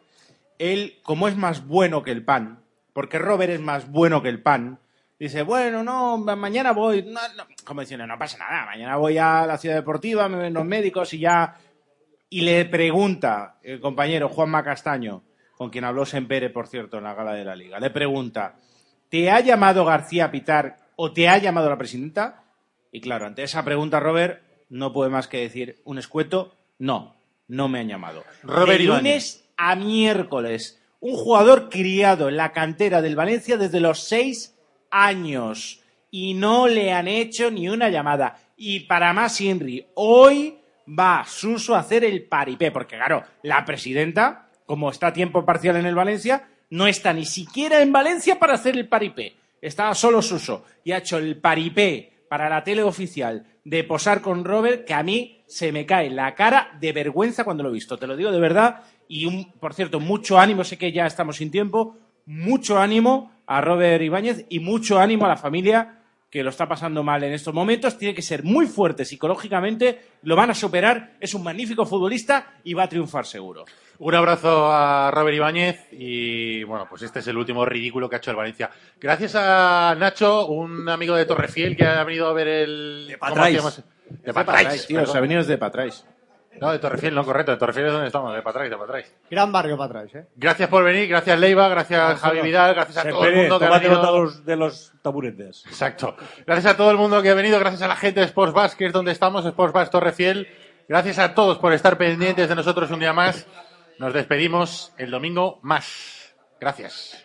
Él, 0.60 0.98
como 1.02 1.26
es 1.26 1.36
más 1.36 1.66
bueno 1.66 2.02
que 2.02 2.12
el 2.12 2.24
pan, 2.24 2.62
porque 2.92 3.18
Robert 3.18 3.50
es 3.50 3.60
más 3.60 3.90
bueno 3.90 4.22
que 4.22 4.28
el 4.28 4.42
pan, 4.42 4.78
dice, 5.18 5.42
bueno, 5.42 5.82
no, 5.82 6.18
ma- 6.18 6.36
mañana 6.36 6.72
voy, 6.72 7.02
no, 7.02 7.20
no, 7.36 7.44
como 7.64 7.80
diciendo, 7.80 8.06
no 8.06 8.18
pasa 8.18 8.38
nada, 8.38 8.66
mañana 8.66 8.96
voy 8.96 9.16
a 9.18 9.46
la 9.46 9.56
ciudad 9.58 9.76
deportiva, 9.76 10.28
me 10.28 10.36
ven 10.38 10.54
los 10.54 10.64
médicos 10.64 11.12
y 11.14 11.20
ya... 11.20 11.56
Y 12.32 12.42
le 12.42 12.64
pregunta 12.66 13.56
el 13.62 13.80
compañero 13.80 14.28
Juanma 14.28 14.62
Castaño, 14.62 15.24
con 15.56 15.68
quien 15.70 15.84
habló 15.84 16.06
Sempere, 16.06 16.48
por 16.50 16.68
cierto, 16.68 16.98
en 16.98 17.04
la 17.04 17.14
gala 17.14 17.32
de 17.32 17.44
la 17.44 17.56
liga, 17.56 17.80
le 17.80 17.90
pregunta, 17.90 18.54
¿te 19.08 19.30
ha 19.30 19.40
llamado 19.40 19.84
García 19.84 20.30
pitar 20.30 20.76
o 20.94 21.12
te 21.12 21.28
ha 21.28 21.38
llamado 21.38 21.68
la 21.68 21.76
presidenta? 21.78 22.44
Y 22.92 23.00
claro, 23.00 23.26
ante 23.26 23.42
esa 23.42 23.64
pregunta, 23.64 23.98
Robert 23.98 24.42
no 24.68 24.92
puede 24.92 25.10
más 25.10 25.26
que 25.26 25.38
decir 25.38 25.80
un 25.84 25.98
escueto, 25.98 26.54
no, 26.78 27.16
no 27.48 27.68
me 27.68 27.80
han 27.80 27.88
llamado. 27.88 28.22
Robert 28.44 28.80
lunes 28.80 29.39
a 29.62 29.76
miércoles, 29.76 30.80
un 31.00 31.14
jugador 31.14 31.68
criado 31.68 32.30
en 32.30 32.38
la 32.38 32.52
cantera 32.52 33.02
del 33.02 33.14
Valencia 33.14 33.58
desde 33.58 33.78
los 33.78 34.02
seis 34.02 34.56
años 34.90 35.82
y 36.10 36.32
no 36.32 36.66
le 36.66 36.94
han 36.94 37.06
hecho 37.08 37.50
ni 37.50 37.68
una 37.68 37.90
llamada. 37.90 38.38
Y 38.56 38.80
para 38.80 39.12
más 39.12 39.38
Inri, 39.38 39.86
hoy 39.96 40.56
va 40.88 41.24
Suso 41.26 41.74
a 41.74 41.80
hacer 41.80 42.04
el 42.04 42.24
paripé, 42.24 42.70
porque 42.70 42.96
claro, 42.96 43.22
la 43.42 43.66
presidenta, 43.66 44.48
como 44.64 44.90
está 44.90 45.08
a 45.08 45.12
tiempo 45.12 45.44
parcial 45.44 45.76
en 45.76 45.84
el 45.84 45.94
Valencia, 45.94 46.48
no 46.70 46.86
está 46.86 47.12
ni 47.12 47.26
siquiera 47.26 47.82
en 47.82 47.92
Valencia 47.92 48.38
para 48.38 48.54
hacer 48.54 48.78
el 48.78 48.88
paripé. 48.88 49.36
Estaba 49.60 49.94
solo 49.94 50.22
Suso 50.22 50.64
y 50.84 50.92
ha 50.92 50.98
hecho 50.98 51.18
el 51.18 51.36
paripé 51.36 52.24
para 52.30 52.48
la 52.48 52.64
tele 52.64 52.82
oficial 52.82 53.44
de 53.64 53.84
posar 53.84 54.22
con 54.22 54.42
Robert, 54.42 54.86
que 54.86 54.94
a 54.94 55.02
mí 55.02 55.42
se 55.46 55.70
me 55.70 55.84
cae 55.84 56.08
la 56.08 56.34
cara 56.34 56.78
de 56.80 56.92
vergüenza 56.92 57.44
cuando 57.44 57.62
lo 57.62 57.68
he 57.68 57.74
visto. 57.74 57.98
Te 57.98 58.06
lo 58.06 58.16
digo 58.16 58.32
de 58.32 58.40
verdad. 58.40 58.84
Y, 59.12 59.26
un, 59.26 59.52
por 59.58 59.74
cierto, 59.74 59.98
mucho 59.98 60.38
ánimo, 60.38 60.62
sé 60.62 60.78
que 60.78 60.92
ya 60.92 61.04
estamos 61.04 61.38
sin 61.38 61.50
tiempo, 61.50 61.98
mucho 62.26 62.78
ánimo 62.78 63.32
a 63.44 63.60
Robert 63.60 64.00
Ibáñez 64.00 64.46
y 64.48 64.60
mucho 64.60 65.00
ánimo 65.00 65.24
a 65.24 65.28
la 65.28 65.36
familia 65.36 65.98
que 66.30 66.44
lo 66.44 66.50
está 66.50 66.68
pasando 66.68 67.02
mal 67.02 67.24
en 67.24 67.32
estos 67.32 67.52
momentos. 67.52 67.98
Tiene 67.98 68.14
que 68.14 68.22
ser 68.22 68.44
muy 68.44 68.66
fuerte 68.66 69.04
psicológicamente, 69.04 69.98
lo 70.22 70.36
van 70.36 70.50
a 70.50 70.54
superar, 70.54 71.14
es 71.18 71.34
un 71.34 71.42
magnífico 71.42 71.84
futbolista 71.84 72.54
y 72.62 72.72
va 72.72 72.84
a 72.84 72.88
triunfar 72.88 73.26
seguro. 73.26 73.64
Un 73.98 74.14
abrazo 74.14 74.70
a 74.70 75.10
Robert 75.10 75.34
Ibáñez 75.34 75.88
y 75.90 76.62
bueno, 76.62 76.86
pues 76.88 77.02
este 77.02 77.18
es 77.18 77.26
el 77.26 77.36
último 77.36 77.64
ridículo 77.64 78.08
que 78.08 78.14
ha 78.14 78.18
hecho 78.18 78.30
el 78.30 78.36
Valencia. 78.36 78.70
Gracias 79.00 79.34
a 79.34 79.96
Nacho, 79.98 80.46
un 80.46 80.88
amigo 80.88 81.16
de 81.16 81.26
Torrefiel 81.26 81.76
que 81.76 81.84
ha 81.84 82.04
venido 82.04 82.28
a 82.28 82.32
ver 82.32 82.46
el... 82.46 83.06
De 83.08 83.18
Patrais. 83.18 83.82
De 84.22 84.32
Patrais, 84.32 84.86
tío, 84.86 85.04
se 85.04 85.18
ha 85.18 85.20
venido 85.20 85.40
desde 85.40 85.58
Patrais. 85.58 86.06
No, 86.60 86.72
de 86.72 86.78
Torrefiel, 86.78 87.14
no, 87.14 87.24
correcto. 87.24 87.52
De 87.52 87.58
Torrefiel 87.58 87.86
es 87.86 87.92
donde 87.92 88.06
estamos, 88.08 88.34
de 88.34 88.42
Patrais, 88.42 88.70
de 88.70 88.76
Patrais. 88.76 89.14
Gran 89.30 89.52
barrio 89.52 89.76
para 89.78 90.00
atrás, 90.00 90.14
¿eh? 90.14 90.26
Gracias 90.36 90.68
por 90.68 90.82
venir, 90.84 91.08
gracias 91.08 91.38
Leiva, 91.38 91.68
gracias 91.68 92.18
Javi 92.20 92.40
Vidal, 92.40 92.74
gracias 92.74 92.96
a 92.98 93.08
todo 93.08 93.24
el 93.24 93.36
mundo 93.36 93.58
que 93.58 93.64
ha 93.64 93.70
venido. 93.78 94.00
de 94.00 94.18
los- 94.20 94.44
de 94.44 94.56
los 94.56 94.92
taburetes. 95.02 95.64
Exacto. 95.66 96.16
Gracias 96.46 96.74
a 96.74 96.76
todo 96.76 96.90
el 96.90 96.96
mundo 96.96 97.22
que 97.22 97.30
ha 97.30 97.34
venido, 97.34 97.58
gracias 97.58 97.82
a 97.82 97.88
la 97.88 97.96
gente 97.96 98.20
de 98.20 98.26
Sports 98.26 98.52
Bus, 98.52 98.74
que 98.74 98.86
es 98.86 98.92
donde 98.92 99.12
estamos, 99.12 99.44
Sports 99.46 99.72
Bus 99.72 99.90
Torrefiel. 99.90 100.48
Gracias 100.88 101.18
a 101.20 101.34
todos 101.34 101.58
por 101.58 101.72
estar 101.72 101.96
pendientes 101.96 102.48
de 102.48 102.54
nosotros 102.56 102.90
un 102.90 102.98
día 102.98 103.12
más. 103.12 103.46
Nos 103.98 104.12
despedimos 104.12 104.92
el 104.98 105.10
domingo 105.10 105.60
más. 105.62 106.34
Gracias. 106.60 107.24